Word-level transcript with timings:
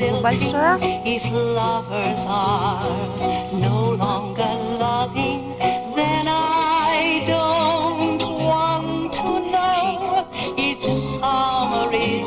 Спасибо 0.00 0.20
большое. 0.22 0.78
If 1.04 1.22
lovers 1.30 2.24
are 2.26 3.52
no 3.52 3.92
longer 3.92 4.48
loving, 4.80 5.54
then 5.94 6.26
I 6.26 7.24
don't 7.26 8.20
want 8.42 9.12
to 9.12 9.40
know 9.52 10.26
if 10.56 10.82
summer 11.20 11.92
is 11.92 12.24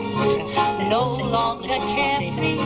no 0.90 1.04
longer 1.26 1.80
carefree, 1.96 2.62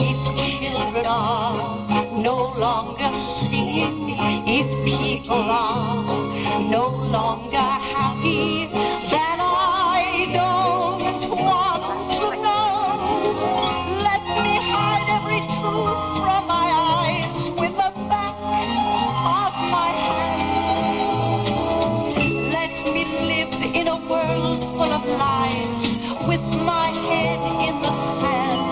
if 0.00 0.18
children 0.62 1.06
are 1.06 2.16
no 2.16 2.54
longer 2.56 3.12
singing, 3.42 4.16
if 4.46 4.66
people 4.84 5.50
are 5.50 6.04
no 6.70 6.88
longer 6.88 7.58
happy, 7.58 8.68
then 9.10 9.40
I 9.40 9.49
world 24.11 24.59
full 24.75 24.91
of 24.99 25.03
lies 25.05 25.85
with 26.27 26.43
my 26.71 26.89
head 27.07 27.39
in 27.67 27.75
the 27.85 27.93
sand. 28.19 28.63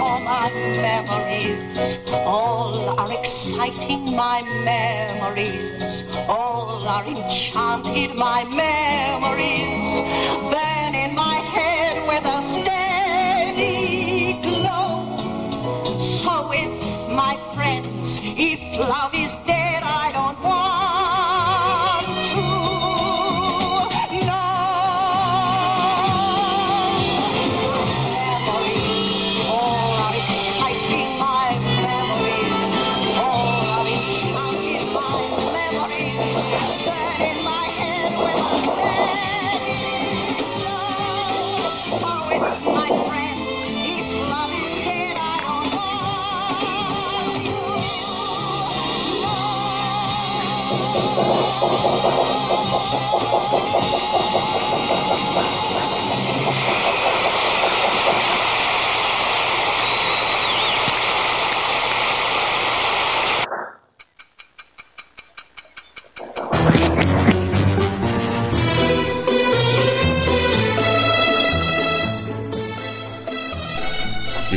All 0.00 0.20
my 0.20 0.48
memories 0.86 1.98
all 2.12 3.00
are 3.00 3.12
exciting, 3.12 4.14
my 4.14 4.42
memories 4.64 6.04
all 6.28 6.86
are 6.86 7.04
enchanted, 7.04 8.14
my 8.16 8.44
memories 8.44 9.92
burn 10.52 10.94
in 10.94 11.14
my 11.14 11.38
head 11.56 11.94
with 12.10 12.24
a 12.36 12.38
steady 12.56 14.34
glow. 14.46 14.94
So 16.22 16.34
if 16.52 16.72
my 17.22 17.34
friends, 17.54 18.18
if 18.22 18.60
love 18.78 19.12
is 19.14 19.32
dead, 19.46 19.69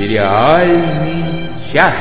Сериальный 0.03 1.47
час. 1.71 1.97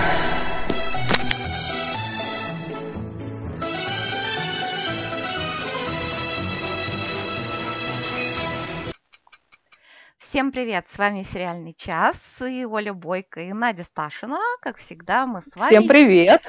Всем 10.18 10.50
привет! 10.50 10.86
С 10.92 10.98
вами 10.98 11.22
«Сериальный 11.22 11.72
час» 11.74 12.16
и 12.40 12.64
Оля 12.64 12.92
Бойко 12.92 13.38
и 13.38 13.52
Надя 13.52 13.84
Сташина. 13.84 14.40
Как 14.60 14.78
всегда, 14.78 15.24
мы 15.24 15.40
с 15.40 15.54
вами. 15.54 15.69
Всем 15.69 15.86
привет! 15.86 16.42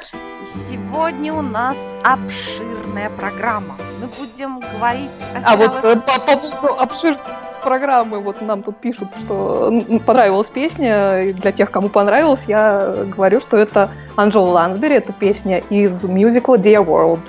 Сегодня 0.72 1.36
у 1.36 1.44
нас 1.44 1.78
обширная 2.04 3.12
программа. 3.12 3.76
Мы 4.02 4.08
будем 4.08 4.60
говорить 4.60 5.12
о 5.36 5.42
А 5.46 5.56
вот 5.56 5.76
сериалах- 5.76 5.86
э, 5.86 6.02
по 6.02 6.20
поводу 6.20 6.80
обширной 6.80 7.22
программы, 7.64 8.20
вот 8.20 8.42
нам 8.42 8.62
тут 8.62 8.78
пишут, 8.78 9.10
что 9.24 9.72
понравилась 10.06 10.48
песня, 10.48 11.22
и 11.22 11.34
для 11.34 11.52
тех, 11.52 11.72
кому 11.72 11.90
понравилась, 11.90 12.44
я 12.48 12.94
говорю, 13.08 13.40
что 13.40 13.58
это 13.58 13.90
Анджела 14.16 14.50
Лансбери, 14.50 14.96
это 14.96 15.14
песня 15.14 15.60
из 15.70 16.04
мюзикла 16.04 16.58
Dear 16.58 16.86
World. 16.86 17.22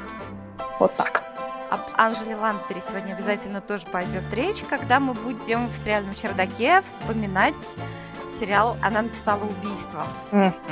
Вот 0.79 0.95
так. 0.97 1.23
Об 1.71 1.81
Анжеле 1.97 2.37
Лансбери 2.37 2.81
сегодня 2.87 3.15
обязательно 3.15 3.61
тоже 3.61 3.87
пойдет 3.87 4.23
речь, 4.33 4.63
когда 4.69 5.01
мы 5.01 5.15
будем 5.15 5.67
в 5.69 5.77
сериальном 5.77 6.15
чердаке 6.15 6.83
вспоминать 6.83 7.55
сериал 8.39 8.77
«Она 8.83 9.03
написала 9.03 9.41
убийство». 9.45 10.05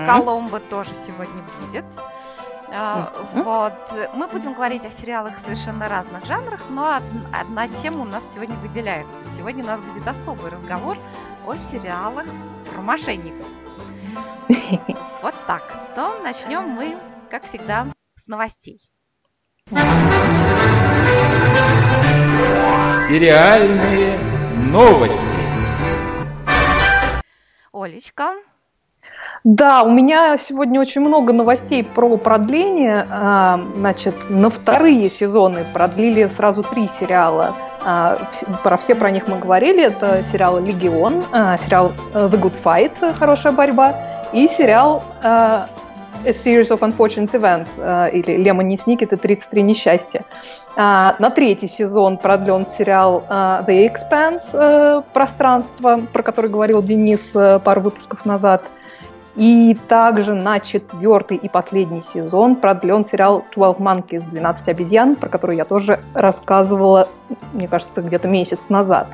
Коломбо 0.06 0.60
тоже 0.60 0.90
сегодня 1.06 1.42
будет. 1.60 1.84
А. 2.74 3.12
Вот. 3.34 3.74
Мы 4.14 4.26
будем 4.28 4.54
говорить 4.54 4.84
о 4.84 4.90
сериалах 4.90 5.36
совершенно 5.38 5.88
разных 5.88 6.24
жанрах, 6.24 6.60
но 6.70 6.96
од- 6.96 7.02
одна 7.38 7.68
тема 7.68 8.00
у 8.00 8.04
нас 8.04 8.22
сегодня 8.34 8.54
выделяется. 8.56 9.16
Сегодня 9.36 9.62
у 9.62 9.66
нас 9.66 9.80
будет 9.80 10.06
особый 10.08 10.50
разговор 10.50 10.96
о 11.46 11.54
сериалах 11.54 12.26
про 12.72 12.80
мошенников. 12.80 13.46
Вот 15.22 15.34
так. 15.46 15.62
То 15.94 16.18
начнем 16.24 16.62
мы, 16.62 16.96
как 17.30 17.44
всегда, 17.44 17.86
с 18.20 18.26
новостей. 18.26 18.80
Сериальные 23.08 24.18
новости. 24.70 25.22
Олечка, 27.72 28.34
Да, 29.44 29.82
у 29.82 29.90
меня 29.90 30.36
сегодня 30.36 30.80
очень 30.80 31.00
много 31.00 31.32
новостей 31.32 31.82
про 31.82 32.16
продление. 32.16 33.04
А, 33.10 33.60
Значит, 33.74 34.14
на 34.30 34.50
вторые 34.50 35.10
сезоны 35.10 35.64
продлили 35.72 36.30
сразу 36.36 36.62
три 36.62 36.88
сериала. 37.00 37.52
А, 37.84 38.18
Про 38.62 38.76
все 38.76 38.94
про 38.94 39.10
них 39.10 39.26
мы 39.26 39.40
говорили. 39.40 39.84
Это 39.84 40.22
сериал 40.30 40.60
«Легион», 40.60 41.24
а, 41.32 41.56
сериал 41.56 41.92
э, 42.14 42.28
«The 42.28 42.40
Good 42.40 42.54
Fight»— 42.62 43.14
«Хорошая 43.18 43.52
борьба» 43.52 43.96
и 44.32 44.46
сериал 44.46 45.02
э, 45.24 45.26
«A 45.26 45.66
Series 46.24 46.68
of 46.68 46.78
Unfortunate 46.78 47.32
Events» 47.32 47.68
э, 47.78 48.12
или 48.12 48.40
«Лемони 48.40 48.76
Сникет» 48.76 49.12
и 49.12 49.16
«33 49.16 49.60
несчастья». 49.62 50.24
На 50.74 51.30
третий 51.34 51.66
сезон 51.66 52.16
продлен 52.16 52.64
сериал 52.64 53.24
э, 53.28 53.32
«The 53.66 53.92
Expanse» 53.92 54.42
э, 54.54 55.02
«Пространство», 55.12 56.00
про 56.12 56.22
который 56.22 56.48
говорил 56.48 56.82
Денис 56.82 57.32
э, 57.34 57.58
пару 57.58 57.82
выпусков 57.82 58.24
назад. 58.24 58.62
И 59.34 59.74
также 59.88 60.34
на 60.34 60.60
четвертый 60.60 61.38
и 61.38 61.48
последний 61.48 62.02
сезон 62.02 62.56
продлен 62.56 63.06
сериал 63.06 63.44
«12 63.56 63.78
Monkeys» 63.78 64.30
«12 64.30 64.56
обезьян», 64.66 65.16
про 65.16 65.28
который 65.28 65.56
я 65.56 65.64
тоже 65.64 66.00
рассказывала, 66.12 67.08
мне 67.54 67.66
кажется, 67.66 68.02
где-то 68.02 68.28
месяц 68.28 68.68
назад. 68.68 69.08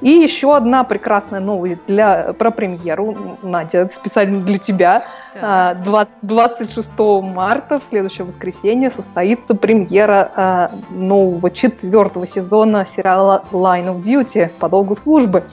И 0.00 0.10
еще 0.10 0.56
одна 0.56 0.82
прекрасная 0.84 1.40
новость 1.40 1.80
для, 1.86 2.32
про 2.32 2.50
премьеру, 2.50 3.38
Надя, 3.42 3.90
специально 3.94 4.40
для 4.40 4.56
тебя. 4.56 5.04
А, 5.40 5.74
два- 5.74 6.06
26 6.22 6.90
марта, 7.22 7.78
в 7.78 7.84
следующее 7.84 8.24
воскресенье, 8.24 8.90
состоится 8.90 9.54
премьера 9.54 10.32
а, 10.34 10.70
нового 10.90 11.50
четвертого 11.50 12.26
сезона 12.26 12.86
сериала 12.96 13.44
Line 13.52 13.94
of 13.94 14.02
Duty 14.02 14.50
по 14.58 14.70
долгу 14.70 14.94
службы. 14.94 15.44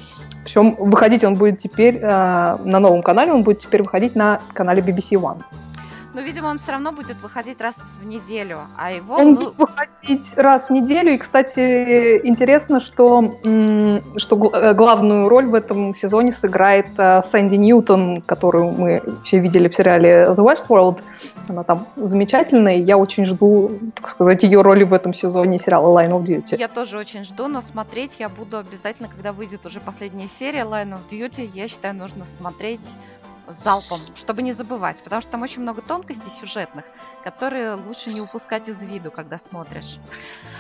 Причем 0.48 0.76
выходить 0.80 1.26
он 1.26 1.34
будет 1.34 1.58
теперь 1.58 2.00
а, 2.02 2.58
на 2.64 2.80
новом 2.80 3.04
канале, 3.04 3.34
он 3.34 3.44
будет 3.44 3.60
теперь 3.60 3.84
выходить 3.84 4.16
на 4.16 4.40
канале 4.54 4.82
BBC 4.82 5.20
One. 5.22 5.42
Но, 6.18 6.24
видимо, 6.24 6.48
он 6.48 6.58
все 6.58 6.72
равно 6.72 6.92
будет 6.92 7.22
выходить 7.22 7.62
раз 7.62 7.76
в 8.02 8.04
неделю, 8.04 8.62
а 8.76 8.92
его... 8.92 9.18
Он 9.18 9.36
ну, 9.36 9.36
будет 9.36 9.56
выходить 9.56 10.34
раз 10.36 10.68
в 10.68 10.72
неделю. 10.72 11.14
И, 11.14 11.18
кстати, 11.20 12.26
интересно, 12.26 12.80
что, 12.80 13.38
что 14.16 14.50
э, 14.52 14.74
главную 14.74 15.30
роль 15.30 15.46
в 15.46 15.54
этом 15.54 15.94
сезоне 15.94 16.32
сыграет 16.32 16.88
э, 16.98 17.22
Сэнди 17.32 17.54
Ньютон, 17.54 18.24
которую 18.24 18.72
мы 18.72 19.04
все 19.24 19.38
видели 19.38 19.68
в 19.70 19.76
сериале 19.76 20.26
The 20.30 20.38
Westworld. 20.38 21.04
Она 21.50 21.64
там 21.64 21.86
замечательная, 21.96 22.78
и 22.78 22.82
я 22.82 22.98
очень 22.98 23.24
жду, 23.24 23.78
так 23.94 24.10
сказать, 24.10 24.42
ее 24.42 24.64
роли 24.64 24.86
в 24.86 24.94
этом 24.94 25.14
сезоне 25.14 25.60
сериала 25.60 26.02
Line 26.02 26.20
of 26.20 26.24
Duty. 26.24 26.58
Я 26.58 26.68
тоже 26.68 26.98
очень 26.98 27.26
жду, 27.26 27.48
но 27.48 27.62
смотреть 27.62 28.16
я 28.18 28.28
буду 28.28 28.58
обязательно, 28.58 29.08
когда 29.08 29.34
выйдет 29.34 29.68
уже 29.68 29.80
последняя 29.80 30.28
серия 30.28 30.64
Line 30.64 30.96
of 30.96 31.02
Duty. 31.12 31.48
Я 31.54 31.68
считаю, 31.68 31.94
нужно 31.94 32.26
смотреть 32.26 32.90
залпом, 33.48 34.02
чтобы 34.16 34.42
не 34.42 34.52
забывать, 34.54 35.02
потому 35.04 35.22
что 35.22 35.32
там 35.32 35.42
очень 35.42 35.62
много 35.62 35.82
тонкостей 35.82 36.30
сюжетных, 36.30 36.86
которые 37.24 37.76
лучше 37.76 38.14
не 38.14 38.22
упускать 38.22 38.68
из 38.68 38.84
виду, 38.84 39.12
когда 39.12 39.38
смотришь. 39.38 40.00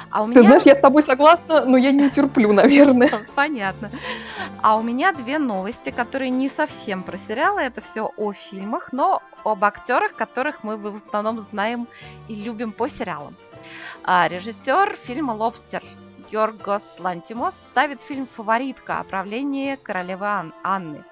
А 0.10 0.24
у 0.24 0.28
Ты 0.28 0.40
меня... 0.40 0.44
знаешь, 0.44 0.64
я 0.64 0.76
с 0.76 0.80
тобой 0.80 1.04
согласна, 1.04 1.66
но 1.66 1.78
я 1.78 1.92
не 1.92 2.10
терплю, 2.10 2.54
наверное. 2.54 3.26
Понятно. 3.36 3.92
А 4.62 4.78
у 4.78 4.82
меня 4.82 5.12
две 5.14 5.38
новости, 5.38 5.90
которые 5.90 6.30
не 6.30 6.50
совсем 6.50 7.04
про 7.04 7.18
сериалы, 7.18 7.62
это 7.62 7.82
все 7.82 8.12
о 8.16 8.34
фильмах, 8.34 8.94
но 8.94 9.22
об 9.44 9.64
актерах, 9.64 10.14
которых 10.14 10.64
мы 10.64 10.78
в 10.78 10.88
основном 10.88 11.40
знаем 11.40 11.88
и 12.28 12.36
любим 12.36 12.72
по 12.72 12.88
сериалам. 12.88 13.36
А, 14.04 14.28
режиссер 14.28 14.96
фильма 14.96 15.34
«Лобстер» 15.34 15.84
Георгос 16.32 16.98
Лантимос 17.00 17.54
ставит 17.70 18.02
фильм 18.02 18.28
«Фаворитка» 18.28 19.00
о 19.00 19.04
правлении 19.04 19.76
королевы 19.76 20.26
Ан- 20.26 20.54
Анны, 20.64 21.04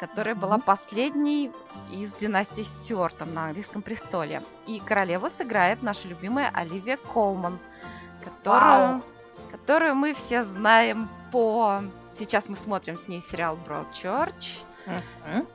которая 0.00 0.34
была 0.34 0.56
последней 0.56 1.52
из 1.92 2.14
династии 2.14 2.62
Стюартом 2.62 3.34
на 3.34 3.44
английском 3.44 3.82
престоле. 3.82 4.42
И 4.66 4.80
королеву 4.80 5.28
сыграет 5.28 5.82
наша 5.82 6.08
любимая 6.08 6.50
Оливия 6.54 6.96
Колман, 6.96 7.58
которую, 8.24 8.92
Вау. 8.92 9.02
которую 9.50 9.94
мы 9.96 10.14
все 10.14 10.42
знаем 10.42 11.06
по... 11.30 11.82
Сейчас 12.14 12.48
мы 12.48 12.56
смотрим 12.56 12.96
с 12.96 13.08
ней 13.08 13.20
сериал 13.20 13.58
Broadchurch. 13.68 14.62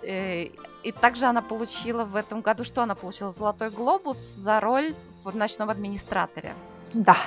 Э, 0.03 0.49
И 0.83 0.91
также 0.91 1.25
она 1.25 1.41
получила 1.41 2.05
в 2.05 2.15
этом 2.15 2.41
году, 2.41 2.63
что 2.63 2.83
она 2.83 2.93
получила? 2.93 3.31
Золотой 3.31 3.71
глобус 3.71 4.17
за 4.17 4.59
роль 4.59 4.93
в 5.23 5.35
«Ночном 5.35 5.71
администраторе». 5.71 6.53
Да. 6.93 7.17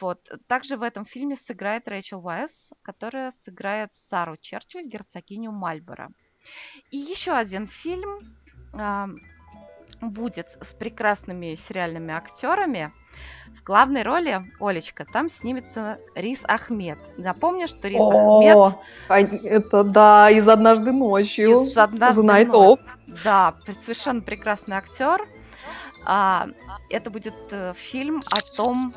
Вот. 0.00 0.30
Также 0.46 0.76
в 0.76 0.82
этом 0.82 1.06
фильме 1.06 1.34
сыграет 1.34 1.88
Рэйчел 1.88 2.20
Уайс, 2.24 2.74
которая 2.82 3.30
сыграет 3.30 3.94
Сару 3.94 4.36
Черчилль, 4.36 4.86
герцогиню 4.86 5.50
Мальборо. 5.50 6.10
И 6.90 6.96
еще 6.96 7.32
один 7.32 7.66
фильм 7.66 8.20
а, 8.72 9.08
будет 10.00 10.48
с 10.60 10.72
прекрасными 10.72 11.54
сериальными 11.54 12.12
актерами. 12.12 12.92
В 13.56 13.64
главной 13.64 14.02
роли, 14.02 14.42
Олечка, 14.58 15.04
там 15.04 15.28
снимется 15.28 15.98
Рис 16.14 16.44
Ахмед. 16.46 16.98
Напомню, 17.18 17.68
что 17.68 17.88
Рис 17.88 18.00
О, 18.00 18.72
Ахмед 19.08 19.44
Это 19.44 19.84
да, 19.84 20.30
из 20.30 20.48
однажды 20.48 20.92
ночью. 20.92 21.64
из 21.64 21.76
«Однажды 21.76 22.22
ночью». 22.22 22.78
Да, 23.24 23.54
совершенно 23.66 24.22
прекрасный 24.22 24.76
актер. 24.76 25.28
А, 26.04 26.48
это 26.90 27.10
будет 27.10 27.34
э, 27.52 27.74
фильм 27.76 28.22
о 28.30 28.40
том, 28.56 28.92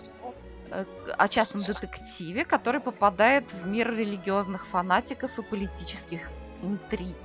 э, 0.71 0.85
о 1.17 1.27
частном 1.27 1.63
детективе, 1.63 2.45
который 2.45 2.81
попадает 2.81 3.51
в 3.53 3.67
мир 3.67 3.93
религиозных 3.93 4.65
фанатиков 4.65 5.37
и 5.37 5.43
политических 5.43 6.31
интриг. 6.61 7.17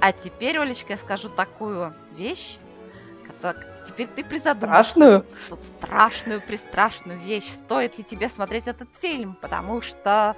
А 0.00 0.12
теперь, 0.12 0.58
Олечка, 0.58 0.92
я 0.92 0.96
скажу 0.96 1.28
такую 1.28 1.94
вещь, 2.16 2.58
кото- 3.26 3.64
теперь 3.86 4.08
ты 4.08 4.24
призадумаешься. 4.24 4.90
Страшную? 4.92 5.24
Тут 5.48 5.62
страшную, 5.62 6.40
пристрашную 6.40 7.18
вещь. 7.20 7.48
Стоит 7.50 7.98
ли 7.98 8.04
тебе 8.04 8.28
смотреть 8.28 8.66
этот 8.68 8.88
фильм? 8.96 9.36
Потому 9.40 9.80
что... 9.80 10.34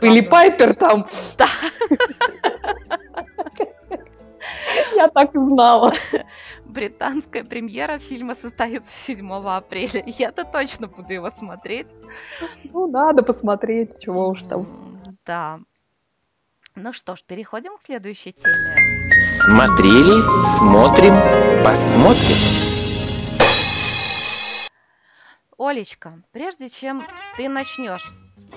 Главное- 0.00 0.22
Пайпер 0.28 0.74
там. 0.74 1.06
Да. 1.38 1.46
Я 4.96 5.08
так 5.08 5.34
и 5.34 5.38
знала. 5.38 5.92
Британская 6.64 7.44
премьера 7.44 7.98
фильма 7.98 8.34
состоится 8.34 8.90
7 8.90 9.32
апреля. 9.32 10.02
Я-то 10.06 10.44
точно 10.44 10.88
буду 10.88 11.12
его 11.12 11.30
смотреть. 11.30 11.94
Ну, 12.64 12.86
надо 12.88 13.22
посмотреть, 13.22 13.98
чего 14.00 14.28
уж 14.28 14.42
там. 14.42 14.66
Да. 15.24 15.60
Ну 16.76 16.92
что 16.92 17.14
ж, 17.14 17.22
переходим 17.22 17.76
к 17.76 17.82
следующей 17.82 18.32
теме. 18.32 19.20
Смотрели, 19.20 20.42
смотрим, 20.42 21.14
посмотрим. 21.62 22.34
Олечка, 25.56 26.20
прежде 26.32 26.68
чем 26.68 27.06
ты 27.36 27.48
начнешь, 27.48 28.12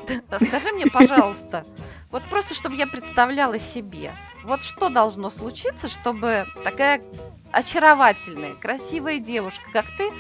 скажи 0.48 0.72
мне, 0.72 0.88
пожалуйста, 0.88 1.64
вот 2.10 2.24
просто 2.24 2.56
чтобы 2.56 2.76
я 2.76 2.88
представляла 2.88 3.60
себе, 3.60 4.12
вот 4.44 4.64
что 4.64 4.90
должно 4.90 5.30
случиться, 5.30 5.88
чтобы 5.88 6.48
такая 6.64 7.04
очаровательная, 7.52 8.56
красивая 8.56 9.20
девушка, 9.20 9.70
как 9.72 9.86
ты, 9.96 10.12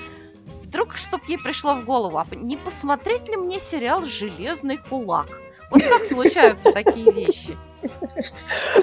вдруг, 0.61 0.97
чтоб 0.97 1.23
ей 1.25 1.39
пришло 1.39 1.73
в 1.73 1.83
голову, 1.83 2.19
а 2.19 2.25
не 2.35 2.57
посмотреть 2.57 3.27
ли 3.27 3.38
мне 3.38 3.59
сериал 3.59 4.03
«Железный 4.03 4.77
кулак»? 4.77 5.46
Вот 5.69 5.84
как 5.84 6.04
случаются 6.04 6.72
такие 6.72 7.12
вещи? 7.12 7.58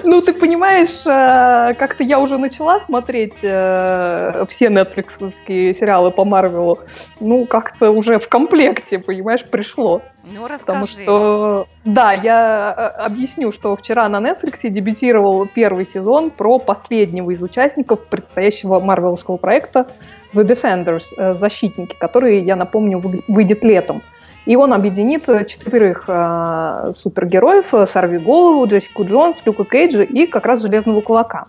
Ну, 0.03 0.21
ты 0.21 0.33
понимаешь, 0.33 1.01
э, 1.05 1.73
как-то 1.77 2.03
я 2.03 2.19
уже 2.19 2.37
начала 2.37 2.79
смотреть 2.81 3.33
э, 3.41 4.45
все 4.49 4.69
нетфликсовские 4.69 5.73
сериалы 5.73 6.11
по 6.11 6.23
Марвелу. 6.25 6.79
Ну, 7.19 7.45
как-то 7.45 7.91
уже 7.91 8.17
в 8.19 8.29
комплекте, 8.29 8.99
понимаешь, 8.99 9.43
пришло. 9.43 10.01
Ну, 10.23 10.47
Потому 10.47 10.83
расскажи. 10.83 11.03
что, 11.03 11.67
да, 11.83 12.13
я 12.13 12.73
э, 12.97 13.01
объясню, 13.03 13.51
что 13.51 13.75
вчера 13.75 14.07
на 14.07 14.17
Netflix 14.17 14.67
дебютировал 14.69 15.45
первый 15.47 15.85
сезон 15.85 16.29
про 16.31 16.57
последнего 16.59 17.31
из 17.31 17.43
участников 17.43 18.05
предстоящего 18.05 18.79
марвеловского 18.79 19.37
проекта 19.37 19.87
The 20.33 20.43
Defenders, 20.45 21.37
защитники, 21.37 21.95
который, 21.99 22.41
я 22.41 22.55
напомню, 22.55 22.99
вы- 22.99 23.23
выйдет 23.27 23.63
летом. 23.63 24.01
И 24.45 24.55
он 24.55 24.73
объединит 24.73 25.27
э, 25.27 25.45
четверых 25.45 26.05
э, 26.07 26.91
супергероев, 26.95 27.73
э, 27.73 27.87
Сорви 27.87 28.19
Голову, 28.19 28.67
Джессику 28.67 29.05
Джонс, 29.05 29.41
Люка 29.45 29.65
Кейджа 29.65 30.03
и 30.03 30.27
как 30.27 30.45
раз 30.45 30.61
Железного 30.61 31.01
Кулака. 31.01 31.47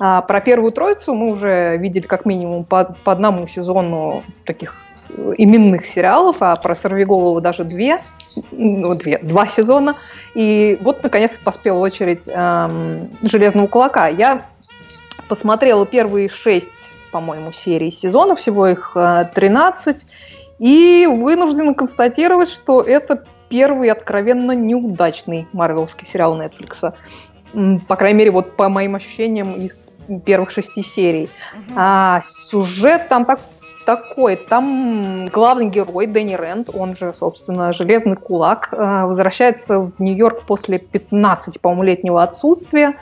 А 0.00 0.22
про 0.22 0.40
первую 0.40 0.72
троицу 0.72 1.14
мы 1.14 1.30
уже 1.30 1.76
видели 1.76 2.06
как 2.06 2.24
минимум 2.24 2.64
по, 2.64 2.96
по 3.04 3.12
одному 3.12 3.46
сезону 3.46 4.22
таких 4.44 4.74
э, 5.08 5.32
именных 5.38 5.86
сериалов, 5.86 6.36
а 6.40 6.54
про 6.56 6.74
Сорвиголову 6.74 7.40
даже 7.40 7.64
две, 7.64 8.00
ну, 8.50 8.94
две, 8.94 9.18
два 9.18 9.46
сезона. 9.46 9.96
И 10.34 10.78
вот, 10.80 11.02
наконец-то, 11.02 11.38
поспела 11.44 11.78
очередь 11.78 12.24
эм, 12.26 13.08
Железного 13.22 13.68
Кулака. 13.68 14.08
Я 14.08 14.42
посмотрела 15.28 15.86
первые 15.86 16.28
шесть, 16.28 16.68
по-моему, 17.12 17.52
серий 17.52 17.92
сезона, 17.92 18.34
всего 18.34 18.66
их 18.66 18.92
э, 18.96 19.26
13, 19.32 20.04
и 20.64 21.06
вынуждена 21.06 21.74
констатировать, 21.74 22.48
что 22.48 22.80
это 22.80 23.22
первый 23.50 23.90
откровенно 23.90 24.52
неудачный 24.52 25.46
марвеловский 25.52 26.06
сериал 26.06 26.40
Netflix. 26.40 26.94
По 27.86 27.96
крайней 27.96 28.18
мере, 28.20 28.30
вот 28.30 28.56
по 28.56 28.70
моим 28.70 28.94
ощущениям 28.94 29.56
из 29.56 29.92
первых 30.24 30.50
шести 30.50 30.82
серий. 30.82 31.28
Мгм. 31.54 31.74
А 31.76 32.22
сюжет 32.24 33.10
там 33.10 33.26
так, 33.26 33.40
такой. 33.84 34.36
Там 34.36 35.26
главный 35.26 35.68
герой 35.68 36.06
Дэнни 36.06 36.34
Рент, 36.34 36.70
он 36.72 36.96
же, 36.96 37.12
собственно, 37.12 37.74
Железный 37.74 38.16
Кулак, 38.16 38.70
э, 38.72 39.04
возвращается 39.04 39.80
в 39.80 39.92
Нью-Йорк 39.98 40.44
после 40.46 40.78
15, 40.78 41.60
по-моему, 41.60 41.82
летнего 41.82 42.22
отсутствия. 42.22 42.94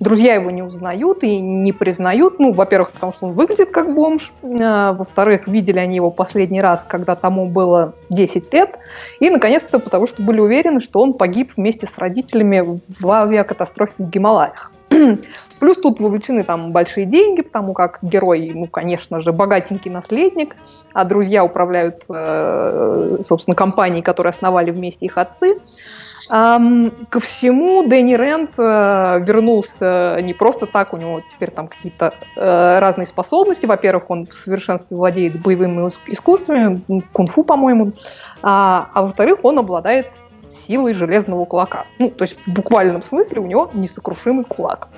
Друзья 0.00 0.34
его 0.34 0.50
не 0.52 0.62
узнают 0.62 1.24
и 1.24 1.40
не 1.40 1.72
признают. 1.72 2.38
Ну, 2.38 2.52
во-первых, 2.52 2.92
потому 2.92 3.12
что 3.12 3.26
он 3.26 3.32
выглядит 3.32 3.70
как 3.70 3.92
бомж. 3.92 4.32
Э, 4.42 4.92
Во-вторых, 4.92 5.48
видели 5.48 5.78
они 5.78 5.96
его 5.96 6.12
последний 6.12 6.60
раз, 6.60 6.84
когда 6.88 7.16
тому 7.16 7.48
было 7.48 7.94
10 8.08 8.52
лет. 8.54 8.78
И, 9.18 9.28
наконец-то, 9.28 9.80
потому 9.80 10.06
что 10.06 10.22
были 10.22 10.38
уверены, 10.38 10.80
что 10.80 11.00
он 11.00 11.14
погиб 11.14 11.52
вместе 11.56 11.88
с 11.88 11.98
родителями 11.98 12.80
в 13.00 13.10
авиакатастрофе 13.10 13.94
в 13.98 14.08
Гималаях. 14.08 14.70
Плюс 15.58 15.76
тут 15.78 15.98
вовлечены 15.98 16.44
там 16.44 16.70
большие 16.70 17.04
деньги, 17.04 17.42
потому 17.42 17.72
как 17.72 17.98
герой, 18.00 18.52
ну, 18.54 18.66
конечно 18.66 19.20
же, 19.20 19.32
богатенький 19.32 19.90
наследник, 19.90 20.54
а 20.92 21.04
друзья 21.04 21.44
управляют, 21.44 22.04
э, 22.08 23.18
собственно, 23.22 23.56
компанией, 23.56 24.02
которую 24.02 24.30
основали 24.30 24.70
вместе 24.70 25.06
их 25.06 25.18
отцы. 25.18 25.56
Ко 26.28 27.20
всему 27.20 27.88
Дэнни 27.88 28.14
Рент 28.14 28.50
э, 28.58 28.62
вернулся 29.26 30.18
не 30.20 30.34
просто 30.34 30.66
так, 30.66 30.92
у 30.92 30.98
него 30.98 31.20
теперь 31.20 31.50
там 31.50 31.68
какие-то 31.68 32.14
э, 32.36 32.78
разные 32.78 33.06
способности. 33.06 33.66
Во-первых, 33.66 34.10
он 34.10 34.26
в 34.26 34.34
совершенстве 34.34 34.96
владеет 34.96 35.40
боевыми 35.40 35.88
иск- 35.88 36.00
искусствами, 36.06 36.82
кунг-фу, 37.12 37.44
по-моему. 37.44 37.92
А, 38.42 38.88
а 38.92 39.02
во-вторых, 39.02 39.38
он 39.42 39.58
обладает 39.58 40.08
силой 40.50 40.94
железного 40.94 41.44
кулака. 41.44 41.84
Ну, 41.98 42.10
то 42.10 42.22
есть 42.22 42.38
в 42.46 42.52
буквальном 42.52 43.02
смысле 43.02 43.40
у 43.40 43.46
него 43.46 43.70
несокрушимый 43.72 44.44
кулак. 44.44 44.88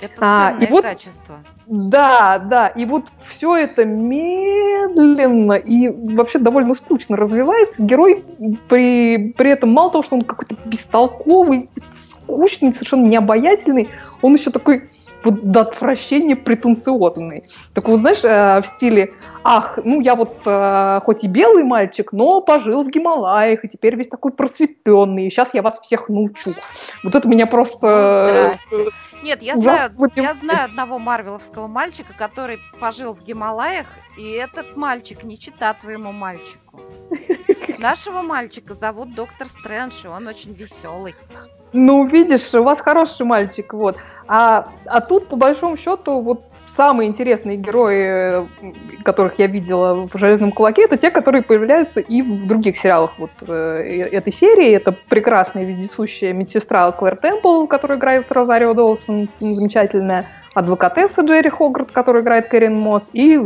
Это 0.00 0.14
а, 0.20 0.50
ценное 0.50 0.66
и 0.66 0.70
вот- 0.70 0.84
качество. 0.84 1.36
Да, 1.66 2.38
да, 2.38 2.68
и 2.68 2.84
вот 2.84 3.04
все 3.26 3.56
это 3.56 3.84
медленно 3.84 5.54
и 5.54 5.88
вообще 5.88 6.38
довольно 6.38 6.74
скучно 6.74 7.16
развивается. 7.16 7.82
Герой 7.82 8.22
при, 8.68 9.32
при 9.36 9.50
этом 9.50 9.72
мало 9.72 9.90
того, 9.90 10.02
что 10.02 10.16
он 10.16 10.22
какой-то 10.22 10.56
бестолковый, 10.66 11.70
скучный, 11.90 12.72
совершенно 12.72 13.06
необаятельный, 13.06 13.88
он 14.20 14.34
еще 14.34 14.50
такой 14.50 14.90
вот 15.24 15.50
до 15.50 15.62
отвращения 15.62 16.36
претенциозный. 16.36 17.44
Так 17.72 17.88
вот, 17.88 17.98
знаешь, 18.00 18.22
э, 18.22 18.60
в 18.60 18.66
стиле, 18.66 19.14
ах, 19.42 19.78
ну 19.82 20.00
я 20.00 20.14
вот 20.14 20.36
э, 20.44 21.00
хоть 21.02 21.24
и 21.24 21.28
белый 21.28 21.64
мальчик, 21.64 22.12
но 22.12 22.42
пожил 22.42 22.84
в 22.84 22.90
Гималаях, 22.90 23.64
и 23.64 23.68
теперь 23.68 23.96
весь 23.96 24.08
такой 24.08 24.32
просветленный, 24.32 25.26
и 25.26 25.30
сейчас 25.30 25.48
я 25.54 25.62
вас 25.62 25.80
всех 25.80 26.08
научу. 26.08 26.52
Вот 27.02 27.14
это 27.14 27.26
меня 27.26 27.46
просто... 27.46 27.86
э, 27.86 28.56
Здрасте. 28.68 28.90
Нет, 29.24 29.40
я 29.40 29.56
знаю, 29.56 29.90
я 30.16 30.34
знаю 30.34 30.66
одного 30.66 30.98
марвеловского 30.98 31.66
мальчика, 31.66 32.12
который 32.12 32.60
пожил 32.78 33.14
в 33.14 33.22
Гималаях, 33.22 33.86
и 34.18 34.32
этот 34.32 34.76
мальчик 34.76 35.24
не 35.24 35.38
чита 35.38 35.72
твоему 35.72 36.12
мальчику. 36.12 36.82
Нашего 37.78 38.20
мальчика 38.20 38.74
зовут 38.74 39.14
доктор 39.14 39.48
Стрэндж, 39.48 40.04
и 40.04 40.08
он 40.08 40.26
очень 40.26 40.52
веселый. 40.52 41.14
Ну, 41.72 42.04
видишь, 42.04 42.52
у 42.52 42.62
вас 42.62 42.82
хороший 42.82 43.24
мальчик, 43.24 43.72
вот. 43.72 43.96
А, 44.28 44.68
а 44.84 45.00
тут, 45.00 45.28
по 45.28 45.36
большому 45.36 45.78
счету, 45.78 46.20
вот 46.20 46.44
самые 46.74 47.08
интересные 47.08 47.56
герои, 47.56 48.42
э, 48.42 48.46
которых 49.04 49.38
я 49.38 49.46
видела 49.46 50.06
в 50.06 50.18
«Железном 50.18 50.52
кулаке», 50.52 50.84
это 50.84 50.96
те, 50.96 51.10
которые 51.10 51.42
появляются 51.42 52.00
и 52.00 52.22
в 52.22 52.46
других 52.46 52.76
сериалах 52.76 53.12
вот 53.18 53.30
э, 53.46 54.08
этой 54.12 54.32
серии. 54.32 54.72
Это 54.72 54.92
прекрасная 54.92 55.64
вездесущая 55.64 56.32
медсестра 56.32 56.90
Клэр 56.92 57.16
Темпл, 57.16 57.66
которая 57.66 57.98
играет 57.98 58.30
Розарио 58.30 58.74
Доусон, 58.74 59.28
замечательная 59.38 60.26
адвокатесса 60.54 61.22
Джерри 61.22 61.50
Хогарт, 61.50 61.90
которая 61.90 62.22
играет 62.22 62.48
Кэрин 62.48 62.78
Мосс, 62.78 63.10
и 63.12 63.38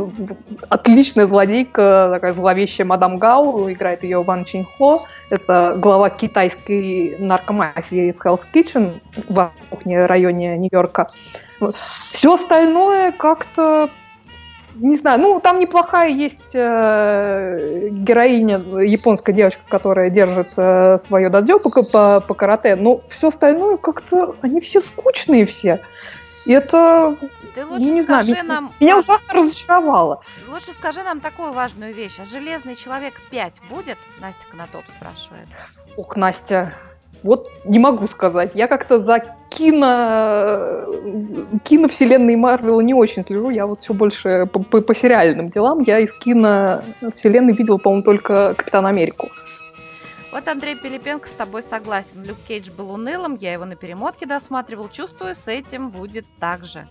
отличная 0.68 1.24
злодейка, 1.24 2.10
такая 2.12 2.32
зловещая 2.32 2.86
мадам 2.86 3.16
Гау, 3.16 3.70
играет 3.72 4.04
ее 4.04 4.22
Ван 4.22 4.44
Чинхо. 4.44 5.06
Это 5.30 5.74
глава 5.76 6.10
китайской 6.10 7.16
наркомафии 7.18 8.12
в 8.12 8.24
Hell's 8.24 8.46
Kitchen 8.52 9.00
в 9.28 9.50
районе 9.86 10.58
Нью-Йорка. 10.58 11.08
Все 12.12 12.34
остальное 12.34 13.12
как-то 13.12 13.90
не 14.80 14.96
знаю, 14.96 15.20
ну 15.20 15.40
там 15.40 15.58
неплохая 15.58 16.08
есть 16.10 16.52
э, 16.54 17.88
героиня, 17.90 18.58
японская 18.82 19.34
девочка, 19.34 19.62
которая 19.68 20.08
держит 20.08 20.52
э, 20.56 20.98
свое 20.98 21.30
дадзё 21.30 21.58
по, 21.58 21.82
по, 21.82 22.20
по 22.20 22.34
карате, 22.34 22.76
но 22.76 23.00
все 23.08 23.28
остальное 23.28 23.76
как-то, 23.76 24.36
они 24.42 24.60
все 24.60 24.80
скучные 24.80 25.46
все. 25.46 25.82
И 26.46 26.52
это, 26.52 27.16
Ты 27.54 27.60
я 27.60 27.66
лучше 27.66 27.84
не 27.84 28.02
знаю, 28.02 28.24
скажи 28.24 28.42
меня, 28.42 28.54
нам... 28.54 28.72
меня 28.80 28.98
ужасно 28.98 29.34
разочаровало. 29.34 30.22
Лучше 30.48 30.72
скажи 30.72 31.02
нам 31.02 31.20
такую 31.20 31.52
важную 31.52 31.92
вещь. 31.92 32.18
А 32.20 32.24
Железный 32.24 32.74
Человек 32.74 33.20
5 33.30 33.60
будет? 33.68 33.98
Настя 34.20 34.46
Конотоп 34.50 34.84
спрашивает. 34.88 35.48
Ох, 35.96 36.16
Настя, 36.16 36.72
вот 37.22 37.48
не 37.64 37.78
могу 37.78 38.06
сказать. 38.06 38.52
Я 38.54 38.68
как-то 38.68 39.02
за 39.02 39.20
кино... 39.48 40.86
киновселенной 41.64 42.36
Марвела 42.36 42.80
не 42.80 42.94
очень 42.94 43.22
слежу. 43.22 43.50
Я 43.50 43.66
вот 43.66 43.80
все 43.82 43.92
больше 43.92 44.46
по, 44.46 44.60
по- 44.60 44.94
сериальным 44.94 45.48
делам. 45.50 45.80
Я 45.80 45.98
из 45.98 46.12
киновселенной 46.12 47.52
видела, 47.54 47.78
по-моему, 47.78 48.04
только 48.04 48.54
Капитан 48.54 48.86
Америку. 48.86 49.28
Вот 50.30 50.46
Андрей 50.46 50.76
Пилипенко 50.76 51.28
с 51.28 51.32
тобой 51.32 51.62
согласен. 51.62 52.22
Люк 52.22 52.36
Кейдж 52.46 52.70
был 52.70 52.92
унылым, 52.92 53.36
я 53.40 53.52
его 53.52 53.64
на 53.64 53.76
перемотке 53.76 54.26
досматривал. 54.26 54.88
Чувствую, 54.88 55.34
с 55.34 55.48
этим 55.48 55.90
будет 55.90 56.26
так 56.38 56.64
же. 56.64 56.86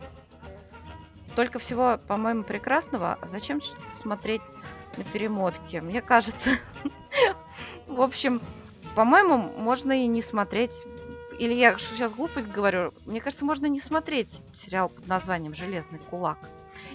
Столько 1.24 1.60
всего, 1.60 2.00
по-моему, 2.08 2.44
прекрасного. 2.44 3.18
А 3.22 3.28
Зачем 3.28 3.62
смотреть 3.94 4.42
на 4.98 5.04
перемотке? 5.04 5.82
Мне 5.82 6.02
кажется... 6.02 6.52
В 7.88 8.02
общем, 8.02 8.42
по-моему, 8.98 9.38
можно 9.38 9.92
и 9.92 10.08
не 10.08 10.24
смотреть... 10.24 10.84
Или 11.38 11.54
я 11.54 11.78
сейчас 11.78 12.14
глупость 12.14 12.50
говорю. 12.50 12.92
Мне 13.06 13.22
кажется, 13.22 13.46
можно 13.46 13.68
не 13.68 13.80
смотреть 13.80 14.42
сериал 14.54 14.90
под 14.90 15.08
названием 15.08 15.54
«Железный 15.54 16.00
кулак». 16.00 16.40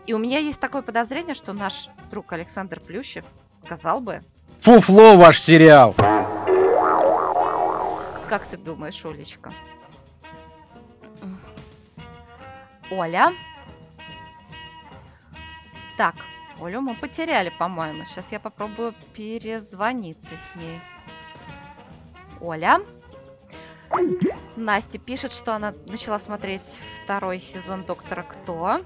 И 0.06 0.12
у 0.12 0.18
меня 0.18 0.40
есть 0.40 0.58
такое 0.58 0.82
подозрение, 0.82 1.36
что 1.36 1.52
наш 1.52 1.90
друг 2.10 2.32
Александр 2.32 2.80
Плющев 2.80 3.24
сказал 3.56 4.00
бы, 4.00 4.20
Фуфло 4.62 5.16
ваш 5.16 5.40
сериал. 5.40 5.94
Как 8.28 8.46
ты 8.46 8.56
думаешь, 8.56 9.04
Олечка? 9.04 9.54
Оля? 12.90 13.32
Так, 15.96 16.16
Олю 16.60 16.80
мы 16.80 16.96
потеряли, 16.96 17.52
по-моему. 17.56 18.04
Сейчас 18.06 18.32
я 18.32 18.40
попробую 18.40 18.92
перезвониться 19.14 20.30
с 20.30 20.56
ней. 20.56 20.80
Оля? 22.42 22.80
Настя 24.56 24.98
пишет, 24.98 25.32
что 25.32 25.54
она 25.54 25.72
начала 25.86 26.18
смотреть 26.18 26.62
второй 27.04 27.38
сезон 27.38 27.84
Доктора 27.84 28.24
Кто. 28.24 28.84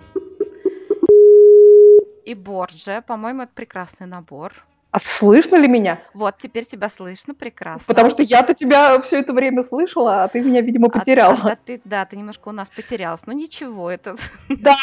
И 2.25 2.35
Борджа. 2.35 3.01
По-моему, 3.01 3.43
это 3.43 3.53
прекрасный 3.55 4.07
набор. 4.07 4.53
А 4.93 4.99
слышно 4.99 5.57
ли 5.57 5.69
меня? 5.69 5.99
Вот, 6.15 6.37
теперь 6.39 6.65
тебя 6.65 6.89
слышно 6.89 7.35
прекрасно. 7.35 7.85
Потому 7.87 8.11
что 8.11 8.23
я-то 8.23 8.55
тебя 8.55 8.99
все 9.03 9.19
это 9.21 9.35
время 9.35 9.63
слышала, 9.63 10.25
а 10.25 10.29
ты 10.29 10.41
меня, 10.41 10.63
видимо, 10.63 10.87
А- 10.89 10.91
потеряла. 10.91 11.37
а- 11.43 11.51
а 11.51 11.57
ты, 11.57 11.83
да, 11.85 12.05
ты 12.07 12.17
немножко 12.17 12.49
у 12.49 12.53
нас 12.53 12.71
потерялась. 12.71 13.21
Ну 13.27 13.33
ничего, 13.33 13.91
это... 13.91 14.17
Да, 14.49 14.75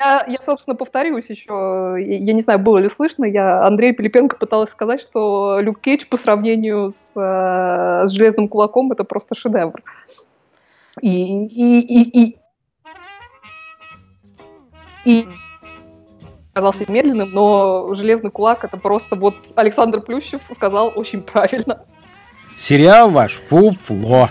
я, 0.00 0.24
я, 0.26 0.38
собственно, 0.42 0.74
повторюсь 0.74 1.30
еще. 1.30 1.96
Я, 1.98 2.32
не 2.32 2.40
знаю, 2.40 2.58
было 2.58 2.78
ли 2.78 2.88
слышно, 2.88 3.24
я 3.24 3.64
Андрею 3.64 3.94
Пилипенко 3.94 4.36
пыталась 4.36 4.70
сказать, 4.70 5.00
что 5.00 5.60
Люк 5.60 5.80
Кейдж 5.80 6.04
по 6.08 6.16
сравнению 6.16 6.90
с, 6.90 7.12
э, 7.16 8.08
с 8.08 8.10
Железным 8.10 8.48
Кулаком 8.48 8.90
это 8.90 9.04
просто 9.04 9.34
шедевр. 9.36 9.82
И, 11.00 11.46
и, 11.46 11.80
и, 11.80 12.24
и, 12.24 12.38
и 15.04 15.28
оказался 16.60 16.90
медленным, 16.90 17.30
но 17.30 17.94
Железный 17.94 18.30
Кулак 18.30 18.64
это 18.64 18.76
просто 18.76 19.16
вот 19.16 19.36
Александр 19.56 20.00
Плющев 20.00 20.40
сказал 20.52 20.92
очень 20.94 21.22
правильно. 21.22 21.84
Сериал 22.56 23.08
ваш 23.10 23.34
фуфло. 23.36 24.28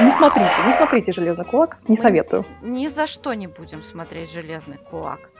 Не 0.00 0.10
смотрите, 0.12 0.52
не 0.66 0.72
смотрите 0.74 1.12
Железный 1.12 1.44
Кулак, 1.44 1.78
не 1.88 1.96
Мы- 1.96 2.02
советую. 2.02 2.44
Ни 2.62 2.86
за 2.86 3.06
что 3.06 3.34
не 3.34 3.46
будем 3.48 3.82
смотреть 3.82 4.32
«Железный 4.32 4.78
кулак». 4.78 5.30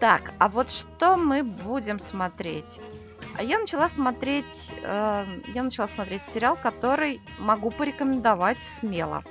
Так, 0.00 0.32
а 0.38 0.48
вот 0.48 0.70
что 0.70 1.16
мы 1.16 1.42
будем 1.42 1.98
смотреть? 1.98 2.80
А 3.36 3.42
я 3.42 3.58
начала 3.58 3.88
смотреть, 3.88 4.72
э, 4.82 5.24
я 5.54 5.62
начала 5.62 5.88
смотреть 5.88 6.24
сериал, 6.24 6.56
который 6.60 7.20
могу 7.38 7.70
порекомендовать 7.70 8.58
смело. 8.58 9.22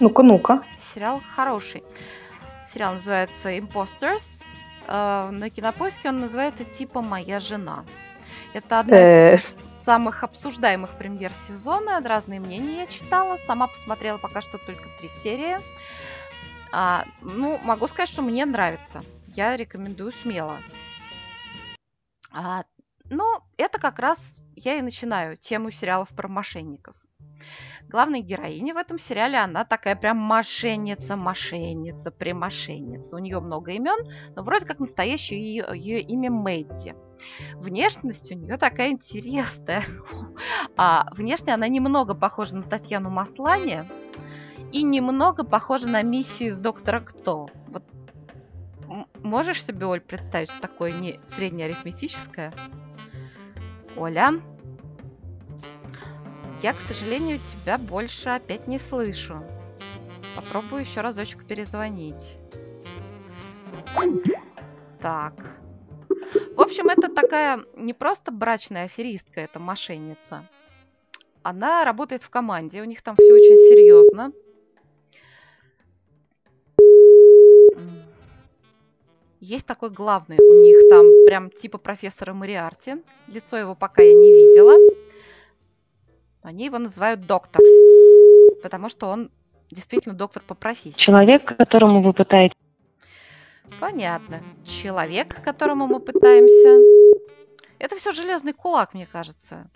Ну-ка, 0.00 0.22
ну-ка. 0.22 0.62
Сериал 0.92 1.20
хороший. 1.34 1.82
Сериал 2.66 2.94
называется 2.94 3.56
Imposters. 3.56 4.41
Э, 4.86 5.30
на 5.30 5.50
кинопоиске 5.50 6.08
он 6.08 6.20
называется 6.20 6.64
типа 6.64 7.02
Моя 7.02 7.40
жена. 7.40 7.84
Это 8.52 8.80
одна 8.80 8.96
Э. 8.96 9.36
из 9.36 9.56
самых 9.84 10.22
обсуждаемых 10.24 10.90
премьер 10.96 11.32
сезона. 11.32 12.00
Разные 12.00 12.40
мнения 12.40 12.80
я 12.82 12.86
читала. 12.86 13.38
Сама 13.46 13.66
посмотрела 13.66 14.18
пока 14.18 14.40
что 14.40 14.58
только 14.58 14.84
три 14.98 15.08
серии. 15.08 15.58
А, 16.72 17.04
ну, 17.20 17.58
могу 17.58 17.86
сказать, 17.86 18.08
что 18.08 18.22
мне 18.22 18.44
нравится. 18.46 19.02
Я 19.28 19.56
рекомендую 19.56 20.12
смело. 20.12 20.58
А, 22.32 22.64
ну, 23.10 23.40
это 23.56 23.78
как 23.78 23.98
раз 23.98 24.36
я 24.56 24.78
и 24.78 24.82
начинаю 24.82 25.36
тему 25.36 25.70
сериалов 25.70 26.08
про 26.10 26.28
мошенников. 26.28 26.96
Главная 27.92 28.20
героиня 28.20 28.72
в 28.72 28.78
этом 28.78 28.98
сериале, 28.98 29.36
она 29.36 29.66
такая 29.66 29.94
прям 29.96 30.16
мошенница, 30.16 31.14
мошенница, 31.14 32.10
премошенница. 32.10 33.16
У 33.16 33.18
нее 33.18 33.38
много 33.38 33.72
имен, 33.72 34.08
но 34.34 34.42
вроде 34.42 34.64
как 34.64 34.80
настоящее 34.80 35.38
ее, 35.38 35.66
ее 35.74 36.00
имя 36.00 36.30
Мэдди. 36.30 36.94
Внешность 37.56 38.32
у 38.32 38.34
нее 38.34 38.56
такая 38.56 38.92
интересная. 38.92 39.82
А 40.78 41.06
внешне 41.12 41.52
она 41.52 41.68
немного 41.68 42.14
похожа 42.14 42.56
на 42.56 42.62
Татьяну 42.62 43.10
Маслани 43.10 43.86
и 44.72 44.82
немного 44.82 45.44
похожа 45.44 45.86
на 45.86 46.00
миссии 46.00 46.46
из 46.46 46.56
Доктора 46.56 47.00
Кто. 47.00 47.50
Вот 47.66 47.84
можешь 49.22 49.62
себе, 49.62 49.84
Оль, 49.84 50.00
представить 50.00 50.50
что 50.50 50.62
такое 50.62 50.92
не 50.92 51.20
среднеарифметическое? 51.24 52.54
Оля? 53.96 54.40
Я, 56.62 56.74
к 56.74 56.78
сожалению, 56.78 57.40
тебя 57.40 57.76
больше 57.76 58.28
опять 58.28 58.68
не 58.68 58.78
слышу. 58.78 59.42
Попробую 60.36 60.82
еще 60.82 61.00
разочек 61.00 61.44
перезвонить. 61.44 62.38
Так. 65.00 65.34
В 66.54 66.60
общем, 66.60 66.88
это 66.88 67.08
такая 67.08 67.64
не 67.74 67.92
просто 67.92 68.30
брачная 68.30 68.84
аферистка, 68.84 69.40
это 69.40 69.58
мошенница. 69.58 70.48
Она 71.42 71.84
работает 71.84 72.22
в 72.22 72.30
команде, 72.30 72.80
у 72.80 72.84
них 72.84 73.02
там 73.02 73.16
все 73.16 73.32
очень 73.32 73.56
серьезно. 73.68 74.32
Есть 79.40 79.66
такой 79.66 79.90
главный 79.90 80.38
у 80.38 80.62
них 80.62 80.88
там 80.88 81.04
прям 81.26 81.50
типа 81.50 81.78
профессора 81.78 82.32
Мариарти. 82.32 83.02
Лицо 83.26 83.56
его 83.56 83.74
пока 83.74 84.02
я 84.02 84.14
не 84.14 84.32
видела. 84.32 84.76
Но 86.42 86.50
Они 86.50 86.66
его 86.66 86.78
называют 86.78 87.26
доктор, 87.26 87.62
потому 88.62 88.88
что 88.88 89.08
он 89.08 89.30
действительно 89.70 90.14
доктор 90.14 90.42
по 90.46 90.54
профессии. 90.54 90.98
Человек, 90.98 91.56
которому 91.56 92.02
вы 92.02 92.12
пытаетесь 92.12 92.56
Понятно. 93.80 94.42
Человек, 94.64 95.34
к 95.34 95.42
которому 95.42 95.86
мы 95.86 96.00
пытаемся. 96.00 96.78
Это 97.78 97.96
все 97.96 98.12
железный 98.12 98.52
кулак, 98.52 98.94
мне 98.94 99.06
кажется. 99.06 99.70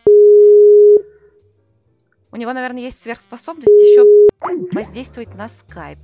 У 2.31 2.37
него, 2.37 2.53
наверное, 2.53 2.83
есть 2.83 3.01
сверхспособность 3.01 3.69
еще 3.69 4.29
воздействовать 4.73 5.35
на 5.35 5.49
скайп. 5.49 5.99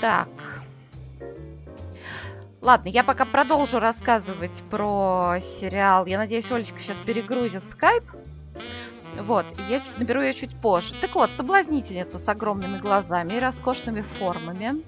Так. 0.00 0.28
Ладно, 2.64 2.88
я 2.88 3.04
пока 3.04 3.26
продолжу 3.26 3.78
рассказывать 3.78 4.62
про 4.70 5.36
сериал. 5.38 6.06
Я 6.06 6.16
надеюсь, 6.16 6.50
Олечка 6.50 6.78
сейчас 6.78 6.96
перегрузит 6.96 7.62
скайп. 7.68 8.04
Вот, 9.20 9.44
я 9.68 9.82
наберу 9.98 10.22
ее 10.22 10.32
чуть 10.32 10.58
позже. 10.62 10.94
Так 10.98 11.14
вот, 11.14 11.30
соблазнительница 11.32 12.18
с 12.18 12.26
огромными 12.26 12.78
глазами 12.78 13.34
и 13.34 13.38
роскошными 13.38 14.00
формами. 14.00 14.82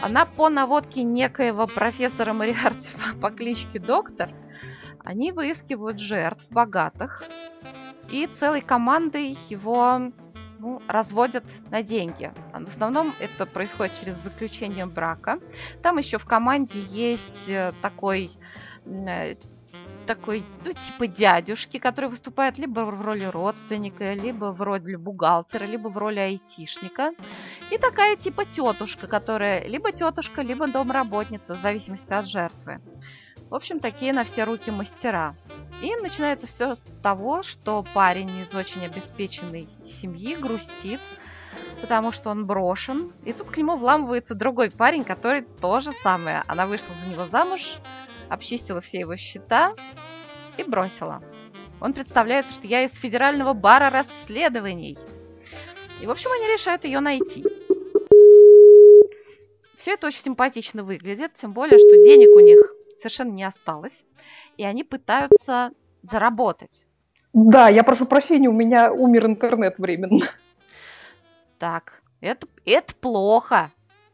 Она 0.00 0.24
по 0.24 0.48
наводке 0.48 1.02
некоего 1.02 1.66
профессора 1.66 2.32
Мариарти 2.32 2.88
по 3.20 3.28
кличке 3.30 3.78
Доктор, 3.78 4.30
они 5.04 5.30
выискивают 5.30 5.98
жертв 5.98 6.50
богатых 6.50 7.24
и 8.10 8.26
целой 8.26 8.62
командой 8.62 9.36
его 9.50 10.10
ну, 10.62 10.80
разводят 10.86 11.44
на 11.70 11.82
деньги. 11.82 12.32
В 12.52 12.68
основном 12.68 13.12
это 13.18 13.46
происходит 13.46 13.98
через 13.98 14.14
заключение 14.14 14.86
брака. 14.86 15.40
Там 15.82 15.98
еще 15.98 16.18
в 16.18 16.24
команде 16.24 16.78
есть 16.78 17.48
э, 17.48 17.72
такой 17.82 18.30
э, 18.86 19.34
такой, 20.06 20.44
ну, 20.64 20.72
типа 20.72 21.06
дядюшки, 21.08 21.78
который 21.78 22.10
выступает 22.10 22.58
либо 22.58 22.80
в 22.80 23.02
роли 23.02 23.24
родственника, 23.24 24.14
либо 24.14 24.52
в 24.52 24.62
роли 24.62 24.94
бухгалтера, 24.94 25.64
либо 25.64 25.88
в 25.88 25.98
роли 25.98 26.20
айтишника. 26.20 27.12
И 27.70 27.78
такая 27.78 28.16
типа 28.16 28.44
тетушка, 28.44 29.08
которая 29.08 29.66
либо 29.66 29.90
тетушка, 29.90 30.42
либо 30.42 30.68
домработница, 30.68 31.54
в 31.54 31.58
зависимости 31.58 32.12
от 32.12 32.26
жертвы. 32.26 32.80
В 33.50 33.54
общем, 33.54 33.80
такие 33.80 34.12
на 34.12 34.24
все 34.24 34.44
руки 34.44 34.70
мастера. 34.70 35.36
И 35.82 35.96
начинается 35.96 36.46
все 36.46 36.74
с 36.74 36.84
того, 37.02 37.42
что 37.42 37.84
парень 37.92 38.30
из 38.40 38.54
очень 38.54 38.86
обеспеченной 38.86 39.68
семьи 39.84 40.36
грустит, 40.36 41.00
потому 41.80 42.12
что 42.12 42.30
он 42.30 42.46
брошен. 42.46 43.12
И 43.24 43.32
тут 43.32 43.50
к 43.50 43.56
нему 43.56 43.76
вламывается 43.76 44.36
другой 44.36 44.70
парень, 44.70 45.02
который 45.02 45.42
то 45.42 45.80
же 45.80 45.90
самое. 46.04 46.44
Она 46.46 46.66
вышла 46.66 46.94
за 47.02 47.10
него 47.10 47.24
замуж, 47.24 47.78
обчистила 48.28 48.80
все 48.80 49.00
его 49.00 49.16
счета 49.16 49.74
и 50.56 50.62
бросила. 50.62 51.20
Он 51.80 51.92
представляется, 51.92 52.52
что 52.52 52.68
я 52.68 52.84
из 52.84 52.94
федерального 52.94 53.52
бара 53.52 53.90
расследований. 53.90 54.96
И, 56.00 56.06
в 56.06 56.10
общем, 56.12 56.30
они 56.30 56.46
решают 56.46 56.84
ее 56.84 57.00
найти. 57.00 57.44
Все 59.76 59.94
это 59.94 60.06
очень 60.06 60.22
симпатично 60.22 60.84
выглядит, 60.84 61.32
тем 61.32 61.52
более, 61.52 61.76
что 61.76 62.04
денег 62.04 62.28
у 62.36 62.40
них 62.40 62.72
совершенно 63.02 63.32
не 63.32 63.44
осталось. 63.44 64.04
И 64.56 64.64
они 64.64 64.84
пытаются 64.84 65.72
заработать. 66.02 66.86
Да, 67.32 67.68
я 67.68 67.82
прошу 67.82 68.06
прощения, 68.06 68.48
у 68.48 68.52
меня 68.52 68.92
умер 68.92 69.26
интернет 69.26 69.78
временно. 69.78 70.26
Так, 71.58 72.02
это, 72.20 72.46
это 72.64 72.94
плохо, 72.96 73.70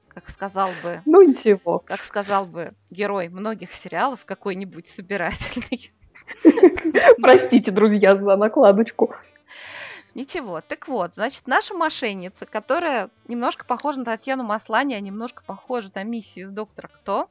как 0.08 0.28
сказал 0.28 0.70
бы, 0.82 1.02
Ну 1.06 1.22
ничего. 1.22 1.78
как 1.80 2.04
сказал 2.04 2.46
бы 2.46 2.74
герой 2.90 3.28
многих 3.28 3.72
сериалов 3.72 4.24
какой-нибудь 4.24 4.86
собирательный. 4.86 5.92
Простите, 7.22 7.70
друзья, 7.70 8.16
за 8.16 8.36
накладочку. 8.36 9.14
Ничего. 10.14 10.60
Так 10.60 10.88
вот, 10.88 11.14
значит, 11.14 11.46
наша 11.46 11.74
мошенница, 11.74 12.46
которая 12.46 13.10
немножко 13.28 13.64
похожа 13.64 14.00
на 14.00 14.04
Татьяну 14.04 14.42
Маслани, 14.42 14.94
а 14.94 15.00
немножко 15.00 15.42
похожа 15.44 15.90
на 15.94 16.02
миссию 16.02 16.46
из 16.46 16.52
Доктора 16.52 16.88
Кто, 16.88 17.28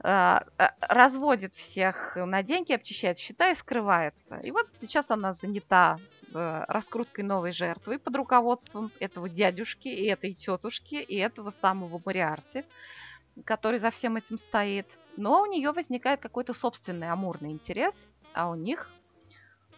разводит 0.00 1.54
всех 1.54 2.16
на 2.16 2.42
деньги, 2.42 2.72
обчищает 2.72 3.18
счета 3.18 3.50
и 3.50 3.54
скрывается. 3.54 4.38
И 4.42 4.50
вот 4.50 4.68
сейчас 4.72 5.10
она 5.10 5.32
занята 5.32 5.98
э, 6.34 6.64
раскруткой 6.68 7.24
новой 7.24 7.52
жертвы 7.52 7.98
под 7.98 8.14
руководством 8.16 8.92
этого 9.00 9.28
дядюшки 9.28 9.88
и 9.88 10.06
этой 10.06 10.32
тетушки 10.32 10.96
и 10.96 11.16
этого 11.16 11.50
самого 11.50 12.00
Мариарти, 12.04 12.64
который 13.44 13.78
за 13.78 13.90
всем 13.90 14.16
этим 14.16 14.38
стоит. 14.38 14.86
Но 15.16 15.42
у 15.42 15.46
нее 15.46 15.72
возникает 15.72 16.20
какой-то 16.20 16.52
собственный 16.52 17.10
амурный 17.10 17.50
интерес, 17.50 18.08
а 18.34 18.50
у 18.50 18.54
них 18.54 18.90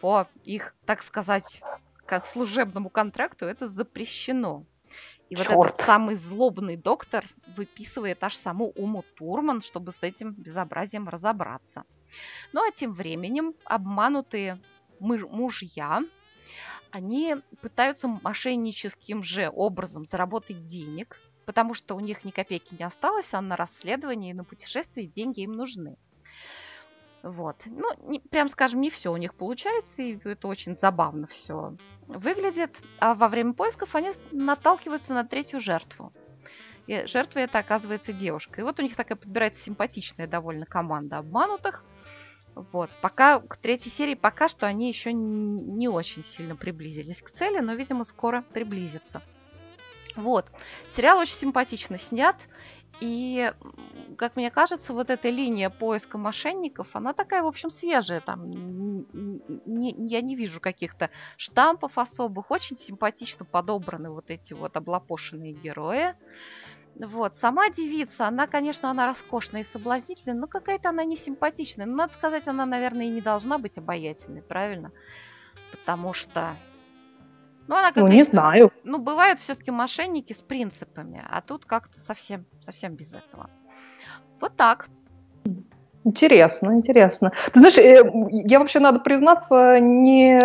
по 0.01 0.27
их, 0.43 0.75
так 0.85 1.01
сказать, 1.01 1.61
как 2.05 2.25
служебному 2.25 2.89
контракту 2.89 3.45
это 3.45 3.67
запрещено. 3.67 4.65
И 5.29 5.35
вот 5.35 5.45
Чёрт. 5.45 5.73
этот 5.73 5.85
самый 5.85 6.15
злобный 6.15 6.75
доктор 6.75 7.23
выписывает 7.55 8.23
аж 8.23 8.35
саму 8.35 8.71
Уму 8.71 9.05
Турман, 9.15 9.61
чтобы 9.61 9.91
с 9.91 10.01
этим 10.01 10.33
безобразием 10.33 11.07
разобраться. 11.07 11.83
Ну 12.51 12.67
а 12.67 12.71
тем 12.71 12.93
временем 12.93 13.53
обманутые 13.63 14.59
мужья, 14.99 16.01
они 16.91 17.35
пытаются 17.61 18.07
мошенническим 18.07 19.21
же 19.21 19.51
образом 19.53 20.05
заработать 20.05 20.65
денег, 20.65 21.19
потому 21.45 21.75
что 21.75 21.95
у 21.95 21.99
них 21.99 22.25
ни 22.25 22.31
копейки 22.31 22.75
не 22.77 22.83
осталось, 22.83 23.33
а 23.35 23.41
на 23.41 23.55
расследование 23.55 24.31
и 24.31 24.35
на 24.35 24.43
путешествие 24.43 25.07
деньги 25.07 25.41
им 25.41 25.51
нужны. 25.51 25.97
Вот. 27.23 27.63
Ну, 27.65 27.89
не- 28.09 28.19
прям 28.19 28.47
скажем, 28.47 28.81
не 28.81 28.89
все 28.89 29.11
у 29.11 29.17
них 29.17 29.35
получается, 29.35 30.01
и 30.01 30.19
это 30.23 30.47
очень 30.47 30.75
забавно 30.75 31.27
все 31.27 31.75
выглядит. 32.07 32.81
А 32.99 33.13
во 33.13 33.27
время 33.27 33.53
поисков 33.53 33.95
они 33.95 34.11
наталкиваются 34.31 35.13
на 35.13 35.23
третью 35.23 35.59
жертву. 35.59 36.13
И 36.87 37.05
жертвой 37.05 37.43
это 37.43 37.59
оказывается 37.59 38.13
девушка. 38.13 38.61
И 38.61 38.63
вот 38.63 38.79
у 38.79 38.83
них 38.83 38.95
такая 38.95 39.15
подбирается 39.15 39.61
симпатичная 39.61 40.27
довольно 40.27 40.65
команда 40.65 41.19
обманутых. 41.19 41.85
Вот. 42.55 42.89
Пока 43.01 43.39
к 43.39 43.57
третьей 43.57 43.91
серии 43.91 44.15
пока 44.15 44.47
что 44.47 44.65
они 44.65 44.87
еще 44.87 45.13
не 45.13 45.87
очень 45.87 46.23
сильно 46.23 46.55
приблизились 46.55 47.21
к 47.21 47.29
цели, 47.29 47.59
но, 47.59 47.73
видимо, 47.73 48.03
скоро 48.03 48.43
приблизятся. 48.53 49.21
Вот. 50.15 50.51
Сериал 50.87 51.19
очень 51.19 51.35
симпатично 51.35 51.97
снят. 51.97 52.35
И, 53.01 53.53
как 54.17 54.35
мне 54.35 54.51
кажется, 54.51 54.93
вот 54.93 55.09
эта 55.09 55.29
линия 55.29 55.69
поиска 55.69 56.17
мошенников, 56.17 56.95
она 56.95 57.13
такая, 57.13 57.41
в 57.43 57.47
общем, 57.47 57.69
свежая. 57.69 58.19
Там 58.19 58.49
не- 58.49 59.95
я 60.07 60.21
не 60.21 60.35
вижу 60.35 60.59
каких-то 60.59 61.09
штампов 61.37 61.97
особых. 61.97 62.51
Очень 62.51 62.75
симпатично 62.75 63.45
подобраны 63.45 64.09
вот 64.09 64.29
эти 64.31 64.53
вот 64.53 64.75
облапошенные 64.75 65.53
герои. 65.53 66.13
Вот, 66.95 67.35
сама 67.35 67.69
девица, 67.69 68.27
она, 68.27 68.47
конечно, 68.47 68.89
она 68.89 69.05
роскошная 69.05 69.61
и 69.61 69.63
соблазнительная, 69.63 70.37
но 70.37 70.47
какая-то 70.47 70.89
она 70.89 71.05
не 71.05 71.15
симпатичная. 71.15 71.85
Ну, 71.85 71.95
надо 71.95 72.11
сказать, 72.11 72.47
она, 72.47 72.65
наверное, 72.65 73.05
и 73.05 73.09
не 73.09 73.21
должна 73.21 73.57
быть 73.57 73.77
обаятельной, 73.77 74.41
правильно? 74.41 74.91
Потому 75.71 76.11
что... 76.13 76.57
Ну, 77.69 77.75
она 77.75 77.89
Ну, 77.89 77.93
какая-то... 77.93 78.15
не 78.15 78.23
знаю. 78.23 78.71
Ну, 78.83 78.97
бывают 78.97 79.37
все-таки 79.37 79.69
мошенники 79.69 80.33
с 80.33 80.41
принципами, 80.41 81.23
а 81.29 81.39
тут 81.41 81.65
как-то 81.65 81.99
совсем, 81.99 82.45
совсем 82.61 82.95
без 82.95 83.13
этого. 83.13 83.47
Вот 84.41 84.55
так. 84.55 84.87
Интересно, 86.03 86.73
интересно. 86.73 87.31
Ты 87.53 87.59
знаешь, 87.59 87.77
э, 87.77 88.03
я 88.31 88.57
вообще, 88.57 88.79
надо 88.79 88.99
признаться, 88.99 89.79
не, 89.79 90.39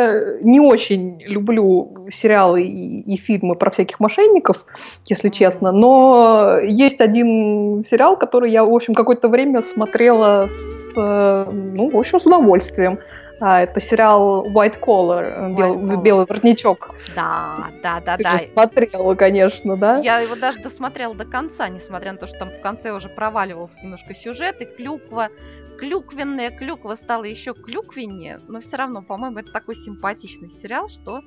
не 0.44 0.60
очень 0.60 1.22
люблю 1.22 2.08
сериалы 2.12 2.62
и, 2.62 3.14
и 3.14 3.16
фильмы 3.16 3.54
про 3.54 3.70
всяких 3.70 4.00
мошенников, 4.00 4.66
если 5.06 5.30
честно, 5.30 5.72
но 5.72 6.58
есть 6.58 7.00
один 7.00 7.82
сериал, 7.88 8.18
который 8.18 8.50
я, 8.50 8.64
в 8.64 8.74
общем, 8.74 8.92
какое-то 8.92 9.28
время 9.28 9.62
смотрела 9.62 10.48
с, 10.48 10.92
э, 10.94 11.50
ну, 11.50 11.88
в 11.88 11.96
общем, 11.96 12.18
с 12.18 12.26
удовольствием. 12.26 12.98
А, 13.40 13.62
Это 13.62 13.80
сериал 13.80 14.46
White 14.48 14.80
Collar, 14.80 15.22
э, 15.24 15.54
White 15.54 15.74
Collar. 15.74 16.02
белый 16.02 16.26
воротничок. 16.26 16.94
Да, 17.16 17.70
да, 17.82 18.00
да, 18.00 18.16
Ты 18.16 18.22
да. 18.24 18.30
же 18.32 18.38
смотрела, 18.44 19.14
конечно, 19.14 19.76
да? 19.76 19.96
Я 19.98 20.20
его 20.20 20.36
даже 20.36 20.60
досмотрела 20.60 21.14
до 21.14 21.24
конца, 21.24 21.68
несмотря 21.68 22.12
на 22.12 22.18
то, 22.18 22.26
что 22.26 22.38
там 22.38 22.50
в 22.50 22.60
конце 22.60 22.92
уже 22.92 23.08
проваливался 23.08 23.82
немножко 23.82 24.14
сюжет, 24.14 24.60
и 24.60 24.64
клюква, 24.64 25.30
клюквенная 25.78 26.50
клюква 26.50 26.94
стала 26.94 27.24
еще 27.24 27.54
клюквеннее, 27.54 28.40
но 28.46 28.60
все 28.60 28.76
равно, 28.76 29.02
по-моему, 29.02 29.38
это 29.38 29.52
такой 29.52 29.74
симпатичный 29.74 30.48
сериал, 30.48 30.88
что 30.88 31.20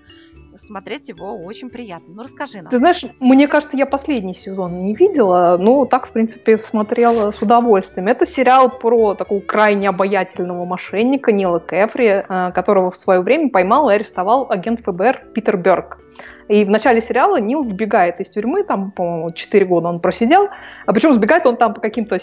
смотреть 0.58 1.10
его 1.10 1.36
очень 1.44 1.70
приятно. 1.70 2.14
Ну, 2.16 2.24
расскажи 2.24 2.62
нам. 2.62 2.68
Ты 2.68 2.78
знаешь, 2.78 3.04
мне 3.20 3.48
кажется, 3.48 3.78
я 3.78 3.86
последний 3.86 4.34
сезон 4.34 4.84
не 4.84 4.96
видела, 4.96 5.58
но 5.60 5.86
так, 5.86 6.08
в 6.08 6.12
принципе, 6.12 6.58
смотрела 6.58 7.32
с 7.32 7.42
удовольствием. 7.42 8.08
Это 8.08 8.26
сериал 8.26 8.70
про 8.70 9.16
такого 9.16 9.40
крайне 9.40 9.90
обаятельного 9.90 10.66
мошенника 10.66 11.32
Нила 11.32 11.60
Кэфри, 11.60 12.08
э, 12.08 12.52
которого 12.54 12.92
в 12.92 12.98
свое 12.98 13.22
время 13.22 13.50
поймал 13.50 13.90
и 13.90 13.94
арестовал 13.94 14.48
агент 14.50 14.82
ФБР 14.82 15.28
Питер 15.34 15.58
Берг. 15.58 16.00
И 16.48 16.64
в 16.64 16.70
начале 16.70 17.02
сериала 17.02 17.40
Нил 17.40 17.64
сбегает 17.64 18.20
из 18.20 18.30
тюрьмы, 18.30 18.64
там, 18.64 18.92
по-моему, 18.92 19.32
4 19.32 19.66
года 19.66 19.90
он 19.90 20.00
просидел, 20.00 20.48
а 20.86 20.94
причем 20.94 21.14
сбегает 21.14 21.46
он 21.46 21.58
там 21.58 21.74
по 21.74 21.82
каким-то 21.82 22.20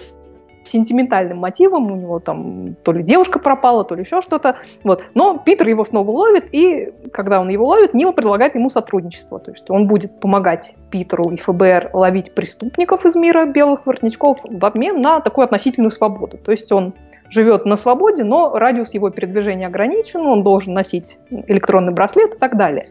сентиментальным 0.68 1.38
мотивом, 1.38 1.90
у 1.90 1.96
него 1.96 2.18
там 2.20 2.74
то 2.83 2.92
ли 2.92 3.03
девушка 3.03 3.38
пропала, 3.38 3.85
то 3.85 3.94
ли 3.94 4.03
еще 4.03 4.20
что-то, 4.20 4.57
вот. 4.83 5.05
Но 5.14 5.38
Питер 5.38 5.68
его 5.68 5.85
снова 5.85 6.11
ловит, 6.11 6.46
и 6.53 6.92
когда 7.12 7.40
он 7.40 7.48
его 7.48 7.66
ловит, 7.66 7.94
Нил 7.94 8.12
предлагает 8.12 8.55
ему 8.55 8.70
сотрудничество, 8.70 9.38
то 9.38 9.50
есть 9.50 9.70
он 9.70 9.87
будет 9.87 10.20
помогать 10.20 10.74
Питеру 10.90 11.31
и 11.31 11.37
ФБР 11.37 11.90
ловить 11.92 12.35
преступников 12.35 13.07
из 13.07 13.14
мира 13.14 13.46
белых 13.46 13.87
воротничков 13.87 14.38
в 14.42 14.64
обмен 14.64 15.00
на 15.00 15.20
такую 15.20 15.44
относительную 15.44 15.90
свободу, 15.90 16.38
то 16.38 16.53
есть 16.53 16.70
он 16.72 16.94
живет 17.31 17.64
на 17.64 17.77
свободе, 17.77 18.24
но 18.24 18.57
радиус 18.57 18.94
его 18.94 19.11
передвижения 19.11 19.66
ограничен, 19.66 20.20
он 20.20 20.42
должен 20.42 20.74
носить 20.74 21.18
электронный 21.31 21.92
браслет 21.92 22.35
и 22.35 22.38
так 22.38 22.57
далее. 22.57 22.87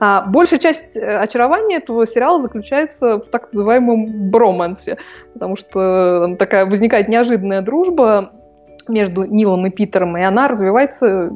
А 0.00 0.22
большая 0.22 0.58
часть 0.58 0.96
э, 0.96 1.18
очарования 1.18 1.78
этого 1.78 2.06
сериала 2.06 2.40
заключается 2.40 3.18
в 3.18 3.26
так 3.28 3.52
называемом 3.52 4.30
бромансе, 4.30 4.98
потому 5.34 5.56
что 5.56 6.20
там 6.22 6.36
такая 6.36 6.66
возникает 6.66 7.08
неожиданная 7.08 7.62
дружба 7.62 8.30
между 8.88 9.24
Нилом 9.24 9.66
и 9.66 9.70
Питером, 9.70 10.16
и 10.16 10.22
она 10.22 10.48
развивается 10.48 11.30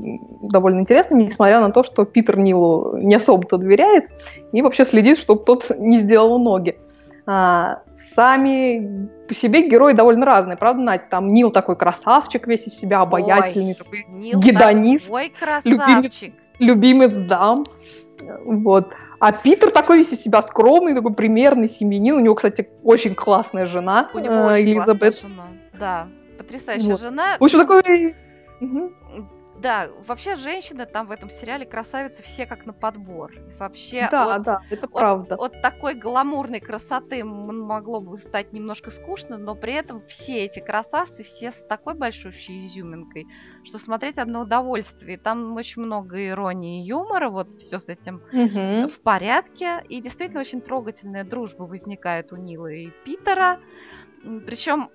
довольно 0.50 0.80
интересно, 0.80 1.16
несмотря 1.16 1.60
на 1.60 1.70
то, 1.70 1.84
что 1.84 2.04
Питер 2.04 2.38
Нилу 2.38 2.96
не 2.96 3.14
особо-то 3.14 3.58
доверяет 3.58 4.06
и 4.52 4.62
вообще 4.62 4.84
следит, 4.84 5.18
чтобы 5.18 5.44
тот 5.44 5.70
не 5.78 5.98
сделал 5.98 6.38
ноги. 6.38 6.78
А, 7.26 7.82
сами 8.14 9.08
по 9.28 9.34
себе 9.34 9.68
герои 9.68 9.92
довольно 9.92 10.26
разные, 10.26 10.56
правда, 10.56 10.82
Надя? 10.82 11.04
Там 11.08 11.32
Нил 11.32 11.50
такой 11.50 11.76
красавчик 11.76 12.46
весь 12.46 12.66
из 12.66 12.78
себя, 12.78 13.00
обаятельный, 13.00 13.70
Ой, 13.70 13.74
такой 13.74 14.06
Нил 14.08 14.40
гедонист, 14.40 15.10
красавчик. 15.38 16.34
любимец 16.58 17.12
дам. 17.28 17.64
Вот. 18.44 18.92
А 19.18 19.32
Питер 19.32 19.70
такой 19.70 19.98
весь 19.98 20.12
из 20.12 20.20
себя 20.20 20.42
скромный, 20.42 20.94
такой 20.94 21.14
примерный 21.14 21.68
семьянин. 21.68 22.16
У 22.16 22.20
него, 22.20 22.34
кстати, 22.34 22.68
очень 22.82 23.14
классная 23.14 23.66
жена, 23.66 24.10
У 24.14 24.18
него 24.18 24.34
э, 24.34 24.52
очень 24.52 24.64
Элизабет. 24.72 24.98
классная 25.00 25.30
жена. 25.30 25.46
Да, 25.78 26.08
потрясающая 26.38 26.90
Вот. 26.90 27.00
жена. 27.00 27.36
В 27.38 27.44
общем, 27.44 27.58
такой... 27.60 28.16
Да, 29.62 29.88
вообще 30.06 30.34
женщины 30.34 30.86
там 30.86 31.06
в 31.06 31.10
этом 31.12 31.30
сериале 31.30 31.64
красавицы 31.64 32.22
все 32.22 32.46
как 32.46 32.66
на 32.66 32.72
подбор. 32.72 33.32
Вообще 33.58 34.08
Да, 34.10 34.34
от, 34.34 34.42
да, 34.42 34.58
это 34.70 34.86
от- 34.86 34.92
правда. 34.92 35.36
от 35.36 35.62
такой 35.62 35.94
гламурной 35.94 36.60
красоты 36.60 37.22
могло 37.24 38.00
бы 38.00 38.16
стать 38.16 38.52
немножко 38.52 38.90
скучно, 38.90 39.38
но 39.38 39.54
при 39.54 39.74
этом 39.74 40.02
все 40.02 40.44
эти 40.44 40.58
красавцы, 40.60 41.22
все 41.22 41.50
с 41.50 41.64
такой 41.66 41.94
большой 41.94 42.32
вообще 42.32 42.58
изюминкой, 42.58 43.26
что 43.64 43.78
смотреть 43.78 44.18
одно 44.18 44.40
удовольствие. 44.42 45.16
Там 45.18 45.54
очень 45.54 45.82
много 45.82 46.26
иронии 46.28 46.80
и 46.82 46.86
юмора, 46.86 47.30
вот 47.30 47.54
все 47.54 47.78
с 47.78 47.88
этим 47.88 48.22
Мгм. 48.32 48.88
в 48.88 49.00
порядке. 49.00 49.82
И 49.88 50.00
действительно 50.00 50.40
очень 50.40 50.60
трогательная 50.60 51.24
дружба 51.24 51.62
возникает 51.62 52.32
у 52.32 52.36
Нила 52.36 52.66
и 52.72 52.90
Питера. 53.04 53.60
Причем 54.46 54.90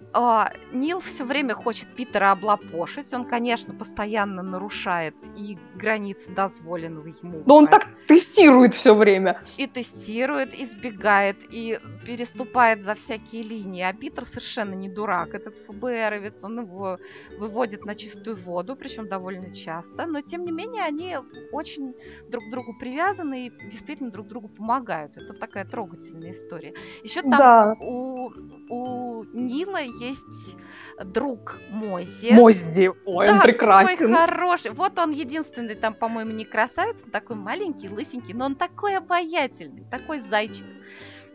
Нил 0.71 0.99
все 0.99 1.25
время 1.25 1.53
хочет 1.53 1.93
Питера 1.95 2.31
облапошить. 2.31 3.13
Он, 3.13 3.23
конечно, 3.25 3.73
постоянно 3.73 4.41
нарушает 4.41 5.15
и 5.35 5.57
границы 5.75 6.31
дозволенного 6.31 7.07
ему. 7.07 7.43
Но 7.45 7.57
он 7.57 7.65
а, 7.65 7.67
так 7.67 7.87
тестирует 8.07 8.73
все 8.73 8.95
время. 8.95 9.41
И 9.57 9.67
тестирует, 9.67 10.53
избегает, 10.53 11.37
и 11.49 11.79
переступает 12.05 12.83
за 12.83 12.93
всякие 12.93 13.43
линии. 13.43 13.83
А 13.83 13.93
Питер 13.93 14.23
совершенно 14.25 14.75
не 14.75 14.89
дурак. 14.89 15.33
Этот 15.33 15.57
ФБРовец, 15.57 16.43
он 16.43 16.61
его 16.61 16.97
выводит 17.37 17.85
на 17.85 17.95
чистую 17.95 18.37
воду, 18.37 18.75
причем 18.75 19.09
довольно 19.09 19.53
часто. 19.53 20.05
Но, 20.05 20.21
тем 20.21 20.45
не 20.45 20.51
менее, 20.51 20.83
они 20.83 21.17
очень 21.51 21.95
друг 22.29 22.45
к 22.45 22.51
другу 22.51 22.73
привязаны 22.79 23.47
и 23.47 23.69
действительно 23.69 24.09
друг 24.09 24.27
другу 24.27 24.47
помогают. 24.47 25.17
Это 25.17 25.33
такая 25.33 25.65
трогательная 25.65 26.31
история. 26.31 26.73
Еще 27.03 27.21
там 27.21 27.31
Да, 27.31 27.75
у, 27.81 28.31
у 28.69 29.16
Нила 29.23 29.81
есть 29.81 30.57
друг 31.03 31.57
Мози. 31.69 32.33
Моззи, 32.33 32.91
ой, 33.05 33.27
Да, 33.27 33.33
он 33.33 33.41
прекрасен. 33.41 33.97
такой 33.97 34.15
хороший. 34.15 34.71
Вот 34.71 34.97
он 34.99 35.11
единственный 35.11 35.75
там, 35.75 35.93
по-моему, 35.93 36.31
не 36.31 36.45
красавец, 36.45 37.03
он 37.05 37.11
такой 37.11 37.35
маленький, 37.35 37.89
лысенький, 37.89 38.33
но 38.33 38.45
он 38.45 38.55
такой 38.55 38.97
обаятельный, 38.97 39.85
такой 39.89 40.19
зайчик. 40.19 40.65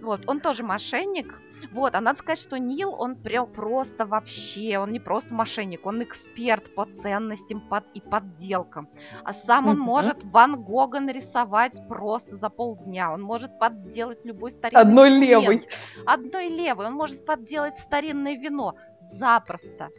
Вот, 0.03 0.25
он 0.27 0.41
тоже 0.41 0.65
мошенник. 0.65 1.41
Вот, 1.71 1.95
а 1.95 2.01
надо 2.01 2.19
сказать, 2.19 2.41
что 2.41 2.59
Нил, 2.59 2.93
он 2.93 3.15
прям 3.15 3.47
просто 3.47 4.05
вообще, 4.05 4.79
он 4.79 4.91
не 4.91 4.99
просто 4.99 5.33
мошенник, 5.33 5.87
он 5.87 6.03
эксперт 6.03 6.75
по 6.75 6.87
ценностям 6.87 7.61
под, 7.61 7.85
и 7.95 8.01
подделкам. 8.01 8.89
А 9.23 9.33
сам 9.33 9.69
он 9.69 9.79
может 9.79 10.25
Ван 10.25 10.61
Гога 10.61 10.99
нарисовать 10.99 11.87
просто 11.89 12.35
за 12.35 12.51
полдня. 12.51 13.13
Он 13.13 13.23
может 13.23 13.61
подделать 13.61 14.25
любой 14.25 14.51
старинный 14.51 14.83
Одной 14.83 15.11
документ. 15.11 15.31
левой. 15.31 15.69
Одной 16.05 16.49
левой. 16.49 16.87
Он 16.87 16.95
может 16.95 17.25
подделать 17.25 17.77
старинное 17.77 18.37
вино. 18.37 18.75
Запросто. 18.99 19.91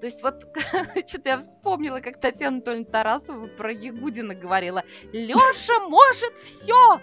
То 0.00 0.06
есть 0.06 0.22
вот 0.22 0.42
что-то 1.06 1.28
я 1.28 1.38
вспомнила, 1.38 2.00
как 2.00 2.18
Татьяна 2.18 2.56
Анатольевна 2.56 2.86
Тарасова 2.86 3.46
про 3.46 3.70
Ягудина 3.70 4.34
говорила. 4.34 4.84
Леша 5.12 5.80
может 5.86 6.38
все! 6.38 7.00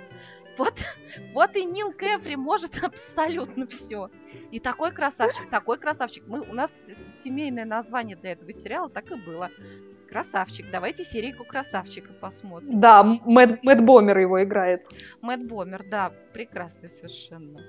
Вот, 0.58 0.74
вот 1.34 1.56
и 1.56 1.66
Нил 1.66 1.92
Кэфри 1.92 2.36
может 2.36 2.78
абсолютно 2.84 3.68
все. 3.68 4.10
И 4.52 4.60
такой 4.60 4.92
красавчик, 4.92 5.50
такой 5.50 5.78
красавчик. 5.78 6.24
Мы, 6.28 6.42
у 6.42 6.54
нас 6.54 6.80
семейное 7.24 7.66
название 7.66 8.16
для 8.16 8.32
этого 8.32 8.52
сериала 8.52 8.90
так 8.90 9.12
и 9.12 9.16
было. 9.16 9.52
Красавчик. 10.10 10.66
Давайте 10.72 11.04
серийку 11.04 11.44
красавчика 11.44 12.10
посмотрим. 12.20 12.80
Да, 12.80 13.04
Мэтт, 13.04 13.64
Мэтт 13.64 13.82
Бомер 13.82 14.18
его 14.18 14.44
играет. 14.44 14.82
Мэтт 15.22 15.44
Бомер, 15.44 15.82
да, 15.92 16.12
прекрасный 16.34 16.90
совершенно. 16.90 17.60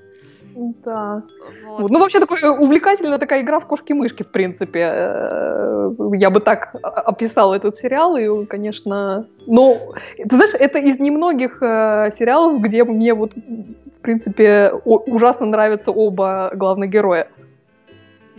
Да. 0.85 1.23
Вот. 1.67 1.91
Ну, 1.91 1.99
вообще, 1.99 2.21
такая 2.21 2.51
увлекательная 2.51 3.19
такая 3.19 3.43
игра 3.43 3.61
в 3.61 3.67
кошки-мышки, 3.67 4.23
в 4.23 4.31
принципе. 4.33 4.81
Э, 4.81 5.91
Я 6.15 6.31
бы 6.31 6.41
так 6.41 6.75
о- 6.83 6.89
описала 6.89 7.55
этот 7.55 7.79
сериал, 7.79 8.17
и, 8.17 8.27
он, 8.27 8.47
конечно... 8.47 9.27
Ну, 9.47 9.77
ты 10.17 10.37
знаешь, 10.37 10.55
это 10.55 10.79
из 10.79 10.99
немногих 11.01 11.63
э, 11.63 12.11
сериалов, 12.17 12.61
где 12.63 12.85
мне 12.85 13.15
вот, 13.15 13.33
в 13.35 14.01
принципе, 14.01 14.73
ужасно 14.85 15.47
нравятся 15.47 15.91
оба 15.91 16.51
главных 16.55 16.91
героя. 16.91 17.29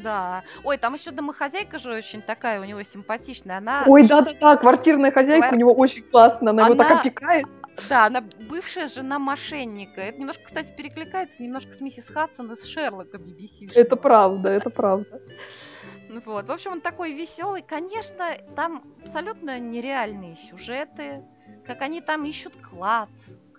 Да. 0.03 0.43
Ой, 0.63 0.77
там 0.77 0.93
еще 0.93 1.11
домохозяйка 1.11 1.79
же 1.79 1.93
очень 1.93 2.21
такая 2.21 2.59
у 2.61 2.63
него 2.63 2.81
симпатичная. 2.83 3.57
Она, 3.57 3.83
Ой, 3.87 4.07
да-да-да, 4.07 4.57
квартирная 4.57 5.11
хозяйка 5.11 5.47
Квар- 5.47 5.53
у 5.55 5.57
него 5.57 5.73
очень 5.73 6.03
классная, 6.03 6.51
она, 6.51 6.65
его 6.65 6.75
так 6.75 6.91
Она- 6.91 6.99
опекает. 7.01 7.45
да, 7.89 8.05
она 8.05 8.21
бывшая 8.21 8.87
жена 8.87 9.19
мошенника. 9.19 10.01
Это 10.01 10.19
немножко, 10.19 10.43
кстати, 10.43 10.71
перекликается 10.75 11.41
немножко 11.43 11.71
с 11.71 11.81
миссис 11.81 12.07
Хадсон 12.07 12.51
из 12.51 12.63
Шерлока 12.65 13.17
BBC. 13.17 13.71
Это 13.75 13.95
правда, 13.95 14.49
это 14.49 14.69
правда. 14.69 15.21
Вот. 16.25 16.47
В 16.47 16.51
общем, 16.51 16.71
он 16.71 16.81
такой 16.81 17.13
веселый. 17.13 17.61
Конечно, 17.61 18.29
там 18.55 18.83
абсолютно 19.03 19.59
нереальные 19.59 20.35
сюжеты. 20.35 21.23
Как 21.67 21.83
они 21.83 22.01
там 22.01 22.25
ищут 22.25 22.55
клад. 22.55 23.09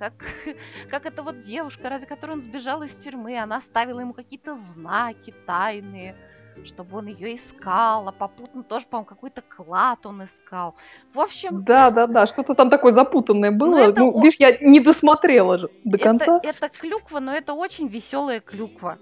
Как, 0.01 0.15
как 0.89 1.05
эта 1.05 1.23
вот 1.23 1.41
девушка, 1.41 1.91
ради 1.91 2.07
которой 2.07 2.33
он 2.33 2.41
сбежал 2.41 2.83
из 2.83 2.95
тюрьмы, 2.95 3.39
она 3.39 3.57
оставила 3.57 4.01
ему 4.01 4.15
какие-то 4.15 4.55
знаки 4.55 5.35
тайные, 5.47 6.17
чтобы 6.65 6.97
он 6.97 7.07
ее 7.07 7.35
искал, 7.35 8.09
а 8.09 8.13
попутно 8.13 8.63
тоже, 8.63 8.87
по-моему, 8.87 9.05
какой-то 9.05 9.43
клад 9.43 10.07
он 10.07 10.25
искал. 10.25 10.75
В 11.13 11.21
общем, 11.21 11.65
Да-да-да, 11.65 12.27
что-то 12.27 12.55
там 12.55 12.71
такое 12.71 12.93
запутанное 12.93 13.51
было. 13.51 13.77
это 13.77 14.01
Ну, 14.01 14.23
видишь, 14.23 14.41
я 14.41 14.57
не 14.57 14.81
досмотрела 14.81 15.59
же 15.59 15.69
до 15.85 15.99
конца. 15.99 16.39
это, 16.39 16.49
это 16.49 16.69
клюква, 16.71 17.21
но 17.21 17.35
это 17.35 17.53
очень 17.53 17.87
веселая 17.87 18.41
клюква. 18.41 18.97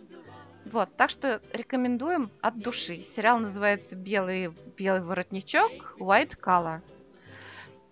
Вот, 0.65 0.89
так 0.97 1.11
что 1.11 1.41
рекомендуем 1.53 2.33
от 2.43 2.57
души. 2.57 2.97
Сериал 3.03 3.39
называется 3.39 3.95
«Белый, 3.95 4.53
белый 4.77 5.01
воротничок», 5.03 5.95
White 6.01 6.33
Collar. 6.45 6.81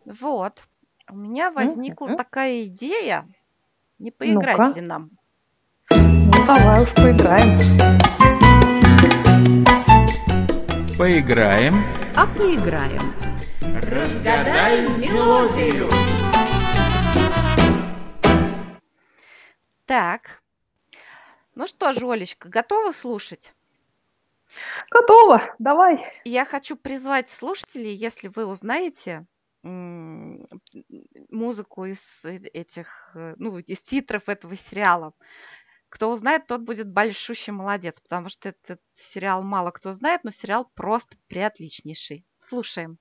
Вот. 0.04 0.64
У 1.10 1.16
меня 1.16 1.50
возникла 1.52 2.06
Мгм. 2.06 2.16
такая 2.16 2.64
идея. 2.64 3.26
Не 3.98 4.10
поиграть 4.10 4.58
Ну-ка. 4.58 4.80
ли 4.80 4.86
нам? 4.86 5.10
Ну, 5.90 6.46
давай 6.46 6.82
уж 6.82 6.92
поиграем. 6.94 7.58
Поиграем. 10.98 11.76
А 12.16 12.26
поиграем. 12.26 13.14
Разгадай 13.60 14.88
мелодию. 14.98 15.88
Так. 19.86 20.42
Ну 21.54 21.66
что 21.66 21.92
ж, 21.92 22.02
Олечка, 22.02 22.48
готова 22.48 22.90
слушать? 22.92 23.54
Готово, 24.90 25.42
давай. 25.58 26.12
Я 26.24 26.44
хочу 26.44 26.76
призвать 26.76 27.28
слушателей, 27.28 27.94
если 27.94 28.28
вы 28.28 28.46
узнаете 28.46 29.24
музыку 31.30 31.84
из 31.86 32.00
э- 32.24 32.48
этих, 32.52 33.12
э, 33.14 33.34
ну, 33.38 33.58
из 33.58 33.82
титров 33.82 34.28
этого 34.28 34.56
сериала. 34.56 35.12
Кто 35.88 36.10
узнает, 36.10 36.46
тот 36.46 36.62
будет 36.62 36.90
большущий 36.90 37.52
молодец, 37.52 38.00
потому 38.00 38.28
что 38.28 38.50
этот 38.50 38.80
сериал 38.92 39.42
мало 39.42 39.70
кто 39.70 39.92
знает, 39.92 40.24
но 40.24 40.30
сериал 40.30 40.70
просто 40.74 41.16
приотличнейший. 41.28 42.26
Слушаем. 42.38 42.98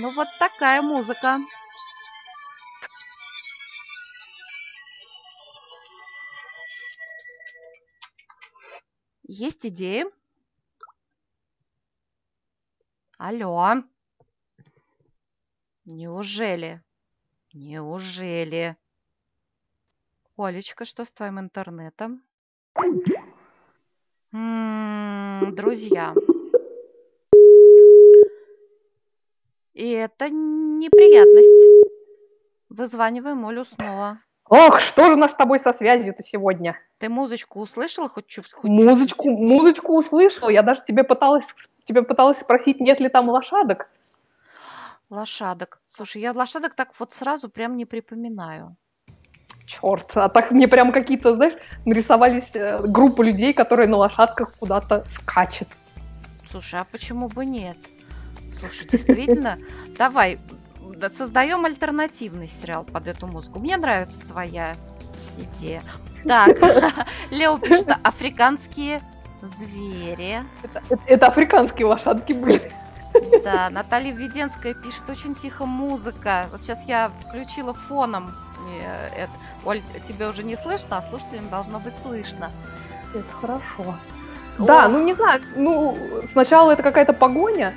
Ну 0.00 0.10
вот 0.10 0.28
такая 0.38 0.80
музыка. 0.80 1.38
Есть 9.26 9.66
идеи? 9.66 10.06
Алло. 13.18 13.82
Неужели? 15.84 16.82
Неужели? 17.52 18.76
Олечка, 20.36 20.84
что 20.84 21.04
с 21.04 21.10
твоим 21.12 21.40
интернетом? 21.40 22.22
М, 24.32 25.54
Друзья. 25.54 26.14
И 29.78 29.90
это 29.92 30.28
неприятность. 30.28 31.86
Вызваниваем 32.68 33.46
Олю 33.46 33.64
снова. 33.64 34.18
Ох, 34.48 34.80
что 34.80 35.04
же 35.04 35.12
у 35.12 35.16
нас 35.16 35.30
с 35.30 35.34
тобой 35.34 35.60
со 35.60 35.72
связью-то 35.72 36.24
сегодня? 36.24 36.76
Ты 36.98 37.08
музычку 37.08 37.60
услышала 37.60 38.08
хоть 38.08 38.26
чуть 38.26 38.52
хоть 38.52 38.68
Музычку, 38.68 39.28
чуть-чуть? 39.28 39.38
музычку 39.38 39.96
услышала. 39.96 40.48
Я 40.48 40.64
даже 40.64 40.80
тебе 40.84 41.04
пыталась, 41.04 41.44
тебе 41.84 42.02
пыталась 42.02 42.40
спросить, 42.40 42.80
нет 42.80 42.98
ли 42.98 43.08
там 43.08 43.28
лошадок. 43.28 43.88
Лошадок. 45.10 45.80
Слушай, 45.90 46.22
я 46.22 46.32
лошадок 46.32 46.74
так 46.74 46.88
вот 46.98 47.12
сразу 47.12 47.48
прям 47.48 47.76
не 47.76 47.84
припоминаю. 47.84 48.74
Черт, 49.64 50.10
а 50.16 50.28
так 50.28 50.50
мне 50.50 50.66
прям 50.66 50.90
какие-то, 50.90 51.36
знаешь, 51.36 51.54
нарисовались 51.84 52.50
э, 52.54 52.80
группа 52.82 53.22
людей, 53.22 53.52
которые 53.52 53.86
на 53.86 53.98
лошадках 53.98 54.54
куда-то 54.58 55.04
скачет. 55.14 55.68
Слушай, 56.50 56.80
а 56.80 56.86
почему 56.90 57.28
бы 57.28 57.46
нет? 57.46 57.76
Слушай, 58.60 58.88
действительно, 58.88 59.58
давай 59.96 60.38
да, 60.96 61.08
создаем 61.08 61.64
альтернативный 61.64 62.48
сериал 62.48 62.84
под 62.84 63.06
эту 63.08 63.26
музыку. 63.26 63.58
Мне 63.60 63.76
нравится 63.76 64.20
твоя 64.20 64.74
идея. 65.36 65.82
Так, 66.24 66.56
Лео 67.30 67.58
пишет, 67.58 67.88
африканские 68.02 69.00
звери. 69.42 70.42
Это, 70.62 70.82
это- 70.90 71.02
это 71.06 71.26
африканские 71.28 71.86
лошадки 71.86 72.32
были. 72.32 72.72
Да, 73.42 73.70
Наталья 73.70 74.12
Введенская 74.12 74.74
пишет, 74.74 75.08
очень 75.08 75.34
тихо 75.34 75.64
музыка. 75.66 76.46
Вот 76.52 76.62
сейчас 76.62 76.84
я 76.86 77.08
включила 77.10 77.72
фоном. 77.72 78.32
э, 78.82 79.06
это. 79.22 79.30
Оль, 79.64 79.80
тебе 80.06 80.28
уже 80.28 80.42
не 80.44 80.56
слышно, 80.56 80.98
а 80.98 81.02
слушателям 81.02 81.48
должно 81.48 81.80
быть 81.80 81.94
слышно. 82.02 82.50
Это 83.14 83.24
хорошо. 83.40 83.94
Да, 84.58 84.86
Ох. 84.86 84.92
ну 84.92 85.04
не 85.04 85.12
знаю, 85.14 85.40
ну 85.56 85.96
сначала 86.26 86.72
это 86.72 86.82
какая-то 86.82 87.12
погоня. 87.12 87.74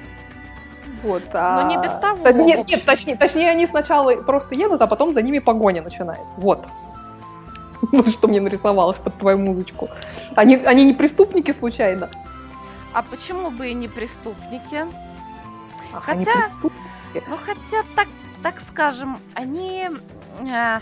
Вот, 1.03 1.23
а... 1.33 1.63
Ну, 1.63 1.69
не 1.69 1.77
без 1.77 1.91
того, 1.93 2.29
Нет, 2.29 2.67
нет, 2.67 2.85
точнее, 2.85 3.15
точнее, 3.15 3.49
они 3.49 3.65
сначала 3.65 4.15
просто 4.15 4.55
едут, 4.55 4.81
а 4.81 4.87
потом 4.87 5.13
за 5.13 5.21
ними 5.21 5.39
погоня 5.39 5.81
начинается. 5.81 6.25
Вот. 6.37 6.65
Вот 7.91 8.09
что 8.09 8.27
мне 8.27 8.39
нарисовалось 8.39 8.97
под 8.97 9.15
твою 9.17 9.39
музычку. 9.39 9.89
Они, 10.35 10.55
они 10.55 10.85
не 10.85 10.93
преступники 10.93 11.51
случайно? 11.51 12.09
А 12.93 13.01
почему 13.01 13.49
бы 13.49 13.69
и 13.69 13.73
не 13.73 13.87
преступники? 13.87 14.85
Ах, 15.93 16.03
Хотя- 16.03 16.31
преступники. 16.31 17.23
Ну, 17.27 17.37
хотя, 17.37 17.83
так, 17.95 18.07
так 18.43 18.61
скажем, 18.61 19.17
они... 19.33 19.89
э, 20.41 20.79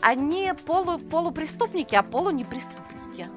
они 0.00 0.52
полу, 0.66 0.98
полупреступники, 0.98 1.94
а 1.94 2.02
полунепреступники. 2.02 3.28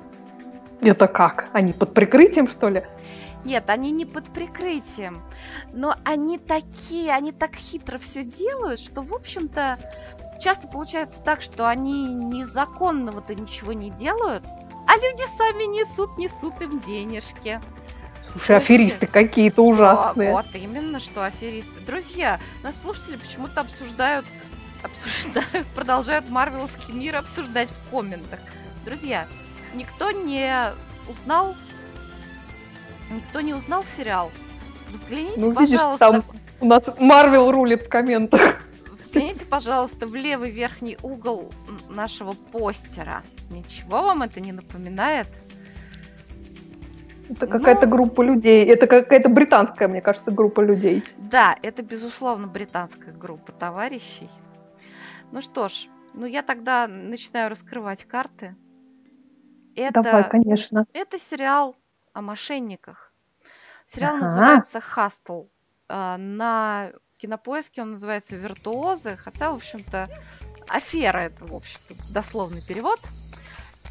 Это 0.81 1.07
как? 1.07 1.49
Они 1.53 1.73
под 1.73 1.93
прикрытием, 1.93 2.47
что 2.47 2.69
ли? 2.69 2.83
Нет, 3.45 3.69
они 3.69 3.91
не 3.91 4.05
под 4.05 4.31
прикрытием. 4.33 5.21
Но 5.73 5.95
они 6.03 6.37
такие, 6.37 7.11
они 7.13 7.31
так 7.31 7.55
хитро 7.55 7.97
все 7.97 8.23
делают, 8.23 8.79
что, 8.79 9.01
в 9.01 9.13
общем-то, 9.13 9.79
часто 10.41 10.67
получается 10.67 11.21
так, 11.23 11.41
что 11.41 11.67
они 11.67 12.05
незаконного-то 12.13 13.35
ничего 13.35 13.73
не 13.73 13.89
делают, 13.91 14.43
а 14.87 14.95
люди 14.95 15.23
сами 15.37 15.63
несут, 15.63 16.17
несут 16.17 16.61
им 16.61 16.79
денежки. 16.79 17.61
Слушай, 18.31 18.57
аферисты 18.57 19.07
какие-то 19.07 19.61
ужасные. 19.61 20.29
А, 20.31 20.33
Вот 20.33 20.55
именно, 20.55 20.99
что 20.99 21.25
аферисты. 21.25 21.81
Друзья, 21.85 22.39
нас 22.63 22.79
слушатели 22.81 23.17
почему-то 23.17 23.61
обсуждают, 23.61 24.25
обсуждают, 24.83 25.67
продолжают 25.75 26.29
Марвеловский 26.29 26.93
мир 26.93 27.17
обсуждать 27.17 27.69
в 27.69 27.89
комментах. 27.89 28.39
Друзья, 28.85 29.27
никто 29.73 30.11
не 30.11 30.71
узнал, 31.09 31.55
никто 33.11 33.41
не 33.41 33.53
узнал 33.53 33.83
сериал. 33.83 34.31
Взгляните, 34.91 35.33
Ну, 35.39 35.51
видишь, 35.51 35.71
пожалуйста, 35.77 36.11
там 36.11 36.23
у 36.59 36.65
нас 36.65 36.89
Марвел 36.99 37.51
рулит 37.51 37.83
в 37.83 37.89
комментах. 37.89 38.61
взгляните, 38.91 39.45
пожалуйста, 39.45 40.05
в 40.07 40.15
левый 40.15 40.51
верхний 40.51 40.97
угол 41.01 41.51
нашего 41.89 42.33
постера. 42.33 43.23
Ничего 43.49 44.03
вам 44.03 44.21
это 44.23 44.39
не 44.41 44.51
напоминает? 44.51 45.27
Это 47.29 47.47
какая-то 47.47 47.85
Ну. 47.85 47.91
группа 47.91 48.21
людей. 48.21 48.65
Это 48.65 48.87
какая-то 48.87 49.29
британская, 49.29 49.87
мне 49.87 50.01
кажется, 50.01 50.31
группа 50.31 50.59
людей. 50.61 51.01
Да, 51.17 51.55
это, 51.61 51.81
безусловно, 51.81 52.47
британская 52.47 53.13
группа 53.13 53.53
товарищей. 53.53 54.29
Ну 55.31 55.39
что 55.41 55.69
ж, 55.69 55.87
ну 56.13 56.25
я 56.25 56.41
тогда 56.41 56.87
начинаю 56.87 57.49
раскрывать 57.49 58.03
карты. 58.03 58.55
Это, 59.75 60.01
Давай, 60.01 60.29
конечно. 60.29 60.85
это 60.91 61.17
сериал 61.17 61.77
о 62.13 62.21
мошенниках. 62.21 63.11
Сериал 63.85 64.15
Ага. 64.15 64.23
называется 64.25 64.79
«Хастл». 64.79 65.43
А, 65.89 66.17
На 66.17 66.91
кинопоиске 67.17 67.81
он 67.81 67.89
называется 67.89 68.35
«Виртуозы», 68.35 69.15
хотя, 69.17 69.51
в 69.51 69.55
общем-то, 69.55 70.09
афера 70.67 71.19
это, 71.19 71.45
в 71.45 71.55
общем-то, 71.55 71.95
дословный 72.11 72.61
перевод. 72.61 72.99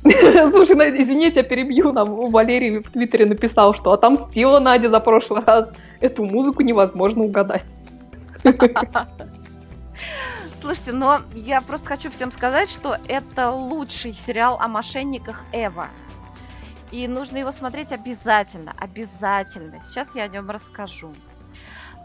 Слушай, 0.02 0.76
Надя, 0.76 1.02
извини, 1.02 1.26
я 1.26 1.30
тебя 1.30 1.42
перебью. 1.42 1.92
Нам 1.92 2.30
Валерий 2.30 2.78
в 2.78 2.90
Твиттере 2.90 3.26
написал, 3.26 3.74
что 3.74 3.92
отомстила 3.92 4.58
Надя 4.58 4.88
за 4.88 4.98
прошлый 4.98 5.42
раз. 5.44 5.74
Эту 6.00 6.24
музыку 6.24 6.62
невозможно 6.62 7.24
угадать. 7.24 7.64
Слушайте, 10.60 10.92
но 10.92 11.20
я 11.34 11.60
просто 11.60 11.86
хочу 11.86 12.10
всем 12.10 12.32
сказать, 12.32 12.70
что 12.70 12.96
это 13.08 13.50
лучший 13.50 14.12
сериал 14.12 14.58
о 14.60 14.68
мошенниках 14.68 15.44
Эва. 15.52 15.88
И 16.90 17.06
нужно 17.06 17.38
его 17.38 17.52
смотреть 17.52 17.92
обязательно, 17.92 18.74
обязательно. 18.78 19.78
Сейчас 19.78 20.14
я 20.14 20.24
о 20.24 20.28
нем 20.28 20.50
расскажу. 20.50 21.12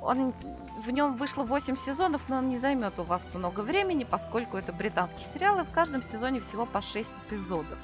Он, 0.01 0.33
в 0.77 0.91
нем 0.91 1.15
вышло 1.15 1.43
8 1.43 1.75
сезонов, 1.75 2.29
но 2.29 2.37
он 2.37 2.49
не 2.49 2.59
займет 2.59 2.99
у 2.99 3.03
вас 3.03 3.33
много 3.33 3.61
времени, 3.61 4.03
поскольку 4.03 4.57
это 4.57 4.71
британский 4.71 5.23
сериал, 5.23 5.59
и 5.59 5.63
в 5.63 5.71
каждом 5.71 6.03
сезоне 6.03 6.41
всего 6.41 6.67
по 6.67 6.81
6 6.81 7.09
эпизодов. 7.27 7.79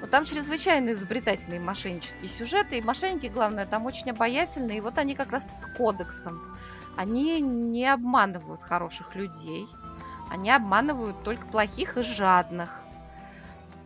Но 0.00 0.06
там 0.06 0.24
чрезвычайно 0.24 0.92
изобретательные 0.92 1.58
мошеннические 1.58 2.28
сюжеты, 2.28 2.78
и 2.78 2.82
мошенники, 2.82 3.26
главное, 3.26 3.66
там 3.66 3.86
очень 3.86 4.10
обаятельные, 4.10 4.78
и 4.78 4.80
вот 4.80 4.98
они 4.98 5.16
как 5.16 5.32
раз 5.32 5.44
с 5.44 5.66
кодексом. 5.76 6.40
Они 6.96 7.40
не 7.40 7.86
обманывают 7.92 8.62
хороших 8.62 9.16
людей, 9.16 9.66
они 10.30 10.52
обманывают 10.52 11.20
только 11.24 11.46
плохих 11.46 11.96
и 11.96 12.02
жадных. 12.02 12.83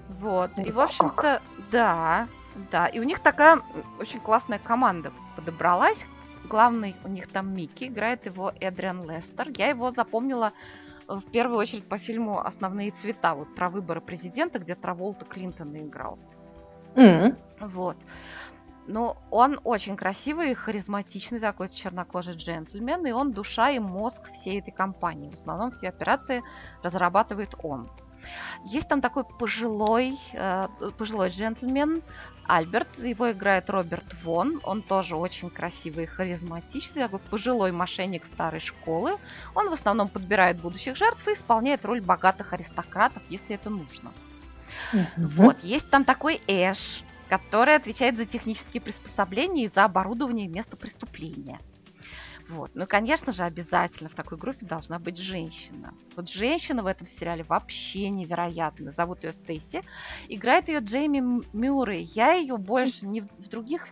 Вот. 0.09 0.51
И, 0.59 0.71
в 0.71 0.81
общем-то, 0.81 1.42
да, 1.71 2.29
да. 2.71 2.87
И 2.87 2.99
у 2.99 3.03
них 3.03 3.21
такая 3.21 3.61
очень 3.99 4.21
классная 4.21 4.59
команда 4.59 5.12
подобралась. 5.37 6.07
Главный 6.49 6.97
у 7.05 7.09
них 7.09 7.29
там 7.29 7.55
Микки, 7.55 7.85
играет 7.85 8.27
его 8.27 8.53
Эдриан 8.61 9.09
Лестер. 9.09 9.49
Я 9.57 9.68
его 9.68 9.90
запомнила 9.90 10.53
э, 11.07 11.14
в 11.14 11.31
первую 11.31 11.59
очередь 11.59 11.87
по 11.87 11.99
фильму 11.99 12.40
«Основные 12.40 12.90
цвета», 12.90 13.35
вот 13.35 13.55
про 13.55 13.68
выборы 13.68 14.01
президента, 14.01 14.59
где 14.59 14.75
Траволта 14.75 15.27
Клинтона 15.27 15.83
играл. 15.83 16.18
М. 16.94 17.37
Вот. 17.61 17.97
Ну, 18.87 19.16
он 19.31 19.61
очень 19.64 19.97
красивый, 19.97 20.55
харизматичный 20.55 21.38
такой 21.38 21.68
чернокожий 21.68 22.35
джентльмен, 22.35 23.05
и 23.05 23.12
он 23.12 23.33
душа 23.33 23.68
и 23.68 23.79
мозг 23.79 24.31
всей 24.33 24.61
этой 24.61 24.71
компании. 24.71 25.29
В 25.29 25.35
основном 25.35 25.71
все 25.71 25.88
операции 25.88 26.42
разрабатывает 26.83 27.55
он. 27.62 27.90
Есть 28.65 28.89
там 28.89 29.01
такой 29.01 29.25
пожилой, 29.25 30.19
э, 30.33 30.69
пожилой 30.97 31.31
джентльмен 31.31 32.03
Альберт, 32.49 32.89
его 32.99 33.31
играет 33.31 33.69
Роберт 33.69 34.15
Вон, 34.23 34.61
он 34.65 34.83
тоже 34.83 35.17
очень 35.17 35.51
красивый 35.51 36.05
и 36.05 36.07
харизматичный, 36.07 37.03
такой 37.03 37.19
пожилой 37.19 37.73
мошенник 37.73 38.25
старой 38.25 38.61
школы. 38.61 39.17
Он 39.55 39.69
в 39.69 39.73
основном 39.73 40.09
подбирает 40.09 40.61
будущих 40.61 40.97
жертв 40.97 41.29
и 41.29 41.35
исполняет 41.35 41.85
роль 41.85 42.01
богатых 42.01 42.55
аристократов, 42.55 43.23
если 43.29 43.55
это 43.55 43.69
нужно. 43.69 44.13
Вот, 45.17 45.63
есть 45.63 45.91
там 45.91 46.05
такой 46.05 46.41
Эш, 46.47 47.03
который 47.29 47.75
отвечает 47.75 48.17
за 48.17 48.25
технические 48.25 48.81
приспособления 48.81 49.65
и 49.65 49.69
за 49.69 49.85
оборудование 49.85 50.49
места 50.49 50.77
преступления. 50.77 51.61
Вот. 52.49 52.71
Ну, 52.75 52.85
и, 52.85 52.87
конечно 52.87 53.33
же, 53.33 53.45
обязательно 53.45 54.09
в 54.09 54.15
такой 54.15 54.39
группе 54.39 54.65
должна 54.67 54.99
быть 54.99 55.19
женщина. 55.19 55.93
Вот 56.17 56.29
женщина 56.29 56.83
в 56.83 56.87
этом 56.87 57.07
сериале 57.07 57.45
вообще 57.45 58.09
невероятная. 58.09 58.91
Зовут 58.91 59.25
ее 59.25 59.33
Стейси. 59.33 59.83
Играет 60.29 60.69
ее 60.69 60.81
Джейми 60.81 61.43
Мюррей. 61.53 62.03
Я 62.15 62.33
ее 62.33 62.57
больше 62.57 63.07
не 63.07 63.21
в 63.21 63.49
других 63.49 63.87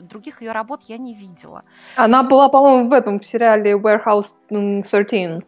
других 0.00 0.42
ее 0.42 0.52
работ 0.52 0.82
я 0.88 0.98
не 0.98 1.14
видела. 1.14 1.64
Она 1.96 2.22
была, 2.22 2.50
по-моему, 2.50 2.90
в 2.90 2.92
этом 2.92 3.18
в 3.18 3.24
сериале 3.24 3.72
Warehouse 3.72 4.34
м, 4.50 4.82
13, 4.82 5.42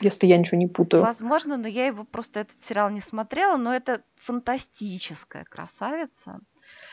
если 0.00 0.26
я 0.26 0.38
ничего 0.38 0.58
не 0.58 0.68
путаю. 0.68 1.02
Возможно, 1.02 1.56
но 1.56 1.66
я 1.66 1.86
его 1.86 2.04
просто 2.04 2.40
этот 2.40 2.62
сериал 2.62 2.90
не 2.90 3.00
смотрела, 3.00 3.56
но 3.56 3.74
это 3.74 4.02
фантастическая 4.16 5.44
красавица. 5.44 6.38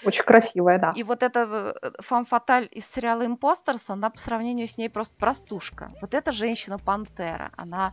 Очень 0.06 0.24
красивая, 0.24 0.80
да. 0.80 0.92
И 0.96 1.04
вот 1.04 1.24
эта 1.24 1.76
фам 2.00 2.26
фаталь 2.26 2.70
из 2.72 2.90
сериала 2.90 3.26
Импостерс, 3.26 3.90
она 3.90 4.10
по 4.10 4.20
сравнению 4.20 4.68
с 4.68 4.78
ней 4.78 4.90
просто 4.90 5.16
простушка. 5.18 5.92
Вот 6.02 6.14
эта 6.14 6.32
женщина-пантера, 6.32 7.52
она... 7.58 7.92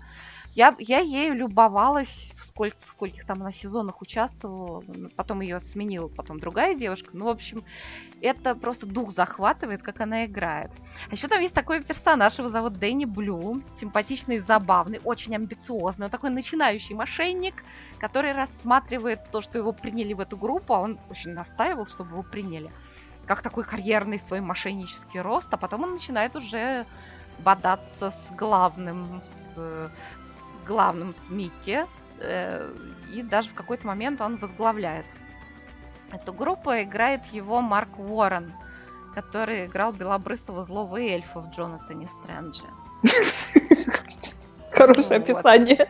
Я, 0.56 0.74
я 0.78 1.00
ею 1.00 1.34
любовалась, 1.34 2.32
в, 2.34 2.42
сколь, 2.42 2.72
в 2.78 2.90
скольких 2.90 3.26
там 3.26 3.42
она 3.42 3.50
сезонах 3.50 4.00
участвовала, 4.00 4.82
потом 5.14 5.42
ее 5.42 5.58
сменила 5.60 6.08
потом 6.08 6.40
другая 6.40 6.74
девушка. 6.74 7.10
Ну, 7.12 7.26
в 7.26 7.28
общем, 7.28 7.62
это 8.22 8.54
просто 8.54 8.86
дух 8.86 9.12
захватывает, 9.12 9.82
как 9.82 10.00
она 10.00 10.24
играет. 10.24 10.72
А 11.10 11.12
еще 11.14 11.28
там 11.28 11.42
есть 11.42 11.54
такой 11.54 11.82
персонаж, 11.82 12.38
его 12.38 12.48
зовут 12.48 12.78
Дэнни 12.78 13.04
Блю, 13.04 13.62
симпатичный, 13.78 14.38
забавный, 14.38 14.98
очень 15.04 15.34
амбициозный, 15.34 16.06
он 16.06 16.10
такой 16.10 16.30
начинающий 16.30 16.94
мошенник, 16.94 17.62
который 17.98 18.32
рассматривает 18.32 19.30
то, 19.30 19.42
что 19.42 19.58
его 19.58 19.72
приняли 19.72 20.14
в 20.14 20.20
эту 20.20 20.38
группу, 20.38 20.72
а 20.72 20.80
он 20.80 20.98
очень 21.10 21.32
настаивал, 21.32 21.84
чтобы 21.84 22.12
его 22.12 22.22
приняли, 22.22 22.72
как 23.26 23.42
такой 23.42 23.64
карьерный 23.64 24.18
свой 24.18 24.40
мошеннический 24.40 25.20
рост, 25.20 25.52
а 25.52 25.58
потом 25.58 25.82
он 25.82 25.92
начинает 25.92 26.34
уже 26.34 26.86
бодаться 27.38 28.10
с 28.10 28.30
главным, 28.32 29.22
с 29.26 29.90
главным 30.66 31.12
с 31.12 31.28
Микки, 31.30 31.86
э, 32.18 32.72
и 33.12 33.22
даже 33.22 33.50
в 33.50 33.54
какой-то 33.54 33.86
момент 33.86 34.20
он 34.20 34.36
возглавляет 34.36 35.06
эту 36.12 36.32
группу, 36.32 36.70
играет 36.70 37.24
его 37.26 37.60
Марк 37.60 37.98
Уоррен, 37.98 38.52
который 39.14 39.66
играл 39.66 39.92
белобрысого 39.92 40.62
злого 40.62 40.98
эльфа 40.98 41.40
в 41.40 41.50
Джонатане 41.50 42.06
Стрэнджа. 42.06 42.66
Хорошее 44.72 45.20
описание. 45.20 45.88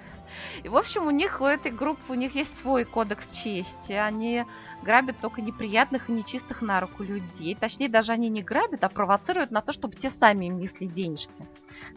И, 0.66 0.68
в 0.68 0.76
общем, 0.76 1.06
у 1.06 1.10
них, 1.10 1.40
у 1.40 1.44
этой 1.44 1.70
группы, 1.70 2.02
у 2.08 2.14
них 2.14 2.34
есть 2.34 2.58
свой 2.58 2.84
кодекс 2.84 3.30
чести. 3.30 3.92
Они 3.92 4.44
грабят 4.82 5.16
только 5.20 5.40
неприятных 5.40 6.08
и 6.08 6.12
нечистых 6.12 6.60
на 6.60 6.80
руку 6.80 7.04
людей. 7.04 7.54
Точнее, 7.54 7.88
даже 7.88 8.10
они 8.10 8.28
не 8.28 8.42
грабят, 8.42 8.82
а 8.82 8.88
провоцируют 8.88 9.52
на 9.52 9.60
то, 9.60 9.72
чтобы 9.72 9.94
те 9.94 10.10
сами 10.10 10.46
им 10.46 10.56
несли 10.56 10.88
денежки. 10.88 11.46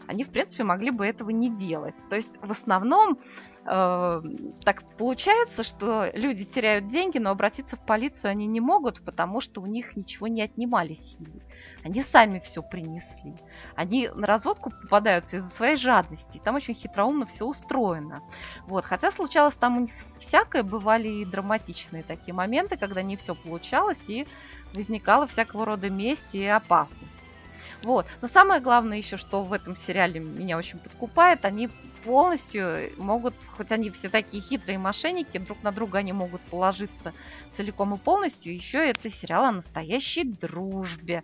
Они, 0.06 0.22
в 0.22 0.30
принципе, 0.30 0.62
могли 0.62 0.92
бы 0.92 1.04
этого 1.04 1.30
не 1.30 1.50
делать. 1.50 1.96
То 2.08 2.14
есть, 2.14 2.38
в 2.42 2.52
основном, 2.52 3.18
э, 3.64 4.22
так 4.64 4.84
получается, 4.96 5.62
что 5.64 6.10
люди 6.14 6.44
теряют 6.44 6.88
деньги, 6.88 7.18
но 7.18 7.30
обратиться 7.30 7.76
в 7.76 7.84
полицию 7.84 8.30
они 8.30 8.46
не 8.46 8.60
могут, 8.60 9.02
потому 9.04 9.40
что 9.40 9.60
у 9.60 9.66
них 9.66 9.96
ничего 9.96 10.26
не 10.26 10.42
отнимали 10.42 10.94
силой. 10.94 11.42
Они 11.84 12.02
сами 12.02 12.38
все 12.40 12.62
принесли. 12.62 13.34
Они 13.74 14.08
на 14.14 14.26
разводку 14.26 14.70
попадаются 14.70 15.36
из-за 15.36 15.48
своей 15.48 15.76
жадности. 15.76 16.36
И 16.36 16.40
там 16.40 16.54
очень 16.56 16.74
хитроумно 16.74 17.26
все 17.26 17.46
устроено. 17.46 18.22
Вот. 18.66 18.84
Хотя 18.84 19.10
случалось 19.10 19.56
там 19.56 19.76
у 19.76 19.80
них 19.80 19.92
всякое, 20.18 20.62
бывали 20.62 21.08
и 21.08 21.24
драматичные 21.24 22.02
такие 22.02 22.34
моменты, 22.34 22.76
когда 22.76 23.02
не 23.02 23.16
все 23.16 23.34
получалось, 23.34 24.04
и 24.08 24.26
возникала 24.72 25.26
всякого 25.26 25.64
рода 25.64 25.90
месть 25.90 26.34
и 26.34 26.44
опасность. 26.44 27.29
Вот. 27.82 28.06
Но 28.20 28.28
самое 28.28 28.60
главное 28.60 28.98
еще, 28.98 29.16
что 29.16 29.42
в 29.42 29.52
этом 29.52 29.76
сериале 29.76 30.20
меня 30.20 30.58
очень 30.58 30.78
подкупает, 30.78 31.44
они 31.44 31.68
полностью 32.04 32.90
могут, 32.96 33.34
хоть 33.44 33.72
они 33.72 33.90
все 33.90 34.08
такие 34.08 34.42
хитрые 34.42 34.78
мошенники, 34.78 35.38
друг 35.38 35.62
на 35.62 35.72
друга 35.72 35.98
они 35.98 36.12
могут 36.12 36.40
положиться 36.42 37.12
целиком 37.52 37.94
и 37.94 37.98
полностью. 37.98 38.54
Еще 38.54 38.78
это 38.78 39.10
сериал 39.10 39.44
о 39.44 39.52
настоящей 39.52 40.24
дружбе. 40.24 41.22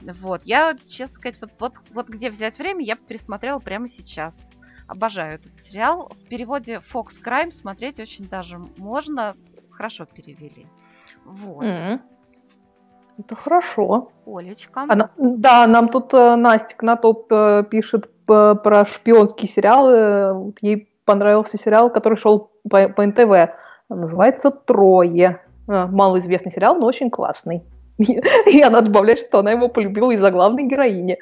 Вот, 0.00 0.42
я, 0.44 0.76
честно 0.86 1.14
сказать, 1.16 1.40
вот, 1.40 1.50
вот, 1.58 1.74
вот 1.90 2.08
где 2.08 2.30
взять 2.30 2.58
время, 2.58 2.84
я 2.84 2.96
пересмотрела 2.96 3.58
прямо 3.58 3.88
сейчас. 3.88 4.46
Обожаю 4.88 5.34
этот 5.34 5.56
сериал. 5.56 6.10
В 6.10 6.28
переводе 6.28 6.74
Fox 6.74 7.20
Crime 7.24 7.50
смотреть 7.50 8.00
очень 8.00 8.26
даже 8.26 8.58
можно. 8.76 9.36
Хорошо 9.70 10.04
перевели. 10.04 10.66
Вот. 11.24 11.64
М. 11.64 12.02
Это 13.18 13.34
хорошо. 13.36 14.10
Олечка. 14.26 14.84
А 14.88 14.94
на- 14.94 15.10
да, 15.16 15.66
нам 15.66 15.88
тут 15.88 16.12
э, 16.14 16.36
Настик 16.36 16.82
на 16.82 16.96
топ 16.96 17.26
э, 17.32 17.64
пишет 17.70 18.10
п- 18.26 18.54
про 18.54 18.84
шпионские 18.84 19.48
сериалы. 19.48 20.32
Вот 20.34 20.58
Ей 20.60 20.88
понравился 21.04 21.58
сериал, 21.58 21.90
который 21.90 22.16
шел 22.16 22.50
по, 22.68 22.88
по 22.88 23.04
НТВ. 23.06 23.54
Называется 23.88 24.50
«Трое». 24.50 25.40
Э, 25.68 25.86
Малоизвестный 25.86 26.52
сериал, 26.52 26.76
но 26.76 26.86
очень 26.86 27.10
классный. 27.10 27.62
И 27.98 28.60
она 28.62 28.80
добавляет, 28.80 29.18
что 29.18 29.40
она 29.40 29.52
его 29.52 29.68
полюбила 29.68 30.10
из-за 30.12 30.30
главной 30.30 30.64
героини. 30.64 31.18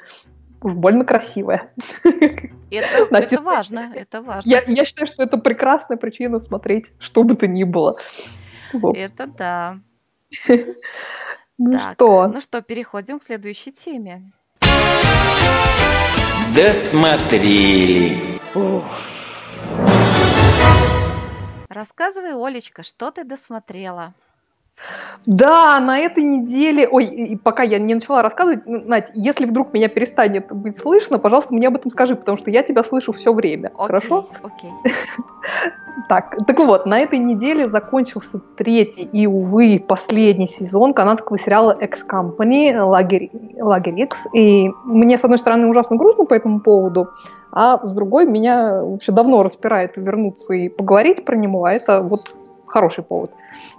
Уж 0.63 0.73
больно 0.73 1.03
красивая. 1.05 1.71
Это, 2.03 3.07
Настя, 3.11 3.35
это 3.35 3.41
важно, 3.41 3.91
это 3.95 4.21
важно. 4.21 4.49
Я, 4.49 4.61
я 4.67 4.85
считаю, 4.85 5.07
что 5.07 5.23
это 5.23 5.37
прекрасная 5.37 5.97
причина 5.97 6.39
смотреть, 6.39 6.85
что 6.99 7.23
бы 7.23 7.35
то 7.35 7.47
ни 7.47 7.63
было. 7.63 7.95
Вот. 8.73 8.95
Это 8.95 9.27
да. 9.27 9.79
Ну 11.63 11.73
так. 11.73 11.93
что, 11.93 12.27
Ну 12.27 12.41
что, 12.41 12.63
переходим 12.63 13.19
к 13.19 13.23
следующей 13.23 13.71
теме. 13.71 14.23
Досмотрели. 16.55 18.39
Рассказывай, 21.69 22.33
Олечка, 22.33 22.81
что 22.81 23.11
ты 23.11 23.23
досмотрела? 23.23 24.15
Да, 25.25 25.79
на 25.79 25.99
этой 25.99 26.23
неделе... 26.23 26.87
Ой, 26.87 27.05
и 27.05 27.35
пока 27.35 27.63
я 27.63 27.77
не 27.79 27.93
начала 27.93 28.21
рассказывать, 28.21 28.65
ну, 28.65 28.81
Надь, 28.85 29.11
если 29.13 29.45
вдруг 29.45 29.73
меня 29.73 29.87
перестанет 29.87 30.51
быть 30.51 30.75
слышно, 30.75 31.19
пожалуйста, 31.19 31.53
мне 31.53 31.67
об 31.67 31.75
этом 31.75 31.91
скажи, 31.91 32.15
потому 32.15 32.37
что 32.37 32.49
я 32.49 32.63
тебя 32.63 32.83
слышу 32.83 33.13
все 33.13 33.31
время. 33.33 33.67
Окей, 33.67 33.87
Хорошо? 33.87 34.27
Окей. 34.43 34.71
Так, 36.07 36.37
так 36.47 36.57
вот, 36.59 36.85
на 36.85 36.99
этой 36.99 37.19
неделе 37.19 37.69
закончился 37.69 38.39
третий 38.57 39.03
и, 39.03 39.27
увы, 39.27 39.83
последний 39.85 40.47
сезон 40.47 40.93
канадского 40.93 41.37
сериала 41.37 41.71
X-Company 41.71 42.81
Лагерь, 42.81 43.29
Лагерь 43.59 44.01
X. 44.03 44.27
И 44.33 44.71
мне, 44.85 45.17
с 45.17 45.23
одной 45.23 45.37
стороны, 45.37 45.67
ужасно 45.67 45.97
грустно 45.97 46.25
по 46.25 46.33
этому 46.33 46.61
поводу, 46.61 47.09
а 47.51 47.85
с 47.85 47.93
другой 47.93 48.25
меня 48.25 48.81
вообще 48.83 49.11
давно 49.11 49.43
распирает 49.43 49.97
вернуться 49.97 50.53
и 50.53 50.69
поговорить 50.69 51.25
про 51.25 51.35
него, 51.35 51.65
а 51.65 51.73
это 51.73 52.01
вот 52.01 52.21
хороший 52.71 53.03
повод. 53.03 53.31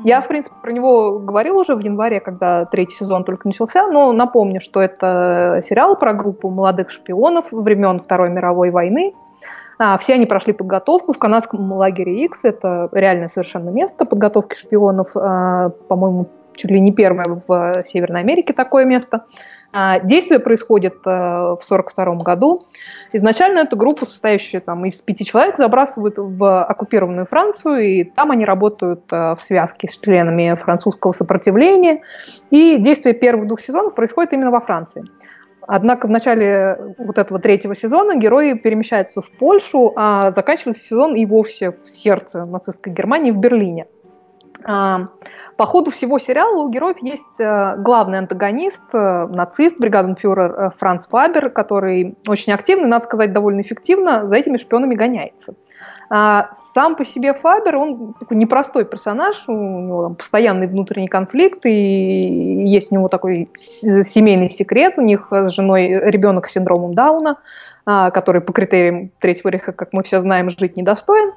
Я, 0.05 0.21
в 0.21 0.29
принципе, 0.29 0.55
про 0.63 0.73
него 0.73 1.19
говорила 1.19 1.61
уже 1.61 1.75
в 1.75 1.81
январе, 1.81 2.21
когда 2.21 2.65
третий 2.67 2.95
сезон 2.97 3.25
только 3.25 3.49
начался, 3.49 3.87
но 3.89 4.13
напомню, 4.13 4.61
что 4.61 4.81
это 4.81 5.63
сериал 5.69 5.97
про 5.97 6.13
группу 6.13 6.51
молодых 6.51 6.91
шпионов 6.91 7.47
времен 7.51 8.01
Второй 8.01 8.31
мировой 8.31 8.71
войны. 8.71 9.15
А, 9.79 9.99
все 9.99 10.15
они 10.15 10.27
прошли 10.27 10.53
подготовку 10.53 11.13
в 11.13 11.19
канадском 11.19 11.73
лагере 11.73 12.25
X. 12.25 12.45
Это 12.45 12.89
реальное 12.93 13.29
совершенно 13.29 13.71
место 13.71 14.05
подготовки 14.05 14.55
шпионов. 14.55 15.09
а, 15.17 15.71
по-моему, 15.89 16.29
чуть 16.55 16.71
ли 16.71 16.81
не 16.81 16.93
первое 16.93 17.41
в 17.47 17.85
Северной 17.87 18.21
Америке 18.21 18.53
такое 18.53 18.85
место. 18.85 19.25
А, 19.73 20.01
Действие 20.01 20.39
происходит 20.39 20.95
э, 21.07 21.11
в 21.11 21.65
1942 21.65 22.17
году. 22.17 22.63
Изначально 23.13 23.61
эту 23.61 23.77
группу, 23.77 24.05
состоящую 24.05 24.61
там, 24.61 24.85
из 24.85 25.01
пяти 25.01 25.25
человек, 25.25 25.57
забрасывают 25.57 26.17
в 26.19 26.65
оккупированную 26.65 27.25
Францию, 27.25 27.81
и 27.81 28.05
там 28.05 28.31
они 28.31 28.45
работают 28.45 29.05
э, 29.11 29.35
в 29.35 29.43
связке 29.43 29.89
с 29.89 29.99
членами 29.99 30.55
французского 30.57 31.13
сопротивления. 31.13 32.03
И 32.51 32.77
действие 32.79 33.15
первых 33.15 33.47
двух 33.47 33.61
сезонов 33.61 33.95
происходит 33.95 34.35
именно 34.35 34.51
во 34.51 34.61
Франции. 34.61 35.05
Однако 35.67 36.07
в 36.07 36.11
начале 36.11 36.95
вот 36.99 37.17
этого 37.17 37.41
третьего 37.41 37.75
сезона 37.75 38.17
герои 38.17 38.55
перемещаются 38.55 39.23
в 39.23 39.31
Польшу, 39.31 39.93
а 39.97 40.33
заканчивается 40.33 40.85
сезон 40.85 41.15
и 41.15 41.25
вовсе 41.25 41.71
в 41.71 41.87
сердце 41.87 42.45
нацистской 42.45 42.93
Германии 42.93 43.31
в 43.31 43.39
Берлине. 43.39 43.87
По 45.57 45.67
ходу 45.67 45.91
всего 45.91 46.19
сериала 46.19 46.63
у 46.63 46.69
героев 46.69 46.97
есть 47.03 47.39
э, 47.39 47.77
главный 47.79 48.19
антагонист, 48.19 48.83
э, 48.93 49.27
нацист, 49.29 49.79
бригаденфюрер 49.79 50.53
э, 50.53 50.71
Франц 50.79 51.07
Фабер, 51.07 51.51
который 51.51 52.17
очень 52.27 52.53
активно, 52.53 52.87
надо 52.87 53.05
сказать, 53.05 53.33
довольно 53.33 53.61
эффективно 53.61 54.29
за 54.29 54.37
этими 54.37 54.57
шпионами 54.57 54.95
гоняется. 54.95 55.55
А, 56.11 56.51
Сам 56.53 56.97
по 56.97 57.05
себе 57.05 57.35
Фабер, 57.35 57.77
он 57.77 58.15
такой 58.15 58.37
непростой 58.37 58.85
персонаж, 58.85 59.45
у 59.47 59.53
него 59.53 60.03
там 60.05 60.15
постоянный 60.15 60.67
внутренний 60.67 61.09
конфликт, 61.09 61.65
и 61.65 62.65
есть 62.67 62.93
у 62.93 62.95
него 62.95 63.09
такой 63.09 63.51
семейный 63.55 64.51
секрет, 64.51 64.95
у 64.97 65.03
них 65.03 65.29
с 65.31 65.51
женой 65.51 65.89
ребенок 65.89 66.49
с 66.49 66.53
синдромом 66.53 66.95
Дауна, 66.95 67.39
а, 67.85 68.11
который 68.11 68.41
по 68.41 68.53
критериям 68.53 69.11
Третьего 69.21 69.51
рейха, 69.51 69.73
как 69.73 69.93
мы 69.93 70.03
все 70.03 70.21
знаем, 70.21 70.51
жить 70.51 70.77
недостоин. 70.77 71.33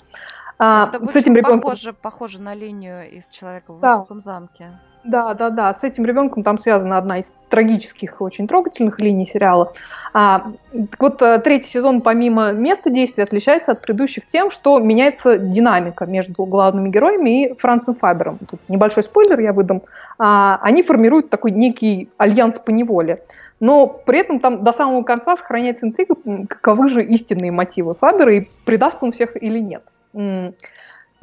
А, 0.58 0.90
Это 0.94 1.06
с 1.06 1.16
этим 1.16 1.36
ребенком 1.36 1.62
похоже, 1.62 1.94
похоже 1.94 2.42
на 2.42 2.54
линию 2.54 3.10
из 3.12 3.30
«Человека 3.30 3.74
в 3.74 3.80
Да. 3.80 3.98
высоком 3.98 4.22
замке». 4.22 4.66
Да, 5.06 5.36
да, 5.36 5.52
да. 5.52 5.72
С 5.72 5.84
этим 5.84 6.04
ребенком 6.04 6.42
там 6.42 6.58
связана 6.58 6.98
одна 6.98 7.20
из 7.20 7.36
трагических, 7.50 8.22
очень 8.22 8.48
трогательных 8.48 9.00
линий 9.00 9.28
сериала. 9.28 9.72
А, 10.14 10.48
так 10.72 11.00
вот, 11.00 11.22
э, 11.22 11.40
третий 11.40 11.70
сезон, 11.70 12.02
помимо 12.02 12.52
места 12.52 12.90
действия, 12.90 13.24
отличается 13.24 13.74
от 13.74 13.82
предыдущих 13.82 14.26
тем, 14.26 14.50
что 14.50 14.80
меняется 14.80 15.38
динамика 15.38 16.08
между 16.08 16.46
главными 16.46 16.90
героями 16.90 17.46
и 17.46 17.54
Францем 17.54 17.94
Фабером. 17.94 18.40
Тут 18.50 18.60
небольшой 18.68 19.04
спойлер 19.04 19.40
я 19.40 19.54
выдам. 19.54 19.84
А, 20.18 20.58
они 20.64 20.82
формируют 20.82 21.30
такой 21.30 21.52
некий 21.52 22.10
альянс 22.18 22.58
по 22.58 22.72
неволе. 22.72 23.22
Но 23.60 23.88
при 23.88 24.20
этом 24.20 24.40
там 24.40 24.64
до 24.64 24.72
самого 24.74 25.04
конца 25.04 25.38
сохраняется 25.38 25.86
интрига, 25.86 26.16
каковы 26.50 26.90
же 26.90 27.04
истинные 27.04 27.52
мотивы 27.52 27.94
Фабера 27.94 28.36
и 28.36 28.48
предаст 28.66 29.04
он 29.04 29.12
всех 29.12 29.42
или 29.42 29.60
нет. 29.60 29.84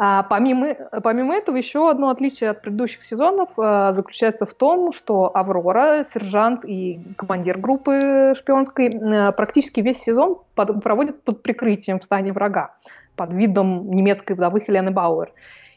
А 0.04 0.22
помимо, 0.24 0.74
помимо 1.04 1.34
этого, 1.34 1.56
еще 1.56 1.88
одно 1.88 2.10
отличие 2.10 2.50
от 2.50 2.62
предыдущих 2.62 3.04
сезонов 3.04 3.50
э, 3.56 3.92
заключается 3.92 4.46
в 4.46 4.54
том, 4.54 4.92
что 4.92 5.30
Аврора, 5.32 6.02
сержант 6.02 6.64
и 6.64 6.98
командир 7.16 7.58
группы 7.58 8.32
шпионской 8.36 8.88
э, 8.88 9.32
практически 9.32 9.80
весь 9.80 9.98
сезон 9.98 10.38
под- 10.54 10.82
проводят 10.82 11.22
под 11.22 11.42
прикрытием 11.42 12.00
в 12.00 12.04
стане 12.04 12.32
врага, 12.32 12.74
под 13.16 13.32
видом 13.32 13.90
немецкой 13.90 14.32
вдовы 14.32 14.60
Хелены 14.60 14.90
Бауэр. 14.90 15.30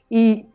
И 0.09 0.45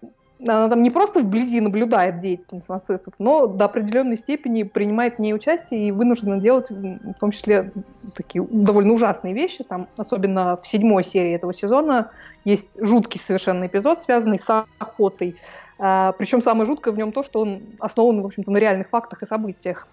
она 0.42 0.68
там 0.68 0.82
не 0.82 0.90
просто 0.90 1.20
вблизи 1.20 1.60
наблюдает 1.60 2.18
деятельность 2.18 2.68
нацистов, 2.68 3.14
но 3.18 3.46
до 3.46 3.66
определенной 3.66 4.16
степени 4.16 4.62
принимает 4.62 5.16
в 5.16 5.18
ней 5.18 5.34
участие 5.34 5.88
и 5.88 5.92
вынуждена 5.92 6.38
делать 6.38 6.70
в 6.70 7.14
том 7.20 7.30
числе 7.30 7.72
такие 8.16 8.44
довольно 8.50 8.92
ужасные 8.92 9.34
вещи. 9.34 9.64
Там, 9.64 9.88
особенно 9.96 10.56
в 10.56 10.66
седьмой 10.66 11.04
серии 11.04 11.34
этого 11.34 11.52
сезона, 11.52 12.10
есть 12.44 12.78
жуткий 12.80 13.20
совершенно 13.20 13.66
эпизод, 13.66 14.00
связанный 14.00 14.38
с 14.38 14.64
охотой. 14.78 15.36
А, 15.78 16.12
Причем 16.12 16.42
самое 16.42 16.66
жуткое 16.66 16.92
в 16.94 16.98
нем 16.98 17.12
то, 17.12 17.22
что 17.22 17.40
он 17.40 17.62
основан, 17.78 18.22
в 18.22 18.26
общем-то, 18.26 18.50
на 18.50 18.58
реальных 18.58 18.88
фактах 18.88 19.22
и 19.22 19.26
событиях. 19.26 19.86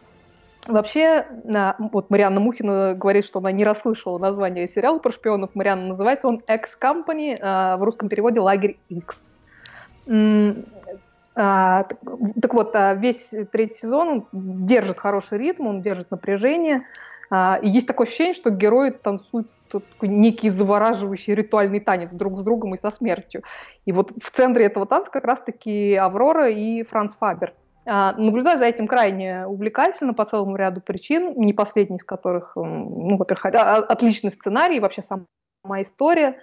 Вообще, 0.68 1.26
а, 1.54 1.76
вот 1.80 2.10
Марианна 2.10 2.40
Мухина 2.40 2.94
говорит, 2.94 3.26
что 3.26 3.40
она 3.40 3.52
не 3.52 3.66
расслышала 3.66 4.18
название 4.18 4.68
сериала 4.68 5.00
про 5.00 5.12
шпионов. 5.12 5.56
Марианна 5.56 5.88
называется 5.88 6.28
он 6.28 6.42
X-Company, 6.48 7.38
а, 7.42 7.78
в 7.78 7.84
русском 7.84 8.10
переводе 8.10 8.40
«Лагерь 8.40 8.78
X». 8.90 9.30
А, 11.40 11.84
так, 12.42 12.54
вот, 12.54 12.76
а, 12.76 12.96
весь 12.96 13.32
третий 13.52 13.76
сезон 13.76 14.08
он 14.10 14.66
держит 14.66 15.00
хороший 15.00 15.38
ритм, 15.38 15.68
он 15.68 15.82
держит 15.82 16.10
напряжение. 16.10 16.84
А, 17.30 17.60
И 17.62 17.70
есть 17.70 17.86
такое 17.86 18.08
ощущение, 18.08 18.34
что 18.34 18.50
герои 18.50 18.90
танцуют 18.90 19.48
такой 19.70 20.10
некий 20.10 20.50
завораживающий 20.50 21.36
ритуальный 21.36 21.80
танец 21.80 22.12
друг 22.12 22.40
с 22.40 22.42
другом 22.42 22.74
и 22.74 22.78
со 22.78 22.90
смертью. 22.90 23.44
И 23.86 23.92
вот 23.92 24.12
в 24.12 24.32
центре 24.32 24.66
этого 24.66 24.88
танца 24.88 25.12
как 25.12 25.26
раз-таки 25.26 25.94
Аврора 25.96 26.50
и 26.50 26.82
Франц 26.84 27.14
Фабер. 27.20 27.54
Наблюдая 27.86 28.58
за 28.58 28.66
этим 28.66 28.88
крайне 28.88 29.46
увлекательно 29.46 30.14
по 30.14 30.26
целому 30.26 30.56
ряду 30.56 30.82
причин, 30.82 31.34
не 31.36 31.54
последний 31.54 31.98
из 31.98 32.04
которых, 32.04 32.54
ну, 32.56 33.16
во-первых, 33.18 33.46
отличный 33.46 34.32
сценарий, 34.32 34.80
вообще 34.80 35.02
сама 35.02 35.82
история, 35.82 36.38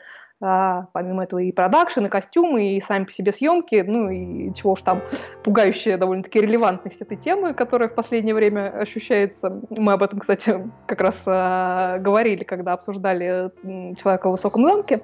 а, 0.47 0.89
помимо 0.93 1.25
этого 1.25 1.39
и 1.39 1.53
продакшн, 1.53 2.05
и 2.05 2.09
костюмы, 2.11 2.77
и 2.77 2.81
сами 2.83 3.05
по 3.05 3.13
себе 3.13 3.33
съемки, 3.33 3.83
ну 3.87 4.11
и 4.11 4.53
чего 4.53 4.73
уж 4.73 4.83
там, 4.83 5.01
пугающая 5.43 5.97
довольно-таки 5.97 6.39
релевантность 6.39 7.01
этой 7.01 7.17
темы, 7.17 7.55
которая 7.55 7.89
в 7.89 7.95
последнее 7.95 8.35
время 8.35 8.69
ощущается. 8.79 9.63
Мы 9.71 9.95
об 9.95 10.03
этом, 10.03 10.19
кстати, 10.19 10.71
как 10.87 11.01
раз 11.01 11.23
а, 11.25 11.99
говорили, 11.99 12.45
когда 12.45 12.75
обсуждали 12.75 13.51
«Человека 13.97 14.29
в 14.29 14.33
высоком 14.33 14.65
замке». 14.65 15.01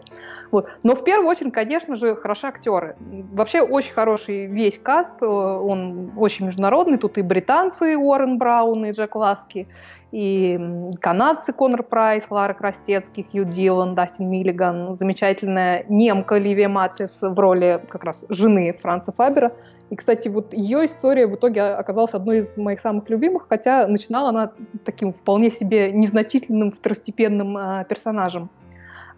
Вот. 0.51 0.69
Но 0.83 0.95
в 0.95 1.05
первую 1.05 1.29
очередь, 1.29 1.53
конечно 1.53 1.97
же, 1.97 2.17
хороши 2.17 2.47
актеры. 2.47 2.97
Вообще 3.33 3.61
очень 3.61 3.93
хороший 3.93 4.47
весь 4.47 4.79
каст, 4.79 5.13
э, 5.21 5.27
он 5.27 6.13
очень 6.17 6.47
международный. 6.47 6.99
Тут 6.99 7.19
и 7.19 7.23
британцы 7.23 7.97
Уоррен 7.97 8.39
Браун 8.39 8.85
и 8.87 8.93
Джек 8.93 9.15
Ласки, 9.15 9.69
и 10.13 10.59
канадцы 11.01 11.53
Конор 11.53 11.85
Прайс, 11.85 12.25
Лара 12.31 12.55
Крастецкий, 12.55 13.27
Хью 13.31 13.45
Дилан, 13.45 13.95
Дастин 13.95 14.29
Миллиган, 14.29 14.97
замечательная 14.99 15.85
немка 15.89 16.37
Ливия 16.37 16.69
Матис 16.69 17.19
в 17.21 17.39
роли 17.39 17.81
как 17.89 18.05
раз 18.05 18.27
жены 18.29 18.77
Франца 18.81 19.13
Фабера. 19.13 19.53
И, 19.91 19.97
кстати, 19.97 20.29
вот 20.29 20.53
ее 20.53 20.85
история 20.85 21.27
в 21.27 21.35
итоге 21.35 21.63
оказалась 21.63 22.15
одной 22.15 22.39
из 22.39 22.57
моих 22.57 22.81
самых 22.81 23.09
любимых, 23.09 23.47
хотя 23.49 23.87
начинала 23.87 24.31
она 24.31 24.53
таким 24.85 25.13
вполне 25.13 25.51
себе 25.51 25.93
незначительным 25.93 26.73
второстепенным 26.73 27.57
а, 27.57 27.85
персонажем. 27.85 28.51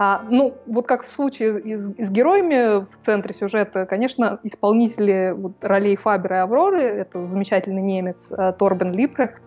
А, 0.05 0.25
ну, 0.29 0.55
вот 0.67 0.89
как 0.89 1.05
в 1.05 1.09
случае 1.09 1.53
с, 1.53 1.95
с 1.97 2.11
героями 2.11 2.85
в 2.85 2.99
центре 3.03 3.33
сюжета, 3.33 3.87
конечно, 3.87 4.41
исполнители 4.43 5.33
вот, 5.33 5.53
ролей 5.61 5.95
Фабера 5.95 6.39
и 6.39 6.41
Авроры, 6.41 6.83
это 6.83 7.25
замечательный 7.25 7.83
немец 7.83 8.33
э, 8.37 8.53
Торбен 8.59 8.91
Липрехт 8.91 9.45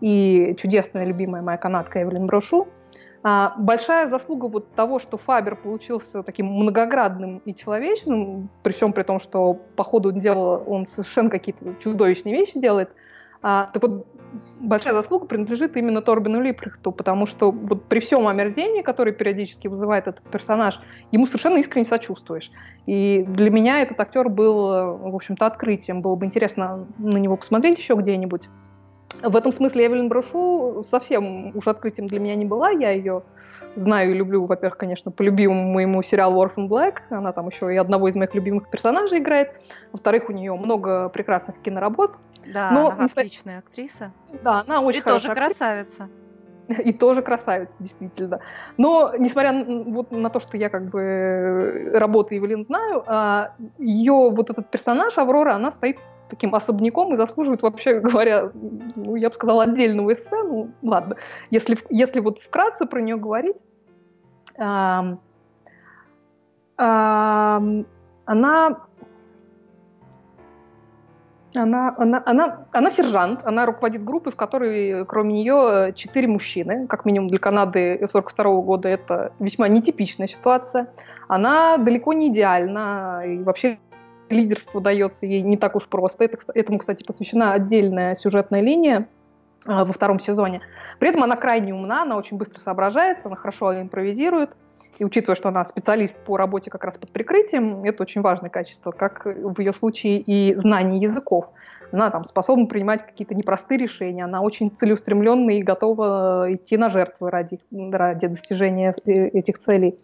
и 0.00 0.56
чудесная 0.58 1.04
любимая 1.04 1.40
моя 1.40 1.56
канадка 1.56 2.02
Эвелин 2.02 2.26
Брошу. 2.26 2.66
А, 3.22 3.54
большая 3.56 4.08
заслуга 4.08 4.46
вот 4.46 4.74
того, 4.74 4.98
что 4.98 5.18
Фабер 5.18 5.54
получился 5.54 6.24
таким 6.24 6.46
многоградным 6.46 7.38
и 7.44 7.54
человечным, 7.54 8.48
при 8.64 8.72
всем 8.72 8.92
при 8.92 9.04
том, 9.04 9.20
что 9.20 9.54
по 9.76 9.84
ходу 9.84 10.10
дела 10.10 10.56
он 10.56 10.84
совершенно 10.84 11.30
какие-то 11.30 11.76
чудовищные 11.78 12.34
вещи 12.34 12.58
делает, 12.58 12.90
а, 13.40 13.70
так 13.72 13.82
вот, 13.82 14.06
большая 14.60 14.94
заслуга 14.94 15.26
принадлежит 15.26 15.76
именно 15.76 16.02
Торбину 16.02 16.40
Липрехту, 16.40 16.92
потому 16.92 17.26
что 17.26 17.50
вот 17.50 17.84
при 17.84 18.00
всем 18.00 18.26
омерзении, 18.28 18.82
которое 18.82 19.12
периодически 19.12 19.68
вызывает 19.68 20.08
этот 20.08 20.22
персонаж, 20.24 20.80
ему 21.10 21.26
совершенно 21.26 21.58
искренне 21.58 21.86
сочувствуешь. 21.86 22.50
И 22.86 23.24
для 23.26 23.50
меня 23.50 23.82
этот 23.82 24.00
актер 24.00 24.28
был, 24.28 24.66
в 24.98 25.14
общем-то, 25.14 25.46
открытием. 25.46 26.02
Было 26.02 26.16
бы 26.16 26.26
интересно 26.26 26.86
на 26.98 27.18
него 27.18 27.36
посмотреть 27.36 27.78
еще 27.78 27.94
где-нибудь. 27.94 28.48
В 29.22 29.36
этом 29.36 29.52
смысле 29.52 29.86
Эвелин 29.86 30.08
Брошу 30.08 30.82
совсем 30.88 31.56
уж 31.56 31.66
открытием 31.68 32.08
для 32.08 32.18
меня 32.18 32.34
не 32.34 32.44
была. 32.44 32.70
Я 32.70 32.90
ее 32.90 33.22
знаю 33.76 34.10
и 34.10 34.14
люблю, 34.14 34.46
во-первых, 34.46 34.76
конечно, 34.76 35.10
по 35.10 35.22
любимому 35.22 35.70
моему 35.72 36.02
сериалу 36.02 36.44
Orphan 36.44 36.68
Black. 36.68 37.00
Она 37.10 37.32
там 37.32 37.48
еще 37.48 37.72
и 37.72 37.76
одного 37.76 38.08
из 38.08 38.16
моих 38.16 38.34
любимых 38.34 38.68
персонажей 38.68 39.18
играет. 39.18 39.60
Во-вторых, 39.92 40.28
у 40.28 40.32
нее 40.32 40.54
много 40.54 41.08
прекрасных 41.08 41.60
киноработ. 41.62 42.16
Да, 42.46 42.70
Но, 42.70 42.86
она 42.90 43.04
несмотря- 43.04 43.22
отличная 43.22 43.58
актриса. 43.58 44.12
Да, 44.42 44.60
она 44.66 44.80
очень 44.80 45.00
И 45.00 45.02
тоже 45.02 45.28
актриса. 45.28 45.34
красавица. 45.48 46.08
И 46.84 46.92
тоже 46.92 47.22
красавица, 47.22 47.72
действительно. 47.80 48.40
Но, 48.78 49.12
несмотря 49.18 49.52
на, 49.52 49.82
вот 49.92 50.10
на 50.12 50.30
то, 50.30 50.40
что 50.40 50.56
я 50.56 50.68
как 50.68 50.84
бы 50.90 51.00
э, 51.00 51.98
работы 51.98 52.36
Евелин 52.36 52.64
знаю, 52.64 53.02
а, 53.06 53.52
ее 53.78 54.12
вот 54.30 54.50
этот 54.50 54.70
персонаж 54.70 55.18
Аврора, 55.18 55.54
она 55.54 55.70
стоит 55.72 55.98
таким 56.28 56.54
особняком 56.54 57.12
и 57.12 57.16
заслуживает, 57.16 57.62
вообще 57.62 58.00
говоря, 58.00 58.50
ну, 58.96 59.16
я 59.16 59.28
бы 59.28 59.34
сказала, 59.34 59.64
отдельного 59.64 60.12
эссе. 60.12 60.42
Ну, 60.42 60.70
ладно. 60.82 61.16
Если, 61.50 61.76
если 61.90 62.20
вот 62.20 62.38
вкратце 62.40 62.86
про 62.86 63.00
нее 63.02 63.16
говорить, 63.16 63.56
ам, 64.58 65.20
ам, 66.76 67.86
она 68.24 68.78
она, 71.54 71.94
она, 71.98 72.22
она, 72.24 72.66
она 72.72 72.90
сержант, 72.90 73.40
она 73.44 73.66
руководит 73.66 74.04
группой, 74.04 74.32
в 74.32 74.36
которой 74.36 75.04
кроме 75.06 75.34
нее 75.34 75.92
четыре 75.94 76.28
мужчины. 76.28 76.86
Как 76.86 77.04
минимум 77.04 77.28
для 77.28 77.38
Канады 77.38 78.00
42 78.06 78.62
года 78.62 78.88
это 78.88 79.32
весьма 79.38 79.68
нетипичная 79.68 80.26
ситуация. 80.26 80.88
Она 81.28 81.76
далеко 81.78 82.12
не 82.12 82.28
идеальна, 82.28 83.22
и 83.26 83.38
вообще 83.38 83.78
лидерство 84.28 84.80
дается 84.80 85.26
ей 85.26 85.42
не 85.42 85.56
так 85.56 85.76
уж 85.76 85.86
просто. 85.86 86.24
Это, 86.24 86.38
этому, 86.54 86.78
кстати, 86.78 87.04
посвящена 87.04 87.52
отдельная 87.52 88.14
сюжетная 88.14 88.60
линия 88.60 89.06
во 89.66 89.92
втором 89.92 90.18
сезоне. 90.18 90.60
При 90.98 91.08
этом 91.08 91.22
она 91.22 91.36
крайне 91.36 91.74
умна, 91.74 92.02
она 92.02 92.16
очень 92.16 92.36
быстро 92.36 92.60
соображает, 92.60 93.18
она 93.24 93.36
хорошо 93.36 93.80
импровизирует. 93.80 94.56
И 94.98 95.04
учитывая, 95.04 95.36
что 95.36 95.48
она 95.48 95.64
специалист 95.64 96.16
по 96.24 96.36
работе 96.36 96.70
как 96.70 96.84
раз 96.84 96.96
под 96.96 97.10
прикрытием, 97.10 97.84
это 97.84 98.02
очень 98.02 98.20
важное 98.20 98.50
качество, 98.50 98.90
как 98.90 99.24
в 99.24 99.58
ее 99.60 99.72
случае 99.72 100.20
и 100.20 100.54
знание 100.56 101.00
языков. 101.00 101.46
Она 101.92 102.10
там 102.10 102.24
способна 102.24 102.66
принимать 102.66 103.04
какие-то 103.04 103.34
непростые 103.34 103.78
решения, 103.78 104.24
она 104.24 104.40
очень 104.40 104.70
целеустремленная 104.70 105.56
и 105.56 105.62
готова 105.62 106.46
идти 106.48 106.78
на 106.78 106.88
жертвы 106.88 107.30
ради, 107.30 107.60
ради 107.70 108.28
достижения 108.28 108.94
э, 109.04 109.10
этих 109.10 109.58
целей. 109.58 109.98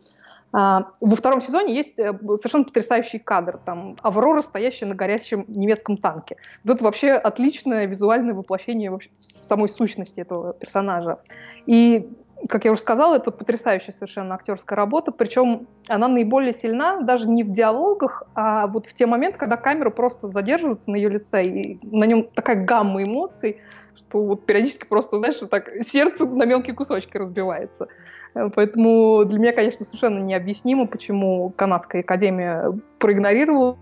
А, 0.53 0.93
Во 1.01 1.17
втором 1.17 1.41
сезоне 1.41 1.75
есть 1.75 1.99
э, 1.99 2.13
совершенно 2.37 2.65
потрясающий 2.65 3.19
кадр. 3.19 3.59
Там 3.65 3.97
Аврора, 4.03 4.41
стоящая 4.41 4.87
на 4.87 4.95
горящем 4.95 5.45
немецком 5.49 5.97
танке. 5.97 6.37
Вот 6.65 6.77
это 6.77 6.85
вообще 6.85 7.13
отличное 7.13 7.87
визуальное 7.87 8.35
воплощение 8.35 8.97
самой 9.19 9.69
сущности 9.69 10.21
этого 10.21 10.55
персонажа. 10.55 11.19
И 11.67 12.11
как 12.49 12.65
я 12.65 12.73
уже 12.73 12.81
сказала, 12.81 13.17
это 13.17 13.31
потрясающая 13.31 13.93
совершенно 13.93 14.35
актерская 14.35 14.77
работа, 14.77 15.11
причем 15.11 15.67
она 15.89 16.09
наиболее 16.09 16.53
сильна 16.53 17.01
даже 17.01 17.29
не 17.29 17.43
в 17.43 17.51
диалогах, 17.51 18.23
а 18.35 18.69
вот 18.69 18.87
в 18.87 18.95
те 18.95 19.07
моменты, 19.07 19.39
когда 19.39 19.57
камера 19.57 19.91
просто 19.91 20.29
задерживается 20.29 20.91
на 20.91 20.97
ее 20.97 21.09
лице, 21.09 21.45
и 21.45 21.79
на 21.83 22.05
нем 22.05 22.29
такая 22.35 22.65
гамма 22.65 23.03
эмоций, 23.03 23.61
что 23.99 24.25
вот 24.25 24.47
периодически 24.47 24.87
просто, 24.87 25.19
знаешь, 25.19 25.37
так 25.51 25.71
сердце 25.87 26.27
на 26.27 26.45
мелкие 26.45 26.75
кусочки 26.75 27.17
разбивается. 27.17 27.89
Э, 28.35 28.49
Поэтому 28.55 29.25
для 29.25 29.39
меня, 29.39 29.53
конечно, 29.53 29.85
совершенно 29.85 30.21
необъяснимо, 30.21 30.87
почему 30.87 31.51
Канадская 31.57 32.03
академия 32.03 32.73
проигнорировала 32.99 33.77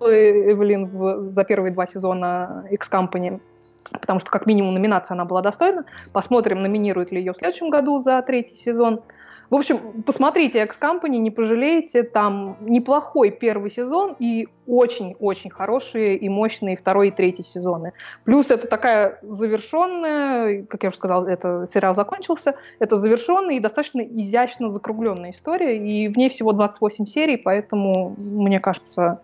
Эвелин 0.00 0.86
в- 0.86 1.30
за 1.30 1.44
первые 1.44 1.72
два 1.72 1.86
сезона 1.86 2.66
X-Company, 2.70 3.40
потому 3.92 4.18
что 4.20 4.30
как 4.30 4.46
минимум 4.46 4.74
номинация 4.74 5.14
она 5.14 5.24
была 5.24 5.42
достойна. 5.42 5.84
Посмотрим, 6.12 6.62
номинируют 6.62 7.12
ли 7.12 7.18
ее 7.18 7.32
в 7.32 7.36
следующем 7.36 7.70
году 7.70 7.98
за 7.98 8.22
третий 8.22 8.54
сезон. 8.54 9.00
В 9.48 9.54
общем, 9.54 10.02
посмотрите 10.04 10.62
X-Company, 10.62 11.18
не 11.18 11.30
пожалеете. 11.30 12.02
Там 12.02 12.56
неплохой 12.60 13.30
первый 13.30 13.70
сезон 13.70 14.16
и 14.18 14.48
очень-очень 14.66 15.50
хорошие 15.50 16.16
и 16.16 16.28
мощные 16.28 16.76
второй 16.76 17.08
и 17.08 17.10
третий 17.10 17.42
сезоны. 17.42 17.92
Плюс 18.24 18.50
это 18.50 18.68
такая 18.68 19.18
завершенная, 19.22 20.64
как 20.64 20.82
я 20.84 20.88
уже 20.90 20.96
сказала, 20.96 21.26
это 21.26 21.66
сериал 21.72 21.94
закончился, 21.94 22.54
это 22.78 22.96
завершенная 22.96 23.56
и 23.56 23.60
достаточно 23.60 24.00
изящно 24.00 24.70
закругленная 24.70 25.32
история, 25.32 25.76
и 25.76 26.08
в 26.08 26.16
ней 26.16 26.30
всего 26.30 26.52
28 26.52 27.06
серий, 27.06 27.36
поэтому, 27.36 28.14
мне 28.16 28.60
кажется, 28.60 29.20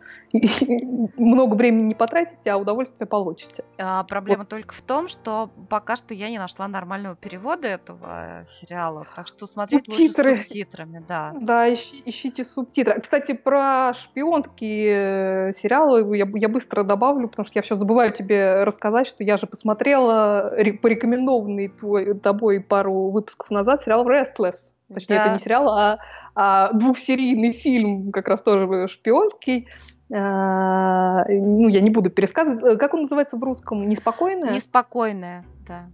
много 1.17 1.55
времени 1.55 1.89
не 1.89 1.95
потратите, 1.95 2.51
а 2.51 2.57
удовольствие 2.57 3.07
получите. 3.07 3.65
А, 3.79 4.03
проблема 4.05 4.45
только 4.45 4.75
в 4.75 4.83
том, 4.83 5.09
что 5.09 5.51
пока 5.69 5.97
что 5.97 6.15
я 6.15 6.29
не 6.29 6.39
нашла 6.39 6.67
нормального 6.67 7.15
перевода 7.15 7.69
этого 7.69 8.41
э, 8.41 8.45
сериала, 8.45 9.07
так 9.15 9.29
что 9.29 9.47
смотреть 9.47 9.89
Субтитры. 9.97 10.37
субтитрами, 10.37 11.03
да. 11.09 11.33
Да, 11.41 11.69
ищи- 11.73 12.03
ищите 12.05 12.45
субтитры. 12.45 13.01
Кстати, 13.01 13.33
про 13.33 13.93
шпионские 13.95 15.51
э, 15.51 15.53
сериалы 15.61 16.17
я, 16.17 16.27
я 16.35 16.49
быстро 16.49 16.83
добавлю, 16.85 17.29
потому 17.29 17.47
что 17.47 17.59
я 17.59 17.63
все 17.63 17.75
забываю 17.75 18.13
тебе 18.13 18.65
рассказать, 18.65 19.07
что 19.07 19.25
я 19.25 19.37
же 19.37 19.47
посмотрела 19.47 20.51
ре- 20.57 20.73
порекомендованный 20.75 21.69
твой, 21.69 22.19
тобой 22.19 22.61
пару 22.61 23.11
выпусков 23.11 23.51
назад 23.51 23.83
сериал 23.83 24.09
Restless. 24.09 24.73
Точнее, 24.93 25.17
Да. 25.17 25.23
это 25.25 25.33
не 25.33 25.39
сериал, 25.39 25.69
а, 25.69 25.99
а 26.35 26.73
двухсерийный 26.73 27.53
фильм, 27.53 28.13
как 28.13 28.29
раз 28.29 28.43
тоже 28.43 28.89
шпионский. 28.89 29.69
А, 30.15 31.25
ну, 31.29 31.67
я 31.69 31.81
не 31.81 31.91
буду 31.91 32.11
пересказывать. 32.11 32.63
Э, 32.63 32.77
Как 32.77 32.95
он 32.95 33.01
называется 33.01 33.37
в 33.37 33.43
русском? 33.43 33.89
Неспокойная? 33.89 34.53
Неспокойная, 34.53 35.45
да. 35.67 35.87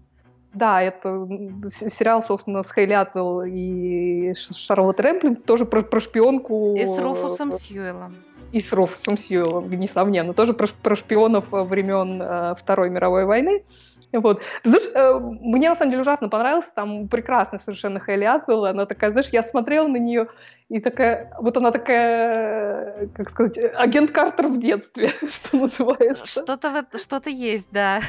Да, 0.54 0.82
это 0.82 1.26
сериал, 1.68 2.22
собственно, 2.22 2.62
с 2.62 2.72
Хейли 2.72 2.92
Атвелл 2.92 3.42
и 3.42 4.34
Шарлотт 4.34 5.00
Рэмплин, 5.00 5.36
тоже 5.36 5.64
про, 5.64 5.82
про 5.82 6.00
шпионку. 6.00 6.74
И 6.76 6.84
с 6.84 6.98
Руфусом 6.98 7.52
Сьюэлом. 7.52 8.16
И 8.52 8.60
с 8.60 8.72
Руфусом 8.72 9.16
Сьюэллом, 9.16 9.70
несомненно. 9.70 10.34
Тоже 10.34 10.52
про, 10.52 10.66
про 10.82 10.94
шпионов 10.94 11.46
времен 11.50 12.20
э, 12.20 12.54
Второй 12.58 12.90
мировой 12.90 13.24
войны. 13.24 13.62
Вот. 14.12 14.42
Знаешь, 14.62 14.90
э, 14.94 15.18
мне 15.18 15.70
на 15.70 15.74
самом 15.74 15.92
деле 15.92 16.02
ужасно 16.02 16.28
понравился, 16.28 16.68
там 16.74 17.08
прекрасная 17.08 17.58
совершенно 17.58 17.98
Хейли 17.98 18.24
Атвелл, 18.24 18.66
она 18.66 18.84
такая, 18.84 19.10
знаешь, 19.10 19.30
я 19.32 19.42
смотрела 19.42 19.88
на 19.88 19.96
нее, 19.96 20.28
и 20.68 20.80
такая, 20.80 21.34
вот 21.40 21.56
она 21.56 21.70
такая, 21.70 23.08
как 23.14 23.30
сказать, 23.30 23.56
э, 23.56 23.68
агент 23.68 24.10
Картер 24.10 24.48
в 24.48 24.60
детстве, 24.60 25.12
что 25.28 25.56
называется. 25.56 26.26
Что-то 26.26 26.84
что-то 26.98 27.30
есть, 27.30 27.68
да. 27.72 28.00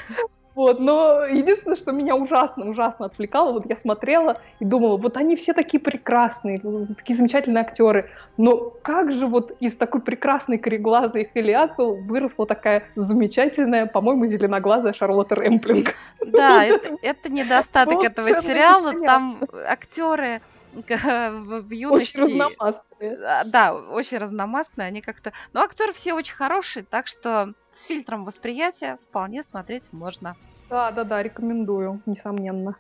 Вот, 0.56 0.80
но 0.80 1.26
единственное, 1.26 1.76
что 1.76 1.92
меня 1.92 2.16
ужасно, 2.16 2.70
ужасно 2.70 3.08
отвлекало, 3.08 3.54
вот 3.54 3.66
я 3.68 3.76
смотрела 3.76 4.40
и 4.60 4.66
думала, 4.66 4.98
вот 4.98 5.18
они 5.18 5.36
все 5.36 5.54
такие 5.54 5.80
прекрасные, 5.80 6.60
ну, 6.62 6.86
такие 6.96 7.18
замечательные 7.18 7.62
актеры, 7.62 8.12
но 8.38 8.70
как 8.84 9.12
же 9.12 9.26
вот 9.26 9.52
из 9.60 9.76
такой 9.78 10.02
прекрасной 10.02 10.58
кореглазой 10.60 11.24
Атвелл 11.24 11.96
выросла 11.96 12.46
такая 12.46 12.88
замечательная, 12.96 13.88
по-моему, 13.88 14.28
зеленоглазая 14.28 14.94
Шарлотта 14.94 15.36
Рэмплинг. 15.36 15.94
Да, 16.26 16.64
это, 16.66 16.98
это 17.02 17.32
недостаток 17.32 17.96
Вот 17.96 18.06
этого 18.06 18.30
сериала. 18.42 18.94
Там 19.06 19.44
актеры 19.68 20.42
к- 20.88 21.32
в, 21.32 21.72
юности. 21.72 22.18
Очень 22.18 22.22
разномастная. 22.22 23.42
А, 23.42 23.44
Да, 23.46 23.74
очень 23.74 24.18
разномастные. 24.18 24.88
Они 24.88 25.02
как-то. 25.02 25.32
Но 25.54 25.62
актеры 25.62 25.94
все 25.94 26.14
очень 26.14 26.36
хорошие, 26.36 26.86
так 26.86 27.08
что 27.08 27.54
с 27.74 27.84
фильтром 27.84 28.26
восприятия 28.26 28.98
вполне 28.98 29.44
смотреть 29.44 29.92
можно. 29.92 30.36
Да, 30.70 30.92
да, 30.92 31.04
да, 31.04 31.22
рекомендую, 31.22 32.02
несомненно. 32.06 32.78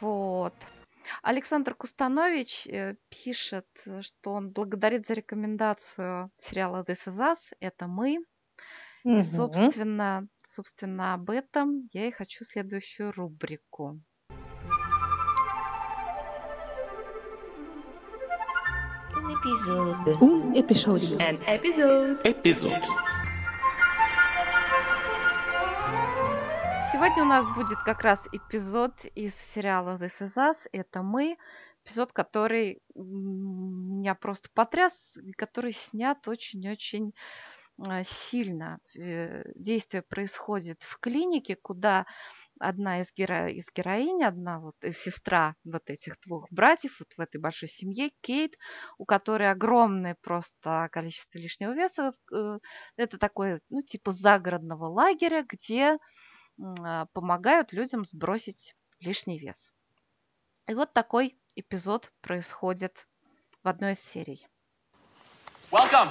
Вот. 0.00 0.54
Александр 1.22 1.74
Кустанович 1.74 2.66
э, 2.66 2.96
пишет, 3.08 3.66
что 4.00 4.32
он 4.32 4.50
благодарит 4.50 5.06
за 5.06 5.14
рекомендацию 5.14 6.30
сериала 6.36 6.82
This 6.82 7.06
Is 7.06 7.20
Us. 7.20 7.56
Это 7.60 7.86
мы. 7.86 8.18
И, 9.04 9.08
Мгм. 9.08 9.22
собственно, 9.22 10.28
собственно, 10.42 11.14
об 11.14 11.30
этом 11.30 11.88
я 11.92 12.08
и 12.08 12.10
хочу 12.10 12.44
следующую 12.44 13.12
рубрику. 13.12 14.00
Эпизод. 19.46 19.96
Un 20.20 20.54
episodio. 20.56 21.18
An 21.18 21.38
episode. 21.46 22.20
Эпизод. 22.24 22.72
Сегодня 26.90 27.22
у 27.22 27.26
нас 27.26 27.44
будет 27.54 27.78
как 27.78 28.02
раз 28.02 28.28
эпизод 28.32 29.04
из 29.14 29.36
сериала 29.36 29.98
This 29.98 30.20
Is 30.22 30.36
Us. 30.36 30.66
Это 30.72 31.02
мы. 31.02 31.36
Эпизод, 31.84 32.12
который 32.12 32.82
меня 32.96 34.16
просто 34.16 34.48
потряс, 34.52 35.16
и 35.16 35.30
который 35.30 35.70
снят 35.70 36.26
очень-очень 36.26 37.14
э, 37.88 38.02
сильно. 38.02 38.80
Э, 38.96 39.44
Действие 39.54 40.02
происходит 40.02 40.82
в 40.82 40.98
клинике, 40.98 41.54
куда 41.54 42.06
одна 42.58 43.00
из, 43.00 43.12
геро... 43.12 43.48
из 43.48 43.66
героинь, 43.74 44.22
одна 44.24 44.60
вот 44.60 44.74
э, 44.82 44.92
сестра 44.92 45.54
вот 45.64 45.88
этих 45.90 46.18
двух 46.26 46.46
братьев, 46.50 46.96
вот 46.98 47.12
в 47.16 47.20
этой 47.20 47.40
большой 47.40 47.68
семье, 47.68 48.10
Кейт, 48.20 48.54
у 48.98 49.04
которой 49.04 49.50
огромное 49.50 50.16
просто 50.20 50.88
количество 50.92 51.38
лишнего 51.38 51.72
веса. 51.72 52.12
э, 52.32 52.58
Это 52.96 53.18
такое, 53.18 53.60
ну, 53.68 53.80
типа 53.80 54.12
загородного 54.12 54.86
лагеря, 54.86 55.44
где 55.48 55.98
а, 56.58 57.06
помогают 57.12 57.72
людям 57.72 58.04
сбросить 58.04 58.74
лишний 59.00 59.38
вес. 59.38 59.72
И 60.68 60.74
вот 60.74 60.92
такой 60.92 61.38
эпизод 61.54 62.12
происходит 62.20 63.06
в 63.62 63.68
одной 63.68 63.92
из 63.92 64.00
серий. 64.00 64.46
Welcome. 65.70 66.10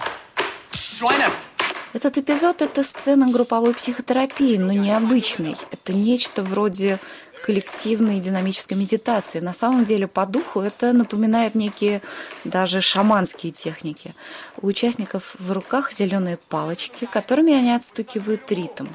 Join 0.72 1.20
us. 1.22 1.55
Этот 1.96 2.18
эпизод– 2.18 2.62
это 2.62 2.84
сцена 2.84 3.32
групповой 3.32 3.74
психотерапии, 3.74 4.58
но 4.58 4.74
необычной. 4.74 5.56
Это 5.72 5.94
нечто 5.94 6.44
вроде 6.44 7.00
коллективной 7.42 8.20
динамической 8.20 8.76
медитации. 8.76 9.40
На 9.40 9.54
самом 9.54 9.86
деле, 9.86 10.06
по 10.06 10.26
духу 10.26 10.60
это 10.60 10.92
напоминает 10.92 11.56
некие 11.56 12.02
даже 12.44 12.82
шаманские 12.82 13.54
техники. 13.54 14.14
У 14.62 14.68
участников 14.68 15.38
в 15.40 15.54
руках 15.54 15.94
зеленые 15.94 16.38
палочки, 16.50 17.06
которыми 17.06 17.54
они 17.54 17.72
отстукивают 17.72 18.52
ритм. 18.52 18.88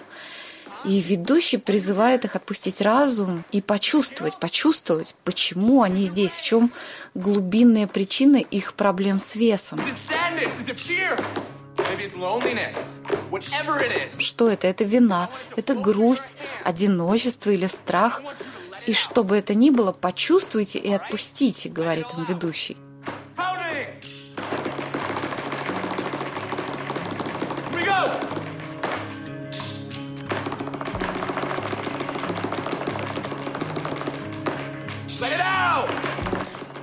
И 0.85 1.01
ведущий 1.01 1.57
призывает 1.57 2.27
их 2.27 2.37
отпустить 2.37 2.83
разум 2.83 3.47
и 3.51 3.63
почувствовать, 3.63 4.39
почувствовать, 4.39 5.15
почему 5.25 5.83
они 5.83 6.03
здесь, 6.03 6.33
в 6.33 6.43
чем 6.43 6.71
глубинные 7.15 7.87
причины 7.87 8.47
их 8.51 8.75
проблем 8.75 9.21
с 9.21 9.37
весом. 9.37 9.79
Is 9.79 9.87
it 9.87 9.97
sadness? 10.07 10.51
It's 10.67 11.50
Что 14.18 14.49
это? 14.49 14.66
Это 14.66 14.84
вина, 14.84 15.30
это 15.57 15.74
грусть, 15.74 16.36
одиночество 16.64 17.51
или 17.51 17.66
страх. 17.66 18.22
И 18.86 18.93
что 18.93 19.24
бы 19.24 19.36
это 19.36 19.55
ни 19.55 19.70
было, 19.70 19.93
почувствуйте 19.93 20.78
и 20.78 20.93
отпустите, 20.93 21.68
говорит 21.68 22.07
им 22.16 22.24
ведущий. 22.24 22.76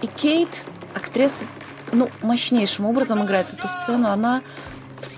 И 0.01 0.07
Кейт, 0.07 0.49
актриса, 0.95 1.45
ну, 1.91 2.09
мощнейшим 2.21 2.85
образом 2.85 3.23
играет 3.23 3.53
эту 3.53 3.67
сцену. 3.67 4.09
Она 4.09 4.41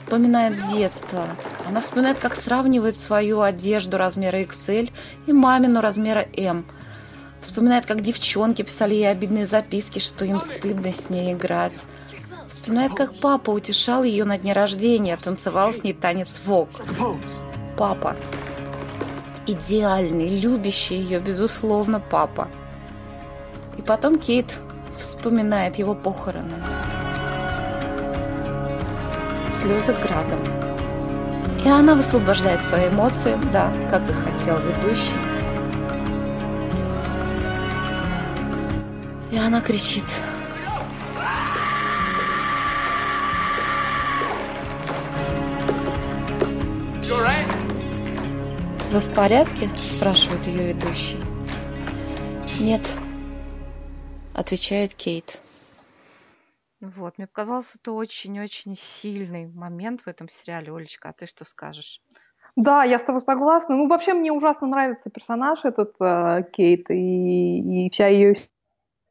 вспоминает 0.09 0.57
детство. 0.73 1.27
Она 1.67 1.81
вспоминает, 1.81 2.17
как 2.17 2.33
сравнивает 2.33 2.95
свою 2.95 3.41
одежду 3.41 3.97
размера 3.97 4.41
XL 4.41 4.91
и 5.27 5.31
мамину 5.31 5.81
размера 5.81 6.25
M. 6.35 6.65
Вспоминает, 7.41 7.85
как 7.85 8.01
девчонки 8.01 8.63
писали 8.63 8.95
ей 8.95 9.11
обидные 9.11 9.45
записки, 9.45 9.99
что 9.99 10.25
им 10.25 10.41
стыдно 10.41 10.91
с 10.91 11.11
ней 11.11 11.33
играть. 11.33 11.83
Вспоминает, 12.47 12.95
как 12.95 13.13
папа 13.13 13.51
утешал 13.51 14.01
ее 14.01 14.25
на 14.25 14.39
дне 14.39 14.53
рождения, 14.53 15.15
танцевал 15.15 15.75
с 15.75 15.83
ней 15.83 15.93
танец 15.93 16.41
вок. 16.43 16.69
Папа. 17.77 18.15
Идеальный, 19.45 20.39
любящий 20.39 20.95
ее, 20.95 21.19
безусловно, 21.19 21.99
папа. 21.99 22.47
И 23.77 23.83
потом 23.83 24.17
Кейт 24.17 24.57
вспоминает 24.97 25.75
его 25.75 25.93
похороны. 25.93 26.55
Слезы 29.61 29.93
градом. 29.93 30.39
И 31.65 31.67
она 31.67 31.93
высвобождает 31.93 32.63
свои 32.63 32.87
эмоции, 32.87 33.37
да, 33.51 33.73
как 33.89 34.09
и 34.09 34.13
хотел 34.13 34.57
ведущий. 34.59 35.17
И 39.31 39.37
она 39.37 39.59
кричит. 39.59 40.05
«Вы 48.91 48.99
в 49.01 49.13
порядке?»– 49.13 49.69
спрашивает 49.75 50.47
ее 50.47 50.73
ведущий. 50.73 51.19
«Нет»,– 52.59 52.89
отвечает 54.33 54.93
Кейт. 54.93 55.39
Вот, 56.81 57.17
мне 57.17 57.27
показалось, 57.27 57.75
это 57.75 57.91
очень-очень 57.91 58.75
сильный 58.75 59.47
момент 59.47 60.01
в 60.01 60.07
этом 60.07 60.29
сериале. 60.29 60.73
Олечка, 60.73 61.09
а 61.09 61.13
ты 61.13 61.25
что 61.25 61.43
скажешь? 61.43 62.01
Да, 62.55 62.83
я 62.83 62.99
с 62.99 63.03
тобой 63.03 63.21
согласна. 63.21 63.75
Ну, 63.75 63.87
вообще, 63.87 64.13
мне 64.13 64.31
ужасно 64.31 64.67
нравится 64.67 65.09
персонаж 65.09 65.65
этот 65.65 65.95
э, 65.99 66.43
Кейт, 66.53 66.89
и, 66.89 67.85
и 67.85 67.89
вся 67.89 68.07
ее 68.07 68.33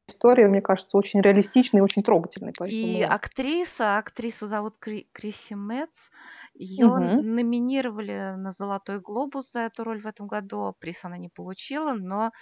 история, 0.08 0.48
мне 0.48 0.62
кажется, 0.62 0.96
очень 0.96 1.20
реалистичной 1.20 1.80
и 1.80 1.82
очень 1.82 2.02
трогательной. 2.02 2.52
И 2.52 2.58
Поэтому... 2.58 3.12
актриса, 3.12 3.98
актрису 3.98 4.46
зовут 4.46 4.78
Кри- 4.78 5.08
Криси 5.12 5.54
Мэтс, 5.54 6.10
ее 6.54 6.86
Мгм. 6.86 7.22
номинировали 7.22 8.34
на 8.36 8.50
Золотой 8.50 9.00
глобус 9.00 9.52
за 9.52 9.60
эту 9.60 9.84
роль 9.84 10.00
в 10.00 10.06
этом 10.06 10.26
году. 10.26 10.74
Приз 10.80 11.04
она 11.04 11.18
не 11.18 11.28
получила, 11.28 11.92
но 11.92 12.32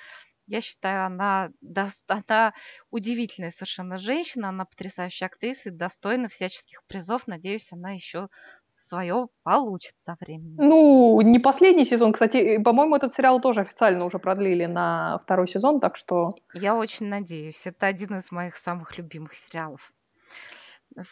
я 0.47 0.61
считаю, 0.61 1.07
она, 1.07 1.51
она 2.09 2.55
удивительная 2.91 3.51
совершенно 3.51 3.99
женщина, 3.99 4.49
она 4.49 4.65
потрясающая 4.65 5.27
актриса 5.27 5.69
и 5.69 5.73
достойна 5.73 6.29
всяческих 6.29 6.85
призов. 6.87 7.27
Надеюсь, 7.27 7.73
она 7.73 7.93
еще 7.93 8.29
свое 8.67 9.29
получит 9.43 9.95
со 9.97 10.17
временем. 10.21 10.57
Ну, 10.59 11.21
не 11.21 11.39
последний 11.39 11.85
сезон, 11.85 12.13
кстати, 12.13 12.63
по-моему, 12.63 12.97
этот 12.97 13.13
сериал 13.13 13.41
тоже 13.41 13.61
официально 13.61 14.05
уже 14.05 14.19
продлили 14.19 14.67
на 14.67 15.19
второй 15.25 15.49
сезон, 15.49 15.81
так 15.81 15.97
что 15.97 16.35
Я 16.55 16.77
очень 16.77 17.07
надеюсь. 17.07 17.67
Это 17.67 17.87
один 17.87 18.17
из 18.17 18.31
моих 18.31 18.57
самых 18.57 18.97
любимых 18.99 19.35
сериалов. 19.35 19.93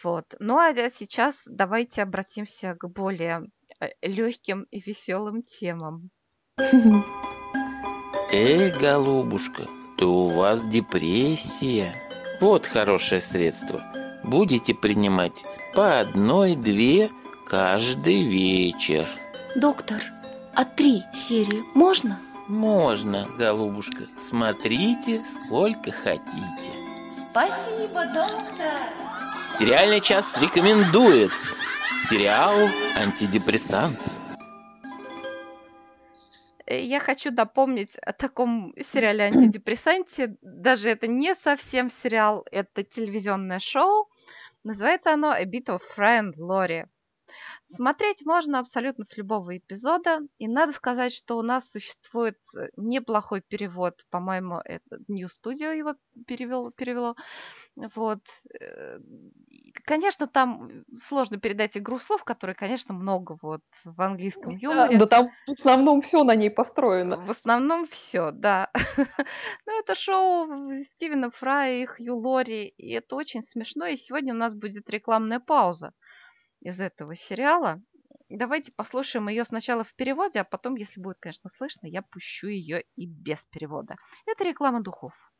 Вот. 0.03 0.25
Ну 0.39 0.57
а 0.59 0.73
да, 0.73 0.89
сейчас 0.89 1.43
давайте 1.47 2.03
обратимся 2.03 2.75
к 2.75 2.89
более 2.89 3.43
легким 4.03 4.63
и 4.71 4.81
веселым 4.81 5.43
темам. 5.43 6.11
Эй, 8.37 8.73
голубушка, 8.73 9.69
да 9.97 10.07
у 10.07 10.27
вас 10.27 10.65
депрессия. 10.65 11.95
Вот 12.41 12.67
хорошее 12.67 13.21
средство. 13.21 13.81
Будете 14.25 14.75
принимать 14.75 15.45
по 15.73 16.01
одной-две 16.01 17.13
каждый 17.47 18.25
вечер. 18.25 19.07
«Доктор, 19.55 20.03
а 20.53 20.65
три 20.65 21.05
серии 21.13 21.63
можно?» 21.77 22.19
Можно, 22.49 23.29
голубушка, 23.39 24.07
смотрите 24.17 25.23
сколько 25.25 25.93
хотите. 25.93 26.73
«Спасибо, 27.13 28.05
доктор!» 28.07 28.91
Сериальный 29.37 30.01
час 30.01 30.37
рекомендует 30.43 31.31
сериал 32.11 32.69
«Антидепрессант». 32.97 34.01
Э, 36.67 36.81
Я 36.81 37.01
хочу 37.01 37.31
напомнить 37.31 37.97
о 37.99 38.13
таком 38.13 38.75
сериале 38.81 39.25
антидепрессанте. 39.25 40.37
Даже 40.43 40.91
это 40.91 41.07
не 41.07 41.35
совсем 41.35 41.91
сериал, 41.91 42.47
это 42.51 42.83
телевизионное 42.85 43.59
шоу. 43.59 44.09
Называется 44.65 45.13
оно 45.13 45.31
A 45.31 45.45
Bit 45.45 45.67
of 45.67 45.81
Fry 45.97 46.21
and 46.21 46.35
Laurie. 46.39 46.87
Смотреть 47.65 48.25
можно 48.25 48.59
абсолютно 48.59 49.05
с 49.05 49.17
любого 49.17 49.57
эпизода. 49.57 50.21
И 50.39 50.49
надо 50.49 50.73
сказать, 50.73 51.13
что 51.13 51.39
у 51.39 51.43
нас 51.43 51.71
существует 51.71 52.39
э, 52.57 52.69
неплохой 52.77 53.41
перевод. 53.41 54.05
По-моему, 54.11 54.61
это 54.65 54.99
New 55.09 55.29
Studio 55.29 55.77
его 55.77 55.95
перевел, 56.27 56.71
перевело. 56.73 57.17
Вот. 57.77 58.21
Э, 58.61 58.99
Конечно, 59.85 60.27
там 60.27 60.85
сложно 60.97 61.39
передать 61.39 61.77
игру 61.77 61.99
слов, 61.99 62.25
которые, 62.25 62.55
конечно, 62.55 62.95
много 62.95 63.37
вот 63.43 63.63
в 63.85 64.01
английском 64.01 64.57
юморе. 64.57 64.97
да 64.97 65.07
там 65.07 65.31
в 65.47 65.51
основном 65.51 66.01
все 66.01 66.25
на 66.25 66.35
ней 66.35 66.51
построено. 66.51 67.17
В 67.17 67.31
основном 67.31 67.87
все, 67.87 68.31
да. 68.31 68.71
Но 69.67 69.79
это 69.79 69.95
шоу 69.95 70.73
Стивена 70.83 71.29
Фрая 71.29 71.83
и 71.83 71.87
Хью 71.87 72.17
Лори, 72.17 72.67
и 72.67 72.93
это 72.93 73.17
очень 73.17 73.43
смешно. 73.43 73.87
И 73.87 73.97
сегодня 73.97 74.33
у 74.33 74.37
нас 74.39 74.55
будет 74.55 74.89
рекламная 74.89 75.41
пауза 75.41 75.93
из 76.65 76.81
этого 76.81 77.15
сериала. 77.15 77.81
Давайте 78.29 78.73
послушаем 78.73 79.29
ее 79.29 79.45
сначала 79.45 79.85
в 79.85 79.95
переводе, 79.95 80.41
а 80.41 80.45
потом, 80.45 80.75
если 80.75 81.01
будет, 81.01 81.19
конечно, 81.21 81.49
слышно, 81.51 81.87
я 81.87 82.03
пущу 82.03 82.49
ее 82.49 82.83
и 82.97 83.07
без 83.07 83.45
перевода. 83.45 83.97
Это 84.27 84.45
реклама 84.45 84.81
духов. 84.83 85.31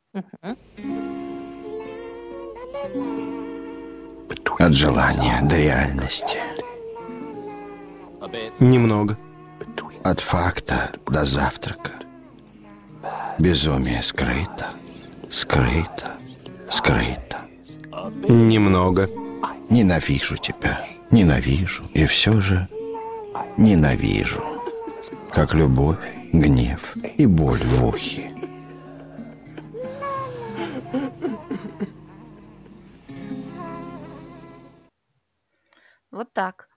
От 4.59 4.73
желания 4.73 5.41
до 5.43 5.57
реальности. 5.57 6.39
Немного. 8.59 9.17
От 10.03 10.19
факта 10.19 10.93
до 11.07 11.25
завтрака. 11.25 11.91
Безумие 13.39 14.01
скрыто, 14.01 14.73
скрыто, 15.29 16.17
скрыто. 16.69 17.41
Немного. 18.29 19.09
Ненавижу 19.69 20.37
тебя, 20.37 20.87
ненавижу, 21.15 21.83
и 21.93 22.05
все 22.05 22.41
же 22.41 22.67
ненавижу. 23.57 24.43
Как 25.31 25.53
любовь, 25.53 25.97
гнев 26.33 26.81
и 27.17 27.25
боль 27.25 27.63
в 27.63 27.85
ухе. 27.85 28.35
Вот 36.11 36.33
так. 36.33 36.69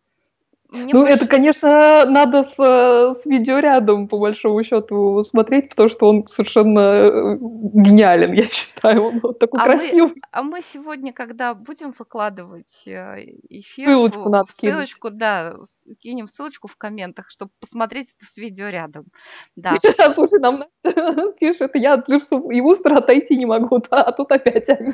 Мне 0.88 0.94
Ну, 0.94 1.00
больше- 1.06 1.16
это, 1.16 1.26
конечно, 1.28 2.04
надо 2.06 2.44
с, 2.44 2.54
с 2.56 3.26
видеорядом, 3.26 4.08
по 4.08 4.16
большому 4.18 4.62
счету, 4.64 5.22
смотреть, 5.22 5.68
потому 5.68 5.90
что 5.90 6.08
он 6.08 6.26
совершенно 6.26 6.78
э, 6.80 7.36
гениален, 7.40 8.32
я 8.32 8.44
считаю. 8.44 9.02
Он 9.04 9.20
вот 9.20 9.38
такой 9.38 9.60
А 9.60 9.64
мы- 9.66 9.70
красивый. 9.78 10.14
А 10.32 10.42
мы 10.42 10.62
сегодня, 10.62 11.12
когда 11.12 11.52
будем 11.52 11.92
выкладывать 11.98 12.84
э, 12.86 13.24
эфир, 13.50 13.86
Ссылочку 13.86 14.28
надо 14.30 14.48
кинуть. 14.56 14.72
ссылочку, 14.74 15.10
да, 15.10 15.54
кинем 16.00 16.28
ссылочку 16.28 16.68
в 16.68 16.76
комментах, 16.76 17.28
чтобы 17.30 17.50
посмотреть 17.60 18.08
это 18.16 18.24
с 18.30 18.36
видео 18.38 18.68
рядом. 18.68 19.04
Да, 19.56 19.74
Слушай, 20.14 20.40
нам 20.40 20.64
Настя 20.84 21.32
пишет, 21.40 21.72
я 21.74 21.94
от 21.94 22.08
Дживсов 22.08 22.50
и 22.50 22.60
Вустера 22.62 22.96
отойти 22.98 23.36
не 23.36 23.44
могу, 23.44 23.78
да, 23.90 24.02
а 24.04 24.12
тут 24.12 24.32
опять 24.32 24.68
они. 24.70 24.92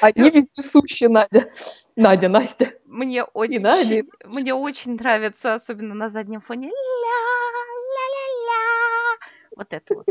Они 0.00 0.30
вездесущие, 0.30 1.08
Надя. 1.08 1.48
Надя, 1.96 2.28
Настя. 2.28 2.72
мне 2.86 3.24
очень. 3.24 3.60
Мне 4.36 4.54
очень 4.54 4.94
нравится, 4.94 5.54
особенно 5.54 5.94
на 5.94 6.08
заднем 6.08 6.40
фоне. 6.40 6.68
Ля-ля-ля-ля. 8.06 9.18
Вот 9.56 9.72
это 9.72 9.94
вот. 9.94 10.06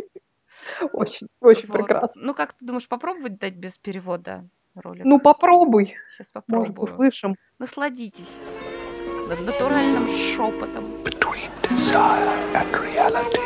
Очень, 0.93 1.28
очень 1.41 1.67
Вот. 1.67 1.78
прекрасно. 1.78 2.21
Ну, 2.21 2.34
как 2.34 2.53
ты 2.53 2.65
думаешь, 2.65 2.88
попробовать 2.88 3.38
дать 3.38 3.53
без 3.55 3.78
перевода 3.78 4.47
ролик? 4.73 5.05
Ну, 5.05 5.19
попробуй. 5.19 5.95
Сейчас 6.09 6.32
Может, 6.47 6.73
попробую. 6.73 6.84
услышим. 6.91 7.36
Насладитесь 7.59 8.39
над 9.30 9.41
натуральным 9.41 10.07
шепотом. 10.07 10.86
Between 11.03 11.49
desire 11.69 12.53
and 12.55 12.73
reality. 12.82 13.39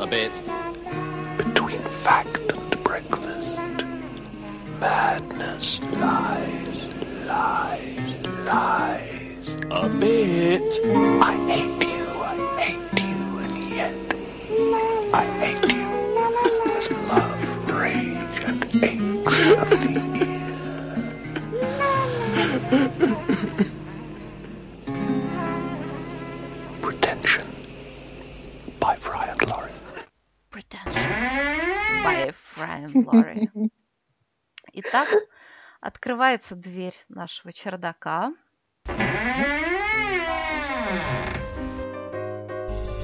A 0.00 0.06
bit. 0.06 0.32
Between 1.36 1.80
fact 1.90 2.38
and 2.50 2.82
breakfast. 2.82 3.58
Madness 4.80 5.80
lies, 6.00 6.88
lies, 7.26 8.16
lies. 8.46 9.17
A 9.70 9.88
bit. 9.88 10.80
I 11.22 11.34
hate 11.46 11.82
you, 11.84 12.04
I 12.22 12.36
hate 12.58 12.92
you, 13.06 13.38
and 13.44 13.54
yet 13.70 13.94
I 15.14 15.24
hate 15.40 15.66
you 15.72 15.88
with 16.64 16.90
love, 17.08 17.40
rage, 17.68 18.38
and 18.46 18.58
aches 18.82 19.38
of 19.56 19.70
the 19.70 19.94
ear. 20.24 20.48
Pretension 26.82 27.46
by 28.80 28.94
Fry 28.96 29.24
and 29.26 29.42
Laurie. 29.50 29.80
Pretension 30.50 31.10
by 32.02 32.30
Fran 32.32 32.92
Laurie. 33.04 33.50
Итак, 34.72 35.08
открывается 35.80 36.54
дверь 36.56 36.96
нашего 37.08 37.52
чердака. 37.52 38.32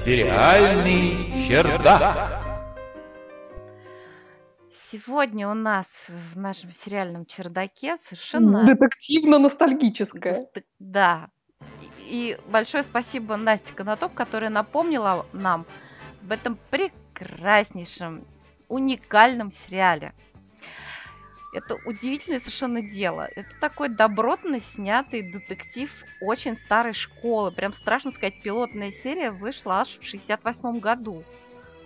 Сериальный 0.03 1.45
чердак. 1.47 2.41
Сегодня 4.69 5.49
у 5.49 5.53
нас 5.53 5.87
в 6.07 6.37
нашем 6.37 6.71
сериальном 6.71 7.25
чердаке 7.25 7.97
совершенно... 7.97 8.65
Детективно-ностальгическое. 8.65 10.47
Да. 10.79 11.29
И 11.81 11.89
и 12.05 12.37
большое 12.47 12.83
спасибо 12.83 13.35
Насте 13.35 13.73
Конотоп, 13.73 14.13
которая 14.13 14.49
напомнила 14.49 15.25
нам 15.33 15.65
об 16.21 16.31
этом 16.31 16.57
прекраснейшем, 16.69 18.25
уникальном 18.67 19.51
сериале. 19.51 20.13
Это 21.55 21.75
удивительное 21.85 22.39
совершенно 22.39 22.81
дело. 22.81 23.29
Это 23.35 23.49
такой 23.61 23.87
добротно 23.87 24.59
снятый 24.59 25.21
детектив 25.21 26.05
очень 26.19 26.55
старой 26.55 26.91
школы. 26.93 27.51
Прям 27.51 27.71
страшно 27.71 28.11
сказать, 28.11 28.35
пилотная 28.35 28.91
серия 28.91 29.31
вышла 29.31 29.79
аж 29.79 29.97
в 29.99 30.03
68 30.03 30.79
году. 30.79 31.23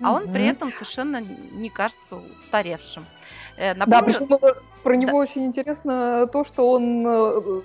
А 0.01 0.13
он 0.13 0.31
при 0.31 0.47
этом 0.47 0.71
совершенно 0.71 1.21
не 1.21 1.69
кажется 1.69 2.15
устаревшим. 2.15 3.05
Э, 3.57 3.73
Да, 3.75 3.85
напомню- 3.85 4.13
причем 4.17 4.33
э, 4.41 4.53
про 4.81 4.95
него 4.95 5.17
очень 5.17 5.45
интересно 5.45 6.25
то, 6.31 6.43
что 6.45 6.71
он 6.71 7.05
э, 7.05 7.61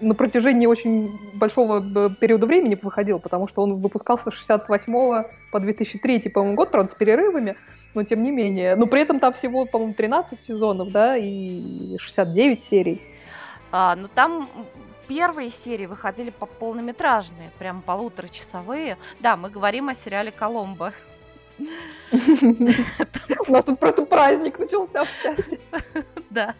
на 0.00 0.14
протяжении 0.14 0.66
очень 0.66 1.18
большого 1.34 1.80
э, 1.80 2.10
периода 2.20 2.46
времени 2.46 2.78
выходил, 2.80 3.18
потому 3.18 3.48
что 3.48 3.62
он 3.62 3.80
выпускался 3.80 4.30
с 4.30 4.34
68 4.34 5.24
по 5.52 5.60
2003, 5.60 6.28
по-моему, 6.30 6.56
год, 6.56 6.70
правда, 6.70 6.90
с 6.90 6.94
перерывами, 6.94 7.56
но 7.94 8.04
тем 8.04 8.22
не 8.22 8.30
менее. 8.30 8.76
Но 8.76 8.86
при 8.86 9.02
этом 9.02 9.20
там 9.20 9.32
всего, 9.32 9.64
по-моему, 9.64 9.94
13 9.94 10.38
сезонов, 10.38 10.90
да, 10.90 11.16
и 11.16 11.96
69 11.98 12.62
серий. 12.62 13.02
А, 13.72 13.94
ну 13.96 14.08
там 14.08 14.48
первые 15.08 15.50
серии 15.50 15.86
выходили 15.86 16.30
по 16.30 16.46
полнометражные, 16.46 17.50
прям 17.58 17.82
полуторачасовые. 17.82 18.96
Да, 19.20 19.36
мы 19.36 19.50
говорим 19.50 19.88
о 19.88 19.94
сериале 19.94 20.30
Коломбо. 20.30 20.92
У 22.12 23.52
нас 23.52 23.64
тут 23.64 23.78
просто 23.78 24.04
праздник 24.04 24.58
начался 24.58 25.04
в 25.04 25.22
чате. 25.22 25.60
Да. 26.30 26.54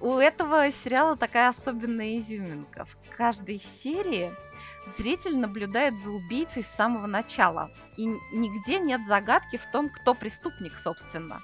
У 0.00 0.16
этого 0.16 0.70
сериала 0.70 1.16
такая 1.16 1.48
особенная 1.48 2.16
изюминка. 2.16 2.84
В 2.84 2.96
каждой 3.16 3.58
серии 3.58 4.34
зритель 4.96 5.38
наблюдает 5.38 5.98
за 5.98 6.10
убийцей 6.10 6.62
с 6.62 6.68
самого 6.68 7.06
начала. 7.06 7.70
И 7.96 8.06
нигде 8.06 8.78
нет 8.78 9.04
загадки 9.04 9.56
в 9.56 9.70
том, 9.70 9.90
кто 9.90 10.14
преступник, 10.14 10.78
собственно. 10.78 11.42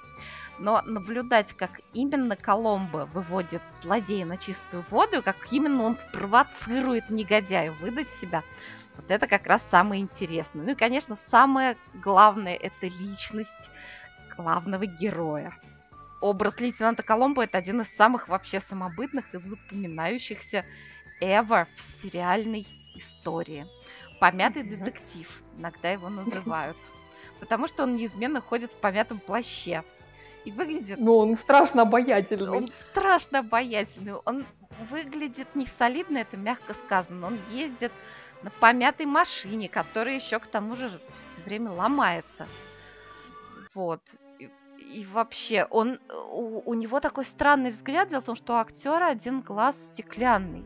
Но 0.59 0.81
наблюдать, 0.83 1.53
как 1.53 1.81
именно 1.93 2.35
Коломбо 2.35 3.09
выводит 3.11 3.61
злодея 3.81 4.25
на 4.25 4.37
чистую 4.37 4.85
воду, 4.89 5.23
как 5.23 5.51
именно 5.51 5.83
он 5.83 5.97
спровоцирует 5.97 7.09
негодяя 7.09 7.71
выдать 7.71 8.11
себя, 8.11 8.43
вот 8.95 9.09
это 9.09 9.27
как 9.27 9.47
раз 9.47 9.63
самое 9.67 10.01
интересное. 10.01 10.63
Ну 10.63 10.71
и, 10.71 10.75
конечно, 10.75 11.15
самое 11.15 11.75
главное– 11.95 12.55
это 12.61 12.85
личность 12.85 13.71
главного 14.35 14.85
героя. 14.85 15.51
Образ 16.23 16.61
лейтенанта 16.61 17.03
Коломбо– 17.03 17.43
это 17.43 17.57
один 17.57 17.81
из 17.81 17.89
самых 17.89 18.29
вообще 18.29 18.61
самобытных 18.61 19.33
и 19.35 19.39
запоминающихся 19.39 20.63
ever 21.21 21.67
в 21.75 21.81
сериальной 21.81 22.65
истории. 22.95 23.67
Помятый 24.21 24.63
детектив, 24.63 25.29
иногда 25.57 25.91
его 25.91 26.07
называют. 26.07 26.77
Потому 27.41 27.67
что 27.67 27.83
он 27.83 27.97
неизменно 27.97 28.39
ходит 28.39 28.71
в 28.71 28.77
помятом 28.77 29.19
плаще. 29.19 29.83
И 30.45 30.51
выглядит 30.51 30.97
Ну, 30.97 31.17
он 31.17 31.35
страшно 31.35 31.81
обаятельный. 31.81 32.51
он 32.51 32.69
страшно 32.91 33.39
обаятельный. 33.39 34.13
Он 34.13 34.45
выглядит 34.89 35.57
не 35.57 35.65
солидно, 35.65 36.19
это 36.19 36.37
мягко 36.37 36.73
сказано. 36.73 37.27
Он 37.27 37.39
ездит 37.51 37.91
на 38.43 38.49
помятой 38.49 39.07
машине, 39.07 39.67
которая 39.67 40.15
еще 40.15 40.39
к 40.39 40.47
тому 40.47 40.77
же 40.77 40.87
все 40.87 41.41
время 41.41 41.71
ломается. 41.71 42.47
Вот. 43.73 43.99
И, 44.93 45.05
вообще, 45.05 45.65
он 45.69 45.99
у, 46.31 46.61
у 46.69 46.73
него 46.73 46.99
такой 46.99 47.25
странный 47.25 47.71
взгляд. 47.71 48.09
Дело 48.09 48.21
в 48.21 48.25
том, 48.25 48.35
что 48.35 48.53
у 48.53 48.57
актера 48.57 49.07
один 49.07 49.41
глаз 49.41 49.75
стеклянный. 49.93 50.65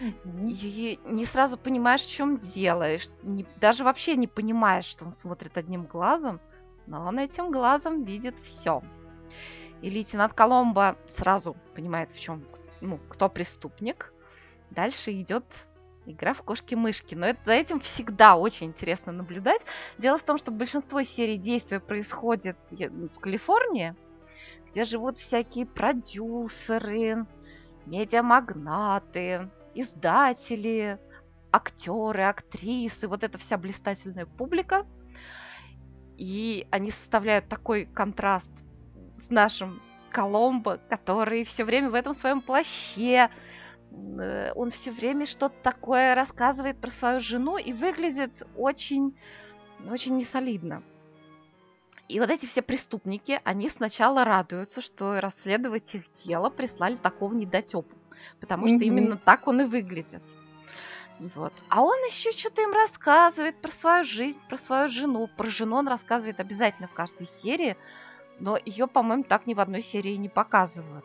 Мгм. 0.00 0.48
И 0.48 0.98
не 1.04 1.24
сразу 1.26 1.58
понимаешь, 1.58 2.02
в 2.02 2.08
чем 2.08 2.38
дело. 2.38 2.90
и 2.90 2.98
не- 3.22 3.46
даже 3.60 3.84
вообще 3.84 4.16
не 4.16 4.26
понимаешь, 4.26 4.86
что 4.86 5.04
он 5.04 5.12
смотрит 5.12 5.58
одним 5.58 5.84
глазом, 5.84 6.40
но 6.86 7.06
он 7.06 7.18
этим 7.18 7.50
глазом 7.50 8.04
видит 8.04 8.38
все. 8.38 8.82
И 9.82 9.90
лейтенант 9.90 10.32
Коломбо 10.34 10.96
сразу 11.06 11.54
понимает, 11.74 12.12
в 12.12 12.20
чем, 12.20 12.44
ну, 12.80 12.98
кто 13.08 13.28
преступник. 13.28 14.12
Дальше 14.70 15.12
идет 15.12 15.44
игра 16.06 16.32
в 16.32 16.42
кошки-мышки. 16.42 17.14
Но 17.14 17.26
это, 17.26 17.40
за 17.44 17.52
этим 17.52 17.80
всегда 17.80 18.36
очень 18.36 18.68
интересно 18.68 19.12
наблюдать. 19.12 19.62
Дело 19.98 20.18
в 20.18 20.22
том, 20.22 20.38
что 20.38 20.50
большинство 20.50 21.02
серий 21.02 21.36
действия 21.36 21.80
происходит 21.80 22.56
е- 22.70 22.88
в 22.88 23.18
Калифорнии, 23.18 23.94
где 24.70 24.84
живут 24.84 25.18
всякие 25.18 25.66
продюсеры, 25.66 27.26
медиамагнаты, 27.86 29.50
издатели, 29.74 30.98
актеры, 31.52 32.22
актрисы, 32.22 33.08
вот 33.08 33.24
эта 33.24 33.38
вся 33.38 33.58
блистательная 33.58 34.26
публика. 34.26 34.86
И 36.16 36.66
они 36.70 36.90
составляют 36.90 37.48
такой 37.48 37.86
контраст 37.86 38.50
с 39.14 39.30
нашим 39.30 39.80
Коломбо, 40.10 40.78
который 40.88 41.44
все 41.44 41.64
время 41.64 41.90
в 41.90 41.94
этом 41.94 42.14
своем 42.14 42.40
плаще. 42.40 43.30
Э, 43.90 44.52
Он 44.54 44.70
все 44.70 44.90
время 44.90 45.26
что-то 45.26 45.54
такое 45.62 46.14
рассказывает 46.14 46.78
про 46.78 46.90
свою 46.90 47.20
жену 47.20 47.56
и 47.58 47.72
выглядит 47.72 48.46
очень, 48.56 49.16
очень 49.90 50.16
несолидно. 50.16 50.82
И 52.08 52.18
вот 52.18 52.28
эти 52.30 52.46
все 52.46 52.60
преступники, 52.60 53.38
они 53.44 53.68
сначала 53.68 54.24
радуются, 54.24 54.80
что 54.80 55.20
расследовать 55.20 55.94
их 55.94 56.12
дело 56.12 56.50
прислали 56.50 56.96
такого 56.96 57.32
недотепу. 57.34 57.96
Потому 58.40 58.66
что 58.66 58.76
Мгм. 58.76 58.84
именно 58.84 59.16
так 59.16 59.46
он 59.46 59.60
и 59.60 59.64
выглядит. 59.64 60.22
Вот. 61.20 61.52
А 61.68 61.82
он 61.82 61.96
еще 62.06 62.32
что-то 62.32 62.62
им 62.62 62.72
рассказывает 62.72 63.60
про 63.60 63.70
свою 63.70 64.04
жизнь, 64.04 64.40
про 64.48 64.56
свою 64.56 64.88
жену. 64.88 65.28
Про 65.36 65.48
жену 65.48 65.76
он 65.76 65.86
рассказывает 65.86 66.40
обязательно 66.40 66.88
в 66.88 66.94
каждой 66.94 67.26
серии, 67.26 67.76
но 68.40 68.58
ее, 68.64 68.86
по-моему, 68.86 69.22
так 69.22 69.46
ни 69.46 69.54
в 69.54 69.60
одной 69.60 69.82
серии 69.82 70.16
не 70.16 70.28
показывают. 70.28 71.04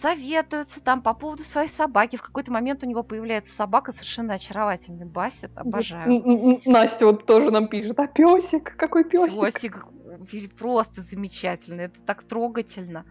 Советуются 0.00 0.80
там 0.80 1.02
по 1.02 1.12
поводу 1.14 1.42
своей 1.42 1.68
собаки. 1.68 2.16
В 2.16 2.22
какой-то 2.22 2.52
момент 2.52 2.82
у 2.82 2.86
него 2.86 3.02
появляется 3.02 3.54
собака 3.54 3.92
совершенно 3.92 4.34
очаровательный. 4.34 5.06
Басит, 5.06 5.50
обожаю. 5.56 6.60
Настя 6.66 7.06
вот 7.06 7.26
тоже 7.26 7.50
нам 7.50 7.68
пишет, 7.68 7.98
а 7.98 8.06
песик, 8.06 8.76
какой 8.76 9.04
песик? 9.04 9.86
Песик 10.30 10.54
просто 10.54 11.02
замечательный, 11.02 11.84
это 11.84 12.00
так 12.00 12.22
трогательно. 12.22 13.04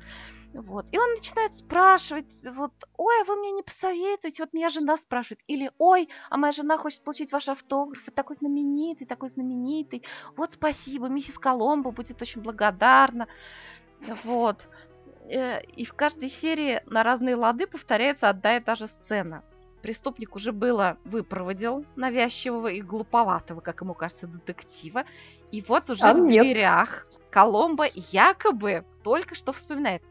Вот. 0.54 0.88
И 0.92 0.98
он 0.98 1.10
начинает 1.12 1.54
спрашивать, 1.54 2.34
вот, 2.56 2.72
ой, 2.96 3.14
а 3.22 3.26
вы 3.26 3.36
мне 3.36 3.52
не 3.52 3.62
посоветуете? 3.62 4.44
Вот 4.44 4.54
меня 4.54 4.70
жена 4.70 4.96
спрашивает. 4.96 5.42
Или, 5.48 5.70
ой, 5.78 6.08
а 6.30 6.38
моя 6.38 6.54
жена 6.54 6.78
хочет 6.78 7.04
получить 7.04 7.34
ваш 7.34 7.50
автограф, 7.50 8.02
вы 8.06 8.12
такой 8.14 8.38
знаменитый, 8.38 9.06
такой 9.06 9.28
знаменитый. 9.28 10.04
Вот 10.38 10.54
спасибо, 10.54 11.10
миссис 11.10 11.38
Коломбо 11.38 11.92
будет 11.92 12.22
очень 12.22 12.42
благодарна. 12.42 13.28
Вот. 14.24 14.70
Э, 15.30 15.62
И 15.76 15.86
в 15.86 15.94
каждой 15.94 16.30
серии 16.30 16.82
на 16.86 17.04
разные 17.04 17.36
лады 17.36 17.68
повторяется 17.68 18.30
одна 18.30 18.58
и 18.58 18.60
та 18.60 18.76
же 18.76 18.88
сцена. 18.88 19.44
Преступник 19.82 20.36
уже 20.36 20.52
было 20.52 20.98
выпроводил 21.04 21.86
навязчивого 21.96 22.68
и 22.70 22.82
глуповатого, 22.82 23.62
как 23.62 23.82
ему 23.82 23.94
кажется, 23.94 24.26
детектива. 24.28 25.06
И 25.52 25.62
вот 25.68 25.90
уже 25.90 26.04
А 26.04 26.14
в 26.14 26.22
нет. 26.22 26.44
дверях 26.44 27.08
Коломбо 27.30 27.86
якобы 27.94 28.84
только 29.04 29.36
что 29.36 29.52
вспоминает. 29.52 30.02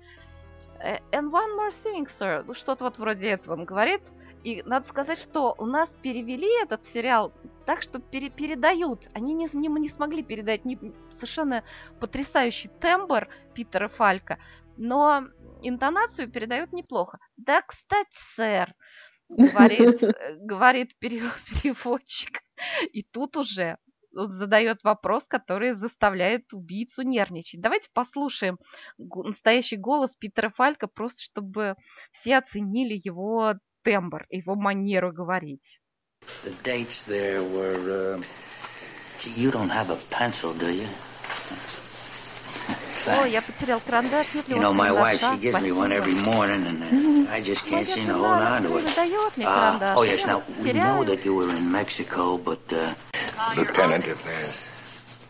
«Э, 0.81 0.99
And 1.11 1.31
one 1.31 1.57
more 1.59 1.71
thing, 1.85 2.07
sir. 2.07 2.45
Ну, 2.47 2.55
что-то 2.55 2.85
вот 2.85 2.99
вроде 2.99 3.29
этого 3.31 3.55
он 3.55 3.65
говорит. 3.65 4.03
И 4.45 4.63
надо 4.67 4.87
сказать, 4.87 5.19
что 5.19 5.55
у 5.59 5.67
нас 5.67 5.97
перевели 6.03 6.63
этот 6.63 6.85
сериал 6.85 7.33
так, 7.67 7.83
что 7.83 7.99
пере- 7.99 8.31
передают. 8.31 9.09
Они 9.15 9.35
не, 9.35 9.47
не, 9.53 9.69
не 9.69 9.89
смогли 9.89 10.23
передать 10.23 10.65
ни- 10.65 10.79
совершенно 11.11 11.65
потрясающий 12.01 12.69
тембр 12.69 13.29
Питера 13.55 13.89
Фалька, 13.89 14.39
но 14.77 15.25
интонацию 15.63 16.31
передают 16.31 16.73
неплохо. 16.73 17.19
Да, 17.37 17.63
кстати, 17.63 18.11
сэр, 18.13 18.75
говорит, 19.29 20.03
э, 20.03 20.37
говорит 20.37 20.99
пере- 20.99 21.23
переводчик. 21.63 22.41
И 22.93 23.03
тут 23.03 23.37
уже 23.37 23.79
он 24.17 24.31
задает 24.31 24.85
вопрос, 24.85 25.27
который 25.27 25.73
заставляет 25.73 26.53
убийцу 26.53 27.03
нервничать. 27.03 27.61
Давайте 27.61 27.89
послушаем 27.93 28.59
настоящий 28.99 29.77
голос 29.77 30.15
Питера 30.15 30.51
Фалька, 30.51 30.87
просто 30.87 31.23
чтобы 31.23 31.75
все 32.13 32.37
оценили 32.39 32.95
его 33.03 33.55
тембр, 33.83 34.25
его 34.31 34.55
манеру 34.55 35.13
говорить. 35.13 35.81
The 36.44 36.52
dates 36.64 37.04
there 37.04 37.44
were. 37.44 38.16
Uh, 38.18 38.22
gee, 39.20 39.32
you 39.32 39.52
don't 39.52 39.70
have 39.70 39.90
a 39.90 39.98
pencil, 40.10 40.54
do 40.54 40.72
you? 40.72 40.88
Ой, 43.08 43.32
я 43.32 43.40
Thanks. 43.42 43.46
потерял 43.48 43.80
карандаш, 43.82 44.34
нет 44.36 44.48
ли 44.50 44.56
You 44.56 44.60
у 44.60 44.62
know, 44.62 44.72
вас 44.72 44.78
my 44.78 44.92
wife, 44.92 45.20
карандаша? 45.20 45.36
she 45.36 45.42
gives 45.42 45.62
me 45.62 45.72
one 45.72 45.92
every 45.92 46.12
Спасибо. 46.14 46.32
morning, 46.32 46.68
and 46.68 47.28
uh, 47.28 47.32
I 47.32 47.42
just 47.42 47.64
Моя 47.66 47.78
can't 47.84 47.88
seem 47.88 48.06
to 48.06 48.14
жена 48.14 48.18
hold 48.18 48.42
on 48.42 48.62
все 48.62 48.68
to 48.68 48.74
время 48.74 48.90
it. 48.90 48.96
дает 48.96 49.38
мне 49.38 49.46
Uh, 49.46 49.50
карандаш. 49.80 49.96
oh, 49.98 50.02
а 50.02 50.06
yes, 50.06 50.20
я 50.22 50.28
now, 50.28 50.44
вот 50.48 50.58
we 50.60 50.74
know 50.74 51.04
теряю. 51.04 51.06
that 51.08 51.26
you 51.26 51.34
were 51.36 51.50
in 51.50 51.72
Mexico, 51.72 52.38
but 52.38 52.62
uh, 52.74 52.94
Lieutenant, 53.56 54.06
if 54.06 54.24
there's 54.24 54.56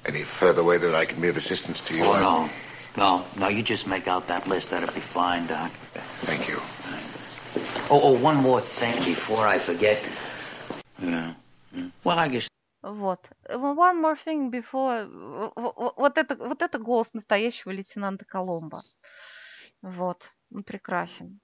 Any 0.05 0.24
further 0.24 0.64
way 0.64 0.78
that 0.78 0.95
I 0.95 1.05
can 1.05 1.20
be 1.22 1.28
of 1.28 1.38
assistance 1.38 1.82
to 1.82 1.93
you? 1.95 2.03
Oh, 2.05 2.18
no. 2.20 2.49
No, 2.97 3.24
no, 3.36 3.47
you 3.49 3.62
just 3.62 3.86
make 3.86 4.07
out 4.07 4.28
that 4.28 4.47
list. 4.47 4.70
That'll 4.72 4.93
be 4.93 5.01
fine, 5.01 5.45
Doc. 5.45 5.72
Thank 6.26 6.47
you. 6.47 6.57
Oh, 7.91 7.99
oh, 8.07 8.14
one 8.14 8.38
more 8.38 8.62
thing 8.62 8.95
before 9.03 9.45
I 9.45 9.60
forget. 9.60 9.99
Вот. 12.82 13.30
One 13.49 14.03
more 14.03 14.16
thing 14.16 14.51
before... 14.51 15.07
Вот 15.97 16.18
это, 16.18 16.36
вот 16.36 16.62
это 16.62 16.78
голос 16.78 17.14
настоящего 17.14 17.70
лейтенанта 17.70 18.24
Коломбо. 18.24 18.82
Вот. 19.82 20.34
Он 20.55 20.62
прекрасен. 20.62 21.40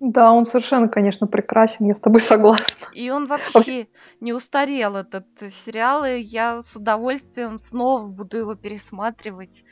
Да, 0.00 0.32
он 0.32 0.46
совершенно, 0.46 0.88
конечно, 0.88 1.26
прекрасен, 1.26 1.86
я 1.86 1.94
с 1.94 2.00
тобой 2.00 2.20
согласна. 2.20 2.86
И 2.94 3.10
он 3.10 3.26
вообще 3.26 3.86
не 4.20 4.32
устарел, 4.32 4.96
этот 4.96 5.26
сериал, 5.50 6.06
и 6.06 6.20
я 6.20 6.62
с 6.62 6.74
удовольствием 6.74 7.58
снова 7.58 8.06
буду 8.06 8.38
его 8.38 8.54
пересматривать. 8.54 9.62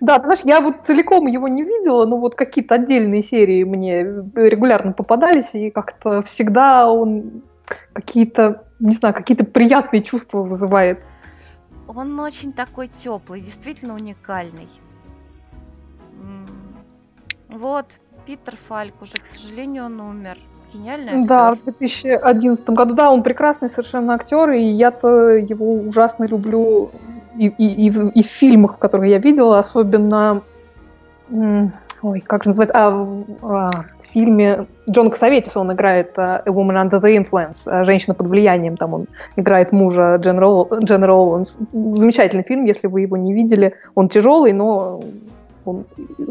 Да, 0.00 0.18
ты 0.18 0.24
знаешь, 0.24 0.40
я 0.44 0.60
вот 0.60 0.84
целиком 0.84 1.28
его 1.28 1.46
не 1.46 1.62
видела, 1.62 2.06
но 2.06 2.18
вот 2.18 2.34
какие-то 2.34 2.74
отдельные 2.74 3.22
серии 3.22 3.62
мне 3.62 4.02
регулярно 4.02 4.92
попадались, 4.92 5.54
и 5.54 5.70
как-то 5.70 6.22
всегда 6.22 6.90
он 6.90 7.44
какие-то, 7.92 8.67
не 8.80 8.94
знаю, 8.94 9.14
какие-то 9.14 9.44
приятные 9.44 10.02
чувства 10.02 10.42
вызывает. 10.42 11.04
Он 11.86 12.18
очень 12.20 12.52
такой 12.52 12.88
теплый, 12.88 13.40
действительно 13.40 13.94
уникальный. 13.94 14.68
Вот, 17.48 17.86
Питер 18.26 18.56
Фальк 18.68 18.94
уже, 19.00 19.16
к 19.16 19.24
сожалению, 19.24 19.86
он 19.86 20.00
умер. 20.00 20.38
Гениальный 20.72 21.12
актер. 21.14 21.26
Да, 21.26 21.52
в 21.52 21.64
2011 21.64 22.68
году, 22.70 22.94
да, 22.94 23.10
он 23.10 23.22
прекрасный 23.22 23.70
совершенно 23.70 24.12
актер, 24.14 24.50
и 24.50 24.60
я-то 24.62 25.30
его 25.30 25.76
ужасно 25.76 26.24
люблю 26.24 26.90
и, 27.38 27.46
и- 27.46 27.86
и 27.86 27.90
в, 27.90 28.08
и 28.10 28.22
в 28.22 28.26
фильмах, 28.26 28.74
в 28.76 28.78
которых 28.78 29.08
я 29.08 29.18
видела, 29.18 29.58
особенно, 29.58 30.42
ой, 32.02 32.20
как 32.20 32.44
же 32.44 32.50
называется, 32.50 32.76
а, 32.76 32.88
а, 33.42 33.70
в 34.00 34.04
фильме 34.04 34.66
Джона 34.90 35.10
Косоветис 35.10 35.56
он 35.56 35.72
играет 35.72 36.18
а, 36.18 36.42
A 36.44 36.50
Woman 36.50 36.88
Under 36.88 37.00
the 37.00 37.16
Influence, 37.16 37.62
а, 37.66 37.84
женщина 37.84 38.14
под 38.14 38.28
влиянием, 38.28 38.76
там 38.76 38.94
он 38.94 39.06
играет 39.36 39.72
мужа 39.72 40.16
Джен 40.16 40.38
Ролл-. 40.38 41.44
Замечательный 41.72 42.44
фильм, 42.44 42.64
если 42.64 42.86
вы 42.86 43.02
его 43.02 43.16
не 43.16 43.32
видели, 43.32 43.74
он 43.94 44.08
тяжелый, 44.08 44.52
но 44.52 45.00
он 45.64 45.84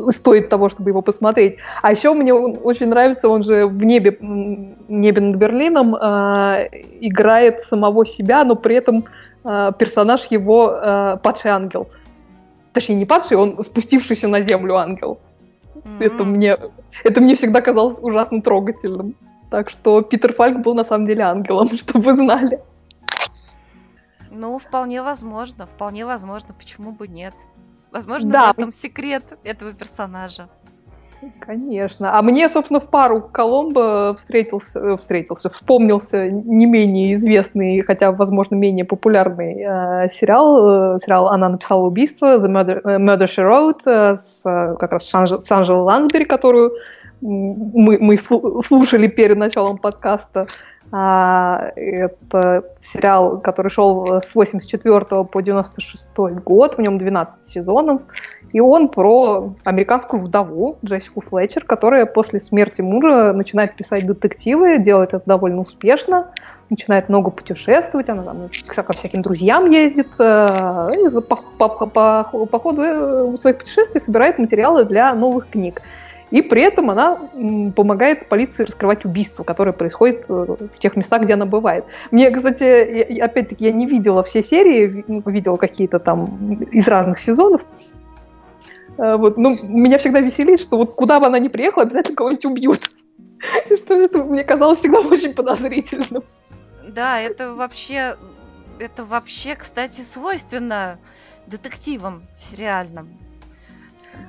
стоит 0.10 0.50
того, 0.50 0.70
чтобы 0.70 0.90
его 0.90 1.02
посмотреть. 1.02 1.58
А 1.82 1.92
еще 1.92 2.14
мне 2.14 2.34
он 2.34 2.58
очень 2.64 2.88
нравится, 2.88 3.30
он 3.30 3.44
же 3.44 3.68
в 3.68 3.84
небе, 3.84 4.18
небе 4.20 5.22
над 5.22 5.36
Берлином 5.36 5.96
э, 5.96 6.70
играет 7.02 7.62
самого 7.62 8.06
себя, 8.06 8.44
но 8.44 8.56
при 8.56 8.76
этом 8.76 9.06
э, 9.44 9.72
персонаж 9.78 10.26
его 10.32 10.72
э, 10.72 11.18
падший 11.22 11.52
ангел. 11.52 11.88
Точнее, 12.74 12.96
не 12.96 13.06
падший, 13.06 13.38
он 13.38 13.62
спустившийся 13.62 14.28
на 14.28 14.42
землю 14.42 14.76
ангел. 14.76 15.20
Это 16.00 16.24
мне, 16.24 16.58
это 17.04 17.22
мне 17.22 17.36
всегда 17.36 17.62
казалось 17.62 18.00
ужасно 18.00 18.42
трогательным. 18.42 19.16
Так 19.50 19.70
что 19.70 20.02
Питер 20.02 20.34
Фальк 20.34 20.60
был 20.60 20.76
на 20.76 20.84
самом 20.84 21.08
деле 21.08 21.24
ангелом, 21.24 21.70
чтобы 21.78 22.02
вы 22.02 22.16
знали. 22.16 22.60
Ну, 24.30 24.60
вполне 24.60 25.02
возможно, 25.02 25.66
вполне 25.66 26.06
возможно, 26.06 26.54
почему 26.54 26.92
бы 26.92 27.08
нет. 27.08 27.34
Возможно, 27.92 28.30
Да. 28.30 28.54
в 28.54 28.58
этом 28.58 28.72
секрет 28.72 29.38
этого 29.44 29.74
персонажа. 29.74 30.50
Конечно. 31.40 32.18
А 32.18 32.22
мне, 32.22 32.48
собственно, 32.48 32.80
в 32.80 32.90
пару 32.90 33.22
Коломбо 33.22 34.14
встретился, 34.18 34.80
э, 34.80 34.98
встретился, 34.98 35.50
вспомнился 35.50 36.30
не 36.30 36.66
менее 36.66 37.14
известный, 37.16 37.82
хотя, 37.82 38.12
возможно, 38.12 38.56
менее 38.56 38.86
популярный 38.86 39.56
э, 39.56 40.12
сериал. 40.14 40.96
Э, 40.96 41.00
сериал 41.04 41.30
«Она 41.30 41.50
написала 41.50 41.86
убийство», 41.86 42.38
The 42.38 42.48
Murder, 42.48 42.82
э, 42.84 42.98
Murder 42.98 43.28
She 43.28 43.44
Wrote, 43.44 43.82
э, 43.86 44.18
с 44.18 44.44
как 44.78 44.92
раз 44.92 45.10
с 45.10 45.46
с 45.46 45.52
Анжелой 45.52 45.84
Лансбери, 45.84 46.26
которую 46.26 46.74
мы, 47.22 47.98
мы 48.00 48.16
слу- 48.16 48.62
слушали 48.62 49.08
перед 49.08 49.38
началом 49.38 49.78
подкаста. 49.78 50.48
А, 50.92 51.72
это 51.76 52.64
сериал, 52.80 53.40
который 53.42 53.70
шел 53.70 54.22
с 54.22 54.34
84 54.34 55.26
по 55.26 55.42
96 55.42 56.12
год, 56.46 56.76
в 56.76 56.82
нем 56.82 56.98
12 56.98 57.44
сезонов. 57.44 58.02
И 58.58 58.60
он 58.60 58.90
про 58.90 59.54
американскую 59.66 60.24
вдову 60.24 60.80
Джессику 60.84 61.22
Флетчер, 61.22 61.64
которая 61.64 62.08
после 62.08 62.40
смерти 62.40 62.82
мужа 62.82 63.32
начинает 63.32 63.76
писать 63.76 64.08
детективы, 64.08 64.80
делает 64.80 65.10
это 65.10 65.22
довольно 65.28 65.62
успешно, 65.62 66.32
начинает 66.72 67.08
много 67.08 67.30
путешествовать, 67.30 68.10
она 68.10 68.24
там 68.24 68.50
ко 68.66 68.94
всяким 68.94 69.22
друзьям 69.22 69.70
ездит, 69.70 70.08
э, 70.18 70.90
и 70.96 71.22
по, 71.22 71.36
по- 71.36 71.86
по- 71.86 72.48
по 72.48 72.58
ходу 72.60 72.82
э, 72.82 73.38
своих 73.38 73.60
путешествий 73.60 74.02
собирает 74.02 74.40
материалы 74.40 74.86
для 74.86 75.14
новых 75.14 75.52
книг. 75.52 75.84
И 76.32 76.42
при 76.42 76.64
этом 76.64 76.90
она 76.90 77.16
помогает 77.76 78.28
полиции 78.28 78.64
раскрывать 78.64 79.06
убийства, 79.06 79.44
которые 79.44 79.76
происходят 79.76 80.26
э, 80.30 80.34
в 80.74 80.80
тех 80.80 80.96
местах, 80.96 81.22
где 81.22 81.36
она 81.36 81.46
бывает. 81.46 81.86
Мне, 82.10 82.32
кстати, 82.32 83.20
опять-таки, 83.22 83.66
я 83.66 83.72
не 83.72 83.86
видела 83.86 84.24
все 84.24 84.42
серии, 84.42 84.88
ви- 84.88 85.06
видела 85.28 85.58
какие-то 85.58 86.00
там 86.00 86.54
из 86.72 86.88
разных 86.88 87.20
сезонов. 87.20 87.62
Э, 88.98 89.16
Вот, 89.16 89.38
ну, 89.38 89.56
меня 89.64 89.98
всегда 89.98 90.20
веселит, 90.20 90.60
что 90.60 90.78
вот 90.78 90.94
куда 90.96 91.20
бы 91.20 91.28
она 91.28 91.40
ни 91.40 91.48
приехала, 91.48 91.84
обязательно 91.84 92.16
кого-нибудь 92.16 92.46
убьют. 92.46 92.90
И 93.70 93.76
Что 93.78 93.96
это 93.96 94.24
мне 94.24 94.44
казалось 94.44 94.80
всегда 94.80 95.00
очень 95.00 95.34
подозрительным. 95.34 96.24
Да, 96.88 97.20
это 97.20 97.54
вообще, 97.54 98.16
это 98.80 99.04
вообще, 99.04 99.56
кстати, 99.56 100.02
свойственно 100.02 101.00
детективам 101.46 102.24
сериальным. 102.36 103.10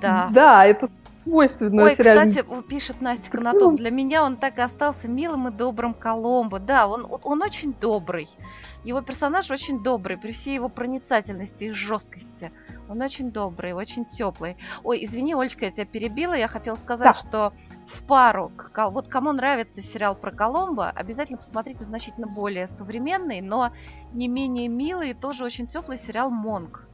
Да. 0.03 0.29
Да, 0.33 0.67
это 0.67 0.87
свойственно 1.29 1.83
Ой, 1.83 1.91
кстати, 1.97 2.45
пишет 2.69 3.01
Настя. 3.01 3.31
Конотоп, 3.31 3.77
для 3.77 3.91
меня 3.91 4.25
он 4.25 4.37
так 4.37 4.59
и 4.59 4.63
остался 4.63 5.09
милым 5.09 5.49
и 5.49 5.51
добрым 5.51 5.95
Коломбо. 5.95 6.59
Да, 6.59 6.89
он, 6.89 7.07
он- 7.23 7.43
очень 7.43 7.73
добрый. 7.73 8.29
Его 8.85 9.01
персонаж 9.03 9.51
очень 9.51 9.83
добрый, 9.83 10.17
при 10.17 10.33
всей 10.33 10.55
его 10.55 10.69
проницательности 10.69 11.65
и 11.65 11.71
жесткости. 11.71 12.53
Он 12.89 13.01
очень 13.03 13.31
добрый, 13.31 13.73
очень 13.73 14.05
теплый. 14.05 14.57
Ой, 14.83 15.05
извини, 15.05 15.35
Олечка, 15.35 15.67
я 15.67 15.71
тебя 15.71 15.85
перебила. 15.85 16.33
Я 16.35 16.49
хотела 16.49 16.77
сказать, 16.77 17.09
Да. 17.09 17.13
что 17.13 17.53
в 17.87 18.05
пару, 18.05 18.51
вот 18.91 19.09
кому 19.09 19.33
нравится 19.33 19.83
сериал 19.83 20.15
про 20.15 20.31
Коломбо, 20.31 20.91
обязательно 20.91 21.39
посмотрите 21.39 21.85
значительно 21.85 22.27
более 22.27 22.67
современный, 22.67 23.41
но 23.41 23.73
не 24.13 24.29
менее 24.29 24.69
милый 24.69 25.11
и 25.11 25.15
тоже 25.15 25.45
очень 25.45 25.67
теплый 25.67 25.99
сериал 25.99 26.31
Монк. 26.31 26.88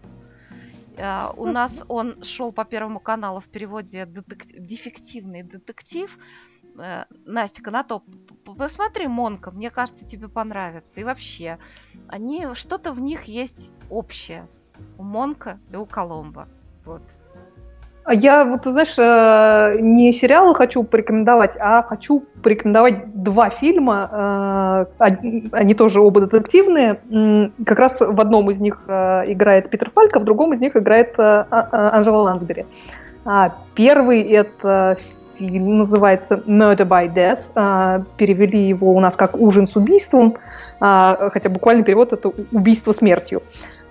А, 0.98 1.32
У 1.36 1.46
нас 1.46 1.84
он 1.88 2.22
шел 2.22 2.52
по 2.52 2.64
Первому 2.64 3.00
каналу 3.00 3.40
в 3.40 3.48
переводе 3.48 4.06
«Дефективный 4.06 5.42
детектив». 5.42 6.16
Э, 6.78 7.04
Настя 7.24 7.62
Конотоп, 7.62 8.04
посмотри 8.44 9.06
Монка, 9.06 9.50
мне 9.50 9.70
кажется, 9.70 10.06
тебе 10.06 10.28
понравится. 10.28 11.00
И 11.00 11.04
вообще, 11.04 11.58
они 12.08 12.54
что-то 12.54 12.92
в 12.92 13.00
них 13.00 13.24
есть 13.24 13.72
общее. 13.90 14.48
У 14.98 15.02
Монка 15.02 15.60
и 15.70 15.76
у 15.76 15.86
Коломбо. 15.86 16.48
Вот. 16.84 17.02
Я 18.10 18.44
вот, 18.44 18.64
знаешь, 18.66 18.94
э, 18.98 19.78
не 19.80 20.12
сериалы 20.12 20.54
хочу 20.54 20.82
порекомендовать, 20.82 21.56
а 21.58 21.82
хочу 21.82 22.24
порекомендовать 22.42 23.22
два 23.22 23.48
фильма. 23.48 24.86
э, 24.98 25.16
Они 25.52 25.74
тоже 25.74 26.00
оба 26.00 26.20
детективные. 26.20 27.00
Как 27.64 27.78
раз 27.78 28.00
в 28.00 28.20
одном 28.20 28.50
из 28.50 28.60
них 28.60 28.80
э, 28.86 29.22
играет 29.32 29.70
Питер 29.70 29.90
Фальк, 29.90 30.14
а 30.16 30.20
в 30.20 30.24
другом 30.24 30.52
из 30.52 30.60
них 30.60 30.76
играет 30.76 31.14
А- 31.18 31.90
Анжела 31.94 32.22
Лансбери. 32.22 32.66
А, 33.24 33.54
Первый 33.74 34.20
это 34.20 34.98
фильм 35.38 35.78
называется 35.78 36.42
Murder 36.46 36.86
by 36.86 37.12
Death. 37.12 37.40
А, 37.54 38.02
Перевели 38.18 38.68
его 38.68 38.94
у 38.94 39.00
нас 39.00 39.16
как 39.16 39.34
«Ужин 39.34 39.66
с 39.66 39.76
убийством», 39.76 40.36
хотя 40.78 41.48
буквальный 41.48 41.84
перевод 41.84 42.12
это 42.12 42.30
«Убийство 42.52 42.92
смертью». 42.92 43.42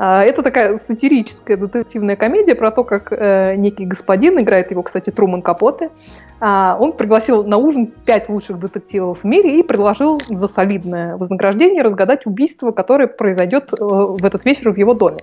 А, 0.06 0.22
Это 0.22 0.44
такая 0.44 0.76
сатирическая 0.76 1.56
детективная 1.56 2.18
комедия 2.18 2.56
про 2.56 2.72
то, 2.72 2.84
как 2.84 3.14
э, 3.14 3.56
некий 3.56 3.86
господин, 3.86 4.38
играет 4.38 4.70
его, 4.70 4.84
кстати, 4.84 5.12
Труман 5.12 5.42
Капоте, 5.42 5.92
а, 6.42 6.76
он 6.78 6.92
пригласил 6.92 7.46
на 7.46 7.56
ужин 7.56 7.88
пять 7.88 8.28
лучших 8.28 8.60
детективов 8.60 9.20
в 9.22 9.24
мире 9.24 9.60
и 9.60 9.64
предложил 9.64 10.22
за 10.28 10.50
солидное 10.50 11.16
вознаграждение 11.16 11.84
разгадать 11.84 12.26
убийство, 12.26 12.72
которое 12.72 13.08
произойдет 13.08 13.72
э, 13.72 13.78
в 13.80 14.26
этот 14.26 14.44
вечер 14.44 14.72
в 14.72 14.76
его 14.76 14.94
доме. 14.94 15.22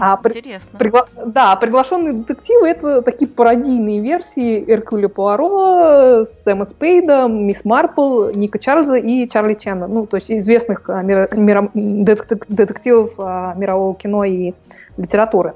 А, 0.00 0.16
при- 0.16 0.30
Интересно. 0.38 0.78
Пригла- 0.78 1.06
Да, 1.26 1.54
приглашенные 1.56 2.14
детективы 2.14 2.68
это 2.68 3.02
такие 3.02 3.28
пародийные 3.28 4.00
версии 4.00 4.64
Эркюля 4.66 5.08
Пуаро, 5.08 6.24
Сэма 6.26 6.64
Спейда, 6.64 7.26
Мисс 7.28 7.64
Марпл, 7.66 8.30
Ника 8.34 8.58
Чарльза 8.58 8.96
и 8.96 9.28
Чарли 9.28 9.54
Чена. 9.54 9.86
Ну, 9.86 10.06
то 10.06 10.16
есть 10.16 10.30
известных 10.32 10.88
а, 10.88 11.02
мира- 11.02 11.28
мира- 11.32 11.70
детек- 11.74 12.46
детективов 12.48 13.12
а, 13.18 13.54
мирового 13.54 13.94
кино 13.94 14.24
и 14.24 14.54
литературы. 14.96 15.52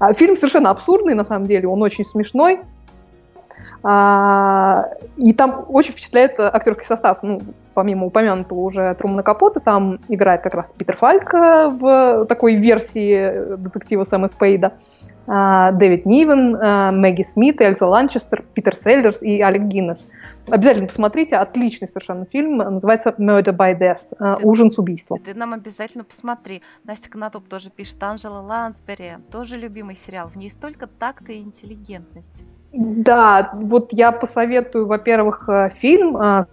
А 0.00 0.12
Фильм 0.12 0.36
совершенно 0.36 0.70
абсурдный, 0.70 1.14
на 1.14 1.24
самом 1.24 1.46
деле, 1.46 1.68
он 1.68 1.80
очень 1.80 2.04
смешной. 2.04 2.60
А, 3.82 4.88
И 5.16 5.32
там 5.32 5.64
очень 5.68 5.92
впечатляет 5.92 6.38
э, 6.38 6.50
актерский 6.52 6.86
состав. 6.86 7.22
Ну, 7.22 7.40
помимо 7.74 8.06
упомянутого 8.06 8.60
уже 8.60 8.94
Трумана 8.94 9.22
Капота, 9.22 9.60
там 9.60 9.98
играет 10.08 10.42
как 10.42 10.54
раз 10.54 10.72
Питер 10.72 10.96
Фальк 10.96 11.34
э, 11.34 11.68
в 11.68 12.26
такой 12.26 12.56
версии 12.56 13.14
э, 13.14 13.56
детектива 13.56 14.04
Сэма 14.04 14.28
Спейда. 14.28 14.74
А, 15.26 15.72
Дэвид 15.72 16.04
Нивен, 16.04 16.56
а, 16.56 16.90
Мэгги 16.92 17.22
Смит, 17.22 17.60
Эльза 17.60 17.86
Ланчестер, 17.86 18.44
Питер 18.54 18.76
Селлерс 18.76 19.22
и 19.22 19.40
Алек 19.40 19.62
Гиннес. 19.62 20.08
Обязательно 20.48 20.86
посмотрите, 20.88 21.36
отличный 21.36 21.88
совершенно 21.88 22.26
фильм, 22.26 22.58
называется 22.58 23.14
Murder 23.16 23.56
by 23.56 23.78
Death, 23.78 24.14
а, 24.18 24.36
Ты- 24.36 24.46
ужин 24.46 24.70
с 24.70 24.78
убийством. 24.78 25.18
Ты 25.20 25.34
нам 25.34 25.54
обязательно 25.54 26.04
посмотри. 26.04 26.62
Настя 26.84 27.08
Конотоп 27.10 27.48
тоже 27.48 27.70
пишет. 27.70 28.02
Анжела 28.02 28.40
Лансбери. 28.40 29.14
Тоже 29.30 29.56
любимый 29.56 29.96
сериал. 29.96 30.28
В 30.28 30.36
ней 30.36 30.50
столько 30.50 30.86
такта 30.86 31.32
и 31.32 31.38
интеллигентности. 31.38 32.44
Да, 32.76 33.50
вот 33.54 33.92
я 33.92 34.10
посоветую, 34.10 34.86
во-первых, 34.86 35.48
э, 35.48 35.70
фильм 35.70 36.16
э, 36.16 36.44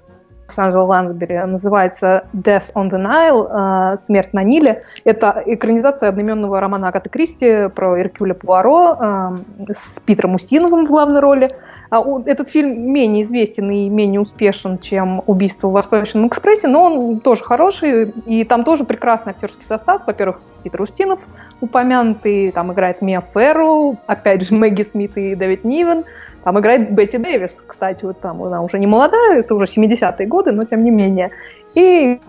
с 0.52 0.60
Анджело 0.60 0.86
Лансбери, 0.86 1.40
называется 1.46 2.26
Death 2.34 2.72
on 2.76 2.92
the 2.92 3.00
Nile, 3.00 3.94
э, 3.94 3.98
«Смерть 3.98 4.32
на 4.34 4.44
Ниле». 4.44 4.84
Это 5.04 5.42
экранизация 5.46 6.10
одноименного 6.10 6.60
романа 6.60 6.90
Агаты 6.90 7.10
Кристи 7.10 7.70
про 7.70 8.00
Эркюля 8.00 8.36
Пуаро 8.36 8.98
э, 9.00 9.74
с 9.74 10.00
Питером 10.02 10.36
Устиновым 10.36 10.86
в 10.86 10.90
главной 10.90 11.22
роли. 11.22 11.56
А 11.92 12.02
Этот 12.26 12.48
фильм 12.48 12.90
менее 12.94 13.24
известен 13.24 13.70
и 13.70 13.90
менее 13.90 14.22
успешен, 14.22 14.80
чем 14.80 15.22
«Убийство 15.28 15.68
в 15.68 15.74
Восточном 15.74 16.26
экспрессе», 16.26 16.70
но 16.70 16.86
он 16.86 17.20
тоже 17.20 17.44
хороший, 17.44 18.14
и 18.26 18.46
там 18.46 18.64
тоже 18.64 18.86
прекрасный 18.86 19.32
актерский 19.32 19.66
состав. 19.66 20.08
Во-первых, 20.08 20.40
Питер 20.64 20.82
Устинов 20.82 21.20
упомянутый, 21.60 22.52
там 22.52 22.72
играет 22.72 23.02
Мия 23.02 23.20
Ферру, 23.20 23.98
опять 24.08 24.42
же 24.42 24.56
Мэгги 24.56 24.84
Смит 24.84 25.18
и 25.18 25.36
Дэвид 25.36 25.66
Нивен, 25.66 26.06
там 26.46 26.58
играет 26.58 26.94
Бетти 26.94 27.18
Дэвис, 27.18 27.62
кстати, 27.68 28.06
вот 28.06 28.22
там 28.22 28.42
она 28.42 28.62
уже 28.62 28.80
не 28.80 28.88
молодая, 28.88 29.42
это 29.42 29.54
уже 29.54 29.66
70-е 29.66 30.28
годы, 30.28 30.54
но 30.54 30.64
тем 30.64 30.86
не 30.86 30.92
менее. 30.92 31.32
И 31.76 32.22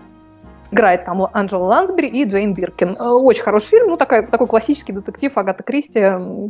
играет 0.73 1.05
там 1.05 1.25
Анджела 1.31 1.65
Лансбери 1.65 2.09
и 2.09 2.25
Джейн 2.25 2.53
Биркин. 2.53 2.97
Э, 2.99 3.09
Очень 3.09 3.43
хороший 3.43 3.67
фильм, 3.67 3.87
ну 3.87 3.97
такой, 3.97 4.25
такой 4.25 4.47
классический 4.47 4.91
детектив 4.91 5.31
Агата 5.37 5.63
Кристи, 5.63 6.01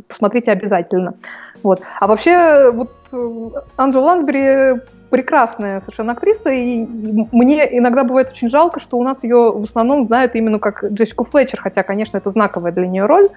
посмотрите 0.08 0.50
обязательно. 0.50 1.14
Вот. 1.64 1.80
А 1.98 2.06
вообще, 2.06 2.70
вот 2.70 2.90
э, 3.12 3.48
Анджела 3.76 4.04
Лансбери 4.04 4.80
прекрасная 5.08 5.80
совершенно 5.80 6.12
актриса, 6.12 6.50
и 6.50 6.86
мне 7.32 7.78
иногда 7.78 8.04
бывает 8.04 8.30
очень 8.30 8.48
жалко, 8.48 8.80
что 8.80 8.98
у 8.98 9.02
нас 9.02 9.24
ее 9.24 9.50
в 9.50 9.62
основном 9.62 10.02
знают 10.02 10.34
именно 10.34 10.58
как 10.58 10.84
Джессику 10.84 11.24
Флетчер, 11.24 11.60
хотя, 11.60 11.82
конечно, 11.82 12.18
это 12.18 12.30
знаковая 12.30 12.70
для 12.72 12.86
нее 12.86 13.06
роль. 13.06 13.28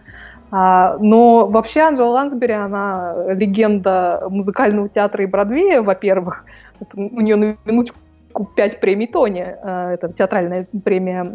А, 0.51 0.97
но 0.99 1.45
вообще 1.45 1.81
Анджела 1.81 2.09
Лансбери, 2.09 2.53
она 2.53 3.15
легенда 3.29 4.23
музыкального 4.29 4.89
театра 4.89 5.23
и 5.23 5.27
Бродвея, 5.27 5.81
во-первых. 5.81 6.43
У 6.93 7.21
нее 7.21 7.35
на 7.35 7.55
минуточку 7.65 7.99
пять 8.55 8.79
премий 8.79 9.07
Тони. 9.07 9.55
А, 9.63 9.93
Это 9.93 10.11
театральная 10.11 10.67
премия, 10.83 11.31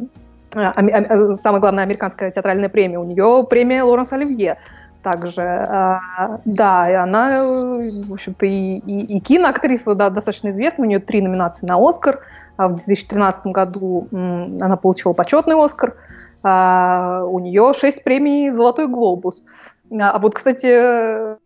а, 0.54 0.72
ами- 0.76 1.36
самая 1.36 1.60
главная 1.60 1.84
американская 1.84 2.30
театральная 2.30 2.68
премия. 2.68 2.98
У 2.98 3.04
нее 3.04 3.46
премия 3.48 3.82
Лоренс 3.82 4.12
Оливье 4.12 4.58
также. 5.02 5.42
А, 5.42 6.38
Да, 6.44 6.90
и 6.90 6.94
она, 6.94 7.38
э, 7.38 7.90
в 8.08 8.12
общем-то, 8.12 8.46
и, 8.46 8.76
и- 8.78 9.16
и 9.16 9.20
киноактриса 9.20 9.94
да, 9.94 10.10
достаточно 10.10 10.50
известна. 10.50 10.84
У 10.84 10.88
нее 10.88 11.00
три 11.00 11.20
номинации 11.20 11.66
на 11.66 11.76
Оскар. 11.76 12.20
А 12.56 12.68
В 12.68 12.72
2013 12.74 13.46
году 13.52 14.08
она 14.12 14.76
получила 14.76 15.12
почетный 15.12 15.56
Оскар. 15.62 15.96
А, 16.42 17.24
У 17.24 17.38
нее 17.38 17.72
шесть 17.74 18.02
премий 18.04 18.50
«Золотой 18.50 18.88
глобус». 18.88 19.44
А 20.00 20.18
вот, 20.18 20.34
кстати, 20.34 21.36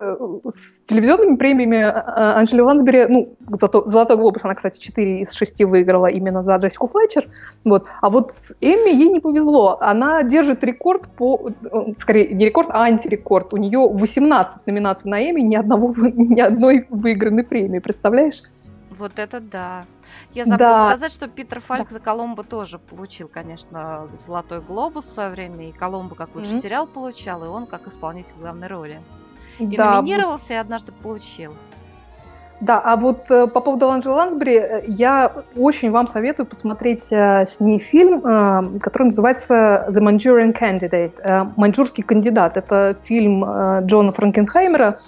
с 0.00 0.80
телевизионными 0.84 1.36
премиями 1.36 1.82
а, 1.82 2.36
Анджели 2.38 2.60
Лансбери, 2.60 3.06
ну, 3.08 3.34
зато, 3.48 3.84
«Золотой 3.86 4.16
глобус» 4.16 4.44
она, 4.44 4.54
кстати, 4.54 4.78
4 4.78 5.20
из 5.20 5.32
6 5.32 5.64
выиграла 5.64 6.06
именно 6.06 6.42
за 6.42 6.56
Джессику 6.56 6.86
Флетчер. 6.86 7.28
Вот. 7.64 7.86
А 8.00 8.08
вот 8.08 8.32
с 8.32 8.54
Эмми 8.60 8.90
ей 8.94 9.08
не 9.08 9.20
повезло. 9.20 9.78
Она 9.80 10.22
держит 10.22 10.62
рекорд 10.62 11.08
по... 11.16 11.50
э, 11.72 11.92
Скорее, 11.98 12.32
не 12.34 12.44
рекорд, 12.44 12.68
а 12.70 12.82
антирекорд. 12.82 13.52
У 13.54 13.56
нее 13.56 13.80
18 13.80 14.66
номинаций 14.66 15.10
на 15.10 15.20
Эмми, 15.30 15.40
ни, 15.40 15.56
одного, 15.56 15.92
ни 15.96 16.40
одной 16.40 16.86
выигранной 16.90 17.42
премии. 17.42 17.80
Представляешь? 17.80 18.42
Вот 18.90 19.18
это 19.18 19.40
да. 19.40 19.84
Я 20.32 20.44
забыла 20.44 20.58
Да. 20.58 20.88
сказать, 20.88 21.12
что 21.12 21.28
Питер 21.28 21.60
Фальк 21.60 21.90
за 21.90 22.00
Коломбо 22.00 22.42
тоже 22.44 22.78
получил, 22.78 23.28
конечно, 23.28 24.08
золотой 24.18 24.60
глобус 24.60 25.04
в 25.04 25.12
свое 25.14 25.30
время, 25.30 25.68
и 25.68 25.72
Коломбо 25.72 26.14
как 26.14 26.34
лучший 26.34 26.54
Мгм. 26.54 26.62
сериал 26.62 26.86
получал, 26.86 27.44
и 27.44 27.48
он 27.48 27.66
как 27.66 27.86
исполнитель 27.86 28.34
главной 28.40 28.66
роли. 28.68 28.98
И 29.58 29.76
Да, 29.76 30.00
номинировался, 30.00 30.54
и 30.54 30.56
однажды 30.56 30.92
получил. 30.92 31.54
Да, 32.60 32.80
а 32.80 32.96
вот 32.96 33.30
э, 33.30 33.46
по 33.46 33.60
поводу 33.60 33.88
Анджелы 33.88 34.16
Лансбери, 34.16 34.56
э, 34.56 34.84
я 34.88 35.32
очень 35.56 35.92
вам 35.92 36.08
советую 36.08 36.46
посмотреть 36.46 37.12
э, 37.12 37.46
с 37.46 37.60
ней 37.60 37.78
фильм, 37.78 38.20
который 38.80 39.04
называется 39.04 39.86
The 39.88 40.00
Manchurian 40.00 40.52
Candidate, 40.58 41.52
«Маньчжурский 41.56 42.02
кандидат». 42.02 42.56
Это 42.56 42.96
фильм 43.04 43.44
Джона 43.86 44.10
Франкенхаймера, 44.12 44.98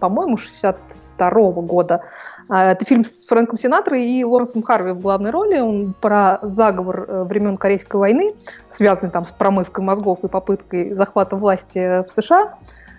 по-моему, 0.00 0.36
62 0.36 1.30
года. 1.62 2.02
А, 2.48 2.72
Это 2.72 2.84
фильм 2.84 3.04
с 3.04 3.26
Фрэнком 3.26 3.56
Синатрой 3.56 4.04
и 4.04 4.24
Лоренсом 4.24 4.62
Харви 4.62 4.92
в 4.92 5.00
главной 5.00 5.30
роли. 5.30 5.60
Он 5.60 5.94
про 6.00 6.40
заговор 6.42 7.24
времен 7.24 7.56
Корейской 7.56 7.96
войны, 7.96 8.34
связанный 8.68 9.12
там 9.12 9.24
с 9.24 9.30
промывкой 9.30 9.84
мозгов 9.84 10.24
и 10.24 10.28
попыткой 10.28 10.94
захвата 10.94 11.36
власти 11.36 12.02
в 12.04 12.08
США. 12.08 12.56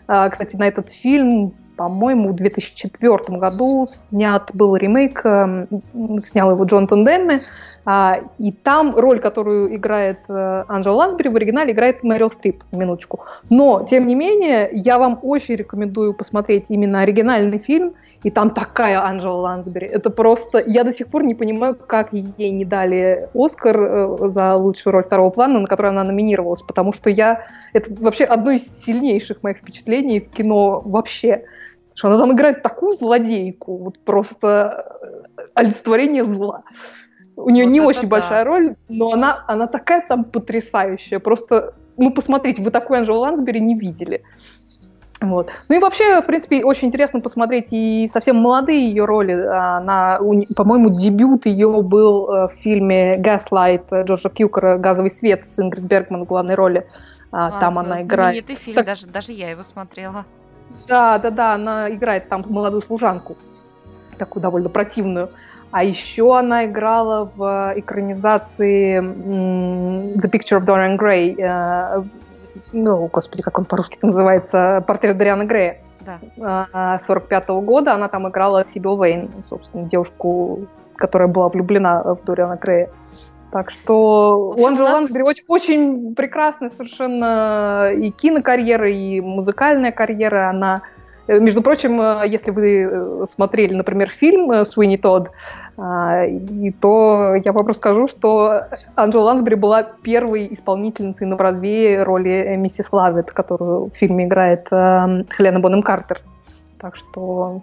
А, 0.08 0.30
Кстати, 0.30 0.56
на 0.56 0.68
этот 0.68 0.90
фильм, 0.90 1.54
по-моему, 1.76 2.30
в 2.30 2.36
2004 2.36 3.38
году 3.38 3.86
снят 3.88 4.50
был 4.54 4.76
ремейк, 4.76 5.22
эм, 5.26 5.68
снял 6.22 6.52
его 6.52 6.64
Джонатан 6.64 7.06
Демме, 7.06 7.42
и 8.38 8.52
там 8.52 8.94
роль, 8.96 9.20
которую 9.20 9.74
играет 9.74 10.20
э, 10.28 10.64
Анджела 10.68 10.96
Лансбери, 10.96 11.30
в 11.30 11.38
оригинале 11.38 11.72
играет 11.72 12.04
Мэрил 12.04 12.30
Стрип, 12.30 12.64
минуточку. 12.74 13.22
Но, 13.50 13.86
тем 13.88 14.08
не 14.08 14.16
менее, 14.16 14.70
я 14.74 15.00
вам 15.00 15.20
очень 15.22 15.56
рекомендую 15.56 16.14
посмотреть 16.14 16.70
именно 16.70 17.00
оригинальный 17.00 17.60
фильм, 17.60 17.94
и 18.24 18.30
там 18.30 18.50
такая 18.50 19.02
Анджела 19.02 19.38
Лансбери. 19.38 19.88
Это 19.88 20.10
просто... 20.10 20.62
Я 20.66 20.84
до 20.84 20.92
сих 20.92 21.08
пор 21.08 21.24
не 21.24 21.34
понимаю, 21.34 21.76
как 21.76 22.12
ей 22.12 22.52
не 22.52 22.66
дали 22.66 23.30
Оскар 23.34 23.78
э, 23.80 24.30
за 24.32 24.56
лучшую 24.56 24.92
роль 24.92 25.06
второго 25.06 25.30
плана, 25.30 25.62
на 25.62 25.68
которую 25.68 25.92
она 25.92 26.04
номинировалась, 26.04 26.64
потому 26.64 26.92
что 26.92 27.10
я... 27.10 27.46
Это 27.72 27.94
вообще 28.02 28.26
одно 28.26 28.52
из 28.52 28.84
сильнейших 28.84 29.44
моих 29.44 29.60
впечатлений 29.60 30.20
в 30.20 30.30
кино 30.30 30.82
вообще. 30.84 31.46
Что 31.96 32.10
она 32.10 32.18
там 32.18 32.34
играет 32.34 32.64
такую 32.64 32.98
злодейку, 32.98 33.78
вот 33.78 33.98
просто 34.00 34.86
э, 35.38 35.44
олицетворение 35.54 36.26
зла. 36.26 36.64
У 37.38 37.52
нее 37.52 37.66
Вот 37.66 37.72
не 37.72 37.82
очень 37.82 38.02
да. 38.02 38.08
большая 38.08 38.44
роль, 38.44 38.76
но 38.90 39.12
она, 39.14 39.44
она 39.48 39.68
такая 39.68 40.04
там 40.08 40.24
потрясающая. 40.24 41.20
Просто, 41.20 41.76
ну, 41.96 42.10
посмотрите, 42.12 42.64
вы 42.64 42.72
такой 42.72 42.98
Анжелу 42.98 43.20
Лансбери 43.20 43.60
не 43.60 43.78
видели. 43.78 44.24
Вот. 45.22 45.50
Ну 45.70 45.76
и 45.76 45.80
вообще, 45.80 46.22
в 46.22 46.26
принципе, 46.26 46.64
очень 46.64 46.88
интересно 46.88 47.22
посмотреть 47.22 47.70
и 47.72 48.08
совсем 48.08 48.38
молодые 48.38 48.88
ее 48.88 49.06
роли. 49.06 49.34
Она, 49.34 50.20
не- 50.22 50.48
по-моему, 50.56 50.90
дебют 50.90 51.46
ее 51.46 51.82
был 51.82 52.30
э, 52.30 52.48
в 52.50 52.54
фильме 52.62 53.14
э, 53.14 54.04
Джорджа 54.04 54.30
Кьюкера 54.30 54.78
«Газовый 54.78 55.10
свет» 55.10 55.46
с 55.46 55.60
Ингрид 55.60 55.86
Бергман 55.86 56.26
в 56.26 56.28
главной 56.28 56.56
роли. 56.56 56.88
А, 57.32 57.60
там 57.60 57.74
Классно, 57.74 57.82
она 57.82 58.02
играет. 58.02 58.46
Знаменитый 58.46 58.56
фильм, 58.56 58.76
Так- 58.76 58.86
даже, 58.86 59.08
даже 59.08 59.32
я 59.32 59.50
его 59.50 59.64
смотрела. 59.64 60.26
Да, 60.88 61.18
да, 61.18 61.30
да, 61.32 61.54
она 61.54 61.90
играет 61.90 62.30
там 62.30 62.44
молодую 62.48 62.82
служанку, 62.82 63.38
такую 64.18 64.42
довольно 64.42 64.70
противную. 64.70 65.30
А 65.72 65.84
еще 65.84 66.38
она 66.38 66.66
играла 66.66 67.30
в 67.36 67.74
экранизации 67.76 69.00
The 69.00 70.30
Picture 70.32 70.60
of 70.60 70.66
Dorian 70.66 70.98
Gray. 70.98 71.36
э, 71.40 72.04
Ну, 72.74 73.08
господи, 73.12 73.44
как 73.44 73.60
он 73.60 73.66
по-русски 73.66 74.00
называется? 74.02 74.84
Портрет 74.88 75.18
Дариана 75.18 75.46
Грея. 75.46 75.78
Да. 76.38 76.98
45 77.00 77.50
года 77.62 77.94
она 77.94 78.08
там 78.08 78.28
играла 78.30 78.64
Сибил 78.64 79.02
Вейн, 79.02 79.30
собственно, 79.44 79.84
девушку, 79.88 80.62
которая 80.96 81.28
была 81.28 81.50
влюблена 81.50 82.02
в 82.02 82.24
Дориана 82.26 82.56
Грея. 82.56 82.90
Так 83.52 83.72
что 83.72 84.52
общем, 84.54 84.66
у 84.66 84.70
нас- 84.70 84.94
Лансбери 84.94 85.24
очень, 85.24 85.44
очень 85.48 86.16
прекрасная 86.16 86.70
совершенно 86.70 87.92
и 87.94 88.10
кинокарьера, 88.10 88.90
и 88.90 89.22
музыкальная 89.22 89.92
карьера. 89.92 90.50
Она, 90.50 90.82
между 91.28 91.62
прочим, 91.62 92.00
э, 92.02 92.28
если 92.28 92.52
вы 92.52 92.90
э, 92.90 93.26
смотрели, 93.28 93.74
например, 93.74 94.10
фильм 94.10 94.52
э, 94.52 94.66
«Суини 94.66 94.98
Тодд», 94.98 95.32
а, 95.78 96.26
и 96.26 96.72
то 96.72 97.36
я 97.36 97.52
вам 97.52 97.68
расскажу, 97.68 98.08
что 98.08 98.64
Анжела 98.96 99.26
Лансбери 99.26 99.56
была 99.56 99.84
первой 99.84 100.52
исполнительницей 100.52 101.28
на 101.28 101.36
Бродвее 101.36 102.02
роли 102.04 102.56
миссис 102.58 102.92
Лавит, 102.92 103.32
которую 103.32 103.92
в 103.92 103.96
фильме 103.96 104.26
играет 104.26 104.68
Хелена 104.70 105.60
Бонем 105.60 105.84
Картер. 105.84 106.22
Так 106.80 106.96
что 106.96 107.62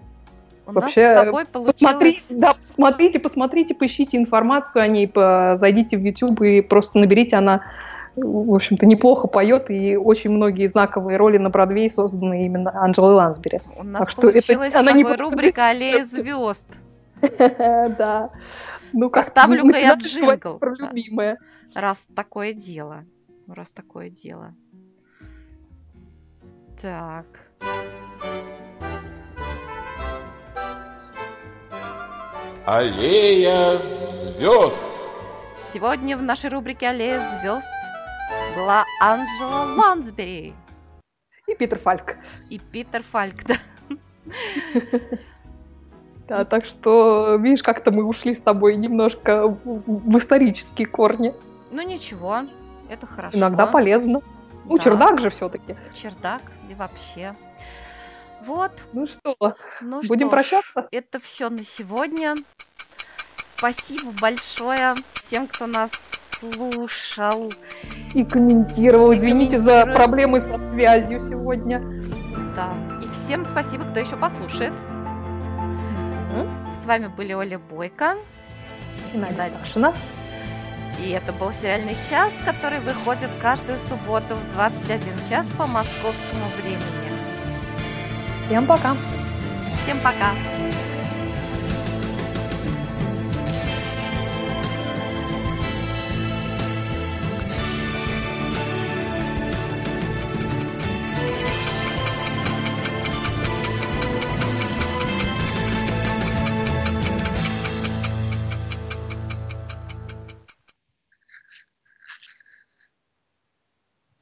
У 0.67 0.73
Вообще, 0.73 1.12
нас 1.12 1.49
получилось... 1.53 1.79
посмотрите, 1.79 2.21
да, 2.31 2.55
посмотрите, 2.55 3.19
посмотрите, 3.19 3.75
поищите 3.75 4.17
информацию 4.17 4.83
о 4.83 4.87
ней, 4.87 5.09
по- 5.09 5.57
зайдите 5.59 5.97
в 5.97 6.01
YouTube 6.01 6.41
и 6.43 6.61
просто 6.61 7.01
наберите, 7.01 7.35
она 7.35 7.62
в 8.17 8.55
общем-то, 8.55 8.87
неплохо 8.87 9.27
поет, 9.27 9.71
и 9.71 9.97
очень 9.97 10.31
многие 10.31 10.67
знаковые 10.69 11.17
роли 11.17 11.39
на 11.39 11.51
Бродвее 11.51 11.91
созданы 11.91 12.45
именно 12.45 12.71
Анджелой 12.75 13.15
Лансбери. 13.15 13.61
У 13.77 13.83
нас 13.85 14.01
Так 14.01 14.11
что 14.11 14.29
это- 14.29 14.33
получилась 14.33 14.75
она 14.75 14.93
не 14.93 15.05
рубрика. 15.05 15.69
«Аллея 15.69 16.05
звезд». 16.05 16.67
Да. 17.99 18.31
Ну, 18.93 19.11
как 19.11 19.25
Поставлю-ка 19.25 19.77
я 19.77 19.95
джингл. 19.95 20.59
Про 20.59 20.75
любимое. 20.77 21.39
Раз 21.75 22.07
такое 22.15 22.53
дело. 22.53 23.05
Раз 23.49 23.73
такое 23.73 24.09
дело. 24.11 24.55
Так. 26.81 27.27
Аллея 32.67 33.79
звезд. 34.11 34.81
Сегодня 35.73 36.17
в 36.17 36.23
нашей 36.23 36.51
рубрике 36.51 36.89
«Аллея 36.89 37.21
звезд» 37.41 37.69
была 38.55 38.85
Анжела 39.01 39.75
Лансбери 39.75 40.55
И 41.47 41.55
Питер 41.55 41.79
Фальк. 41.79 42.17
и 42.51 42.59
Питер 42.59 43.03
Фальк. 43.03 43.45
да. 43.45 43.57
Да, 46.27 46.47
так 46.47 46.65
что, 46.65 47.37
видишь, 47.37 47.63
как-то 47.63 47.91
мы 47.91 48.03
ушли 48.03 48.35
с 48.35 48.41
тобой 48.41 48.77
немножко 48.77 49.47
в, 49.47 50.17
исторические 50.17 50.87
корни. 50.87 51.35
Ну 51.71 51.83
ничего, 51.83 52.45
это 52.89 53.05
хорошо. 53.07 53.37
Иногда 53.37 53.67
полезно. 53.67 54.23
Ну, 54.65 54.79
Да. 54.79 54.83
чердак 54.85 55.21
же 55.21 55.29
все-таки. 55.29 55.77
Чердак 55.93 56.41
и 56.71 56.75
вообще. 56.75 57.37
Вот, 58.47 58.73
Ну 58.95 59.07
что, 59.07 59.35
ну 59.83 60.01
будем 60.09 60.29
что 60.29 60.31
прощаться? 60.31 60.89
это 60.91 61.19
все 61.19 61.51
на 61.51 61.63
сегодня. 61.63 62.35
Спасибо 63.57 64.11
большое 64.19 64.95
всем, 65.13 65.47
кто 65.47 65.67
нас 65.67 65.91
слушал. 66.53 67.53
И 68.15 68.25
комментировал. 68.25 69.13
И 69.13 69.17
Извините 69.17 69.61
за 69.61 69.87
проблемы 69.87 70.41
со 70.41 70.59
связью 70.71 71.21
сегодня. 71.21 71.81
Да. 72.55 72.75
И 73.03 73.09
всем 73.13 73.45
спасибо, 73.47 73.85
кто 73.85 74.01
еще 74.01 74.17
послушает. 74.17 74.73
С 76.83 76.87
вами 76.87 77.07
были 77.07 77.33
Оля 77.33 77.59
Бойко. 77.59 78.17
И 79.15 79.17
Надя. 79.17 79.51
Сташина. 79.57 79.95
И 81.01 81.11
это 81.11 81.33
был 81.33 81.51
сериальный 81.53 81.97
час, 82.09 82.31
который 82.45 82.81
выходит 82.81 83.31
каждую 83.41 83.79
субботу 83.79 84.35
в 84.35 84.55
21 84.55 85.01
час 85.29 85.47
по 85.57 85.67
московскому 85.67 86.47
времени. 86.61 87.11
Всем 88.47 88.67
пока. 88.67 88.95
Всем 89.83 89.99
пока! 90.01 90.35